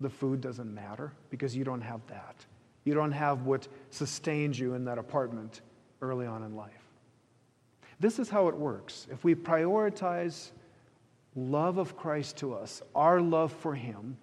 The 0.00 0.10
food 0.10 0.40
doesn't 0.40 0.72
matter 0.72 1.12
because 1.30 1.56
you 1.56 1.64
don't 1.64 1.80
have 1.80 2.00
that. 2.08 2.44
You 2.84 2.94
don't 2.94 3.12
have 3.12 3.46
what 3.46 3.66
sustains 3.90 4.58
you 4.58 4.74
in 4.74 4.84
that 4.84 4.98
apartment 4.98 5.62
early 6.02 6.26
on 6.26 6.42
in 6.42 6.54
life. 6.54 6.72
This 7.98 8.18
is 8.18 8.28
how 8.28 8.48
it 8.48 8.56
works. 8.56 9.06
If 9.10 9.24
we 9.24 9.34
prioritize 9.34 10.50
love 11.34 11.78
of 11.78 11.96
Christ 11.96 12.36
to 12.38 12.54
us, 12.54 12.82
our 12.94 13.20
love 13.20 13.52
for 13.52 13.74
Him, 13.74 14.16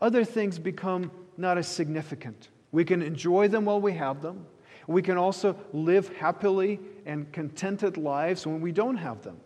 other 0.00 0.24
things 0.24 0.58
become 0.58 1.10
not 1.36 1.58
as 1.58 1.68
significant. 1.68 2.48
We 2.72 2.84
can 2.84 3.02
enjoy 3.02 3.48
them 3.48 3.64
while 3.64 3.80
we 3.80 3.92
have 3.94 4.22
them. 4.22 4.46
We 4.86 5.02
can 5.02 5.16
also 5.16 5.56
live 5.72 6.08
happily 6.16 6.80
and 7.06 7.30
contented 7.32 7.96
lives 7.96 8.46
when 8.46 8.60
we 8.60 8.72
don't 8.72 8.96
have 8.96 9.22
them. 9.22 9.36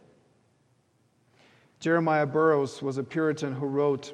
Jeremiah 1.80 2.26
Burroughs 2.26 2.80
was 2.80 2.96
a 2.96 3.02
Puritan 3.02 3.52
who 3.52 3.66
wrote 3.66 4.12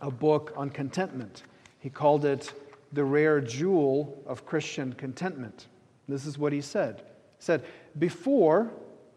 a 0.00 0.10
book 0.10 0.52
on 0.56 0.70
contentment. 0.70 1.42
He 1.80 1.90
called 1.90 2.24
it 2.24 2.52
The 2.92 3.04
Rare 3.04 3.40
Jewel 3.40 4.22
of 4.26 4.46
Christian 4.46 4.92
Contentment. 4.92 5.66
This 6.10 6.26
is 6.26 6.38
what 6.38 6.52
he 6.52 6.60
said. 6.60 6.96
He 6.98 7.44
said, 7.44 7.64
Before, 7.98 8.70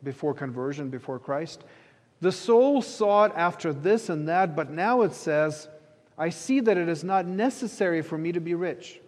before 0.03 0.33
conversion, 0.33 0.89
before 0.89 1.19
Christ, 1.19 1.63
the 2.21 2.31
soul 2.31 2.81
sought 2.81 3.35
after 3.35 3.73
this 3.73 4.09
and 4.09 4.29
that, 4.29 4.55
but 4.55 4.71
now 4.71 5.01
it 5.01 5.13
says, 5.13 5.67
I 6.17 6.29
see 6.29 6.59
that 6.61 6.77
it 6.77 6.87
is 6.87 7.03
not 7.03 7.25
necessary 7.25 8.01
for 8.01 8.17
me 8.17 8.31
to 8.31 8.39
be 8.39 8.55
rich, 8.55 9.01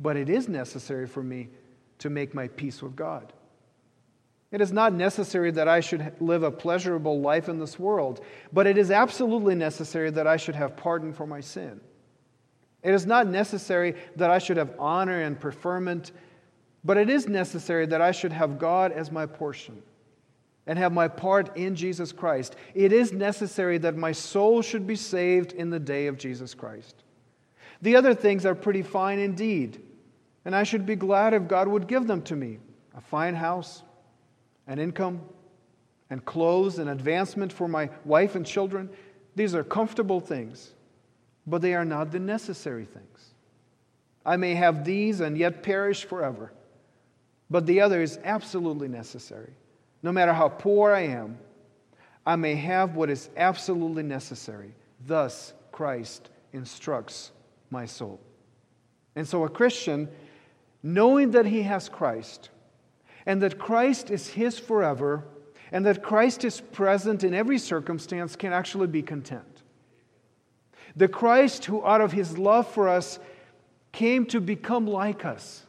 but 0.00 0.16
it 0.16 0.30
is 0.30 0.48
necessary 0.48 1.06
for 1.06 1.22
me 1.22 1.48
to 1.98 2.10
make 2.10 2.34
my 2.34 2.48
peace 2.48 2.80
with 2.80 2.96
God. 2.96 3.32
It 4.50 4.62
is 4.62 4.72
not 4.72 4.94
necessary 4.94 5.50
that 5.50 5.68
I 5.68 5.80
should 5.80 6.14
live 6.20 6.42
a 6.42 6.50
pleasurable 6.50 7.20
life 7.20 7.48
in 7.48 7.58
this 7.58 7.78
world, 7.78 8.24
but 8.52 8.66
it 8.66 8.78
is 8.78 8.90
absolutely 8.90 9.54
necessary 9.54 10.10
that 10.12 10.26
I 10.26 10.38
should 10.38 10.54
have 10.54 10.76
pardon 10.76 11.12
for 11.12 11.26
my 11.26 11.40
sin. 11.40 11.80
It 12.82 12.94
is 12.94 13.04
not 13.04 13.26
necessary 13.26 13.94
that 14.16 14.30
I 14.30 14.38
should 14.38 14.56
have 14.56 14.74
honor 14.78 15.20
and 15.20 15.38
preferment, 15.38 16.12
but 16.84 16.96
it 16.96 17.10
is 17.10 17.28
necessary 17.28 17.86
that 17.86 18.00
I 18.00 18.12
should 18.12 18.32
have 18.32 18.58
God 18.58 18.92
as 18.92 19.10
my 19.10 19.26
portion 19.26 19.82
and 20.66 20.78
have 20.78 20.92
my 20.92 21.08
part 21.08 21.56
in 21.56 21.74
Jesus 21.74 22.12
Christ. 22.12 22.54
It 22.74 22.92
is 22.92 23.12
necessary 23.12 23.78
that 23.78 23.96
my 23.96 24.12
soul 24.12 24.62
should 24.62 24.86
be 24.86 24.96
saved 24.96 25.52
in 25.52 25.70
the 25.70 25.80
day 25.80 26.06
of 26.06 26.18
Jesus 26.18 26.54
Christ. 26.54 27.02
The 27.80 27.96
other 27.96 28.14
things 28.14 28.44
are 28.44 28.54
pretty 28.54 28.82
fine 28.82 29.18
indeed, 29.18 29.80
and 30.44 30.54
I 30.54 30.64
should 30.64 30.84
be 30.84 30.96
glad 30.96 31.32
if 31.32 31.48
God 31.48 31.68
would 31.68 31.86
give 31.86 32.06
them 32.06 32.22
to 32.22 32.36
me 32.36 32.58
a 32.96 33.00
fine 33.00 33.34
house, 33.34 33.82
an 34.66 34.78
income, 34.78 35.20
and 36.10 36.24
clothes, 36.24 36.78
and 36.78 36.90
advancement 36.90 37.52
for 37.52 37.68
my 37.68 37.90
wife 38.04 38.34
and 38.34 38.44
children. 38.44 38.90
These 39.36 39.54
are 39.54 39.64
comfortable 39.64 40.20
things, 40.20 40.72
but 41.46 41.62
they 41.62 41.74
are 41.74 41.84
not 41.84 42.10
the 42.10 42.18
necessary 42.18 42.84
things. 42.84 43.34
I 44.26 44.36
may 44.36 44.54
have 44.54 44.84
these 44.84 45.20
and 45.20 45.38
yet 45.38 45.62
perish 45.62 46.04
forever, 46.04 46.52
but 47.50 47.66
the 47.66 47.80
other 47.80 48.02
is 48.02 48.18
absolutely 48.24 48.88
necessary. 48.88 49.52
No 50.02 50.12
matter 50.12 50.32
how 50.32 50.48
poor 50.48 50.92
I 50.92 51.02
am, 51.02 51.38
I 52.26 52.36
may 52.36 52.54
have 52.56 52.94
what 52.94 53.10
is 53.10 53.30
absolutely 53.36 54.02
necessary. 54.02 54.74
Thus, 55.06 55.54
Christ 55.72 56.28
instructs 56.52 57.32
my 57.70 57.86
soul. 57.86 58.20
And 59.16 59.26
so, 59.26 59.44
a 59.44 59.48
Christian, 59.48 60.08
knowing 60.82 61.32
that 61.32 61.46
he 61.46 61.62
has 61.62 61.88
Christ, 61.88 62.50
and 63.26 63.42
that 63.42 63.58
Christ 63.58 64.10
is 64.10 64.28
his 64.28 64.58
forever, 64.58 65.24
and 65.72 65.84
that 65.86 66.02
Christ 66.02 66.44
is 66.44 66.60
present 66.60 67.24
in 67.24 67.34
every 67.34 67.58
circumstance, 67.58 68.36
can 68.36 68.52
actually 68.52 68.86
be 68.86 69.02
content. 69.02 69.62
The 70.96 71.08
Christ 71.08 71.64
who, 71.66 71.84
out 71.84 72.00
of 72.00 72.12
his 72.12 72.38
love 72.38 72.68
for 72.68 72.88
us, 72.88 73.18
came 73.92 74.26
to 74.26 74.40
become 74.40 74.86
like 74.86 75.24
us 75.24 75.64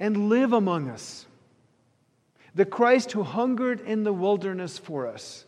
and 0.00 0.30
live 0.30 0.54
among 0.54 0.88
us. 0.88 1.26
The 2.54 2.64
Christ 2.64 3.12
who 3.12 3.22
hungered 3.22 3.80
in 3.82 4.02
the 4.02 4.12
wilderness 4.12 4.78
for 4.78 5.06
us, 5.06 5.44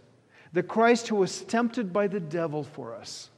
the 0.53 0.63
Christ 0.63 1.09
who 1.09 1.17
was 1.17 1.41
tempted 1.43 1.93
by 1.93 2.07
the 2.07 2.21
devil 2.21 2.63
for 2.63 2.95
us, 2.95 3.31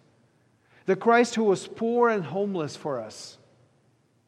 the 0.85 0.97
Christ 0.97 1.37
who 1.37 1.45
was 1.45 1.67
poor 1.67 2.11
and 2.11 2.25
homeless 2.25 2.77
for 2.77 3.01
us, 3.01 3.39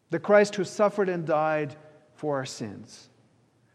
the 0.09 0.20
Christ 0.20 0.55
who 0.55 0.64
suffered 0.64 1.11
and 1.11 1.26
died 1.26 1.76
for 2.14 2.37
our 2.37 2.47
sins, 2.47 3.11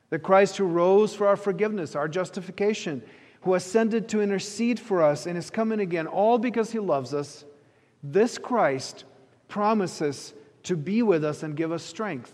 the 0.09 0.17
Christ 0.17 0.57
who 0.57 0.65
rose 0.65 1.13
for 1.13 1.27
our 1.27 1.35
forgiveness, 1.35 1.95
our 1.95 2.07
justification, 2.07 3.03
who 3.41 3.53
ascended 3.55 4.07
to 4.09 4.21
intercede 4.21 4.79
for 4.79 5.03
us 5.03 5.25
and 5.25 5.37
is 5.37 5.49
coming 5.49 5.79
again, 5.79 6.07
all 6.07 6.37
because 6.37 6.71
he 6.71 6.79
loves 6.79 7.13
us. 7.13 7.43
This 8.01 8.37
Christ 8.37 9.03
promises 9.47 10.33
to 10.63 10.77
be 10.77 11.03
with 11.03 11.25
us 11.25 11.43
and 11.43 11.55
give 11.55 11.71
us 11.71 11.83
strength. 11.83 12.33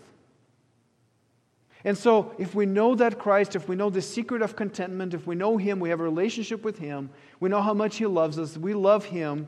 And 1.84 1.96
so, 1.96 2.34
if 2.38 2.54
we 2.54 2.66
know 2.66 2.94
that 2.96 3.18
Christ, 3.18 3.54
if 3.54 3.68
we 3.68 3.76
know 3.76 3.88
the 3.88 4.02
secret 4.02 4.42
of 4.42 4.56
contentment, 4.56 5.14
if 5.14 5.26
we 5.26 5.36
know 5.36 5.56
Him, 5.56 5.78
we 5.78 5.90
have 5.90 6.00
a 6.00 6.04
relationship 6.04 6.64
with 6.64 6.78
Him, 6.78 7.10
we 7.38 7.48
know 7.48 7.62
how 7.62 7.74
much 7.74 7.96
He 7.96 8.06
loves 8.06 8.38
us, 8.38 8.56
we 8.56 8.74
love 8.74 9.04
Him, 9.04 9.46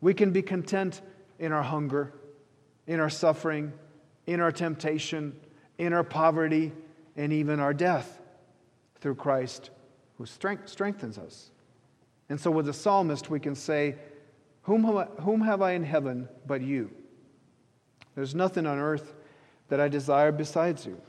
we 0.00 0.14
can 0.14 0.30
be 0.30 0.40
content 0.40 1.02
in 1.38 1.52
our 1.52 1.62
hunger, 1.62 2.14
in 2.86 3.00
our 3.00 3.10
suffering, 3.10 3.72
in 4.26 4.40
our 4.40 4.52
temptation, 4.52 5.38
in 5.76 5.92
our 5.92 6.04
poverty, 6.04 6.72
and 7.16 7.32
even 7.32 7.60
our 7.60 7.74
death 7.74 8.18
through 9.00 9.16
Christ 9.16 9.70
who 10.16 10.26
strengthens 10.26 11.18
us. 11.18 11.50
And 12.28 12.40
so, 12.40 12.50
with 12.50 12.66
the 12.66 12.72
psalmist, 12.72 13.30
we 13.30 13.40
can 13.40 13.54
say, 13.54 13.96
Whom, 14.62 14.84
whom 15.20 15.40
have 15.42 15.62
I 15.62 15.72
in 15.72 15.84
heaven 15.84 16.28
but 16.46 16.60
you? 16.60 16.90
There's 18.14 18.34
nothing 18.34 18.66
on 18.66 18.78
earth 18.78 19.14
that 19.68 19.80
I 19.80 19.88
desire 19.88 20.32
besides 20.32 20.84
you. 20.84 21.00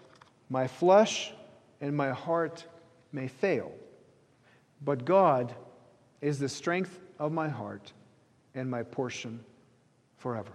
My 0.50 0.68
flesh 0.68 1.32
and 1.80 1.95
my 1.95 2.10
heart 2.10 2.66
may 3.12 3.28
fail, 3.28 3.72
but 4.84 5.06
God 5.06 5.54
is 6.22 6.39
the 6.39 6.50
strength 6.50 7.00
of 7.18 7.32
my 7.32 7.47
heart 7.47 7.93
and 8.56 8.70
my 8.70 8.84
portion 8.84 9.39
forever. 10.18 10.52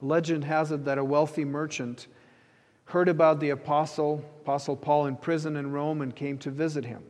Legend 0.00 0.44
has 0.44 0.72
it 0.72 0.84
that 0.84 0.98
a 0.98 1.04
wealthy 1.04 1.44
merchant 1.44 2.06
heard 2.86 3.08
about 3.08 3.40
the 3.40 3.50
apostle, 3.50 4.24
Apostle 4.42 4.76
Paul, 4.76 5.06
in 5.06 5.16
prison 5.16 5.56
in 5.56 5.72
Rome 5.72 6.02
and 6.02 6.14
came 6.14 6.38
to 6.38 6.50
visit 6.50 6.84
him. 6.84 7.02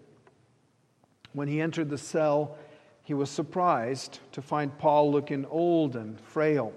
When 1.33 1.49
he 1.49 1.61
entered 1.61 1.91
the 1.91 1.99
cell, 1.99 2.57
he 3.03 3.15
was 3.15 3.31
surprised 3.31 4.21
to 4.33 4.43
find 4.43 4.77
Paul 4.79 5.13
looking 5.13 5.45
old 5.47 5.95
and 5.95 6.21
frail. 6.21 6.73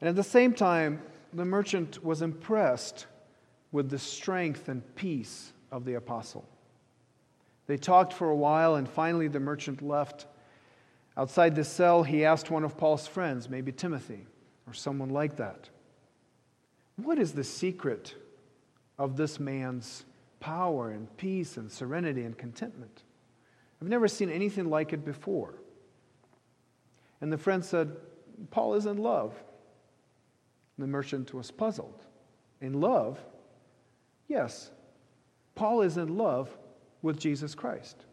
And 0.00 0.08
at 0.08 0.16
the 0.16 0.24
same 0.24 0.52
time, 0.52 1.00
the 1.32 1.44
merchant 1.44 2.02
was 2.04 2.22
impressed 2.22 3.06
with 3.72 3.90
the 3.90 3.98
strength 3.98 4.68
and 4.68 4.82
peace 4.94 5.52
of 5.70 5.84
the 5.84 5.94
apostle. 5.94 6.48
They 7.66 7.76
talked 7.76 8.14
for 8.14 8.30
a 8.30 8.36
while, 8.36 8.76
and 8.76 8.88
finally 8.88 9.28
the 9.28 9.40
merchant 9.40 9.82
left. 9.82 10.26
Outside 11.16 11.54
the 11.54 11.64
cell, 11.64 12.02
he 12.02 12.24
asked 12.24 12.50
one 12.50 12.64
of 12.64 12.78
Paul's 12.78 13.06
friends, 13.06 13.48
maybe 13.48 13.72
Timothy 13.72 14.26
or 14.66 14.74
someone 14.74 15.10
like 15.10 15.36
that, 15.36 15.68
What 16.96 17.18
is 17.18 17.32
the 17.32 17.44
secret 17.44 18.14
of 18.98 19.16
this 19.16 19.38
man's 19.38 20.04
power 20.40 20.90
and 20.90 21.14
peace 21.16 21.56
and 21.56 21.70
serenity 21.70 22.22
and 22.22 22.36
contentment? 22.36 23.02
I've 23.80 23.88
never 23.88 24.08
seen 24.08 24.30
anything 24.30 24.68
like 24.68 24.92
it 24.92 25.04
before. 25.04 25.54
And 27.20 27.32
the 27.32 27.38
friend 27.38 27.64
said, 27.64 27.96
Paul 28.50 28.74
is 28.74 28.86
in 28.86 28.98
love. 28.98 29.34
The 30.78 30.86
merchant 30.86 31.34
was 31.34 31.50
puzzled. 31.50 32.04
In 32.60 32.80
love? 32.80 33.18
Yes, 34.28 34.70
Paul 35.54 35.82
is 35.82 35.96
in 35.96 36.16
love 36.16 36.56
with 37.02 37.18
Jesus 37.18 37.54
Christ. 37.54 38.04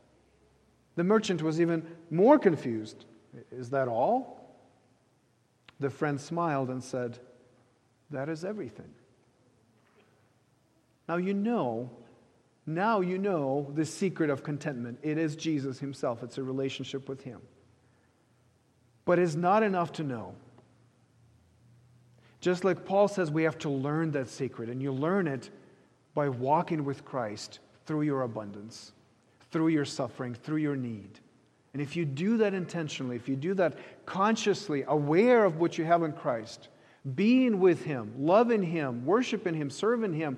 The 0.96 1.04
merchant 1.04 1.42
was 1.42 1.60
even 1.60 1.86
more 2.10 2.40
confused. 2.40 3.06
Is 3.52 3.70
that 3.72 3.88
all? 3.88 4.58
The 5.80 5.90
friend 5.90 6.20
smiled 6.20 6.70
and 6.70 6.84
said, 6.84 7.20
That 8.12 8.30
is 8.30 8.46
everything. 8.46 8.90
Now 11.08 11.18
you 11.18 11.34
know, 11.34 11.92
now 12.66 13.02
you 13.02 13.18
know 13.18 13.72
the 13.76 13.86
secret 13.86 14.30
of 14.30 14.42
contentment. 14.42 15.00
It 15.04 15.18
is 15.18 15.36
Jesus 15.36 15.80
Himself, 15.80 16.24
it's 16.24 16.38
a 16.38 16.44
relationship 16.44 17.10
with 17.10 17.22
Him. 17.22 17.42
But 19.04 19.20
it's 19.20 19.36
not 19.36 19.62
enough 19.62 19.92
to 19.94 20.04
know. 20.04 20.34
Just 22.46 22.64
like 22.64 22.86
Paul 22.86 23.08
says, 23.08 23.32
we 23.32 23.42
have 23.42 23.58
to 23.58 23.70
learn 23.70 24.12
that 24.12 24.30
secret, 24.30 24.70
and 24.70 24.80
you 24.80 24.92
learn 24.92 25.28
it 25.28 25.50
by 26.14 26.30
walking 26.30 26.86
with 26.86 27.04
Christ 27.04 27.58
through 27.88 28.04
your 28.04 28.22
abundance, 28.22 28.92
through 29.50 29.70
your 29.70 29.84
suffering, 29.84 30.36
through 30.36 30.58
your 30.58 30.76
need. 30.76 31.20
And 31.74 31.82
if 31.82 31.96
you 31.96 32.06
do 32.06 32.38
that 32.38 32.54
intentionally, 32.54 33.16
if 33.16 33.28
you 33.28 33.36
do 33.36 33.56
that 33.56 33.80
consciously, 34.06 34.84
aware 34.88 35.44
of 35.44 35.58
what 35.58 35.80
you 35.80 35.86
have 35.86 36.04
in 36.04 36.14
Christ, 36.14 36.68
being 37.16 37.60
with 37.60 37.84
Him, 37.84 38.14
loving 38.16 38.62
Him, 38.62 39.08
worshiping 39.08 39.56
Him, 39.56 39.72
serving 39.72 40.14
Him, 40.14 40.38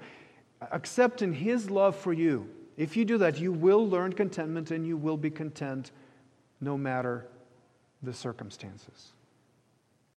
accepting 0.72 1.34
His 1.34 1.70
love 1.70 1.94
for 1.94 2.14
you, 2.14 2.48
if 2.78 2.96
you 2.96 3.04
do 3.04 3.18
that, 3.18 3.38
you 3.38 3.52
will 3.52 3.86
learn 3.86 4.14
contentment 4.14 4.72
and 4.72 4.88
you 4.88 4.96
will 4.96 5.18
be 5.18 5.30
content 5.30 5.92
no 6.62 6.78
matter 6.78 7.28
the 8.02 8.14
circumstances. 8.14 9.12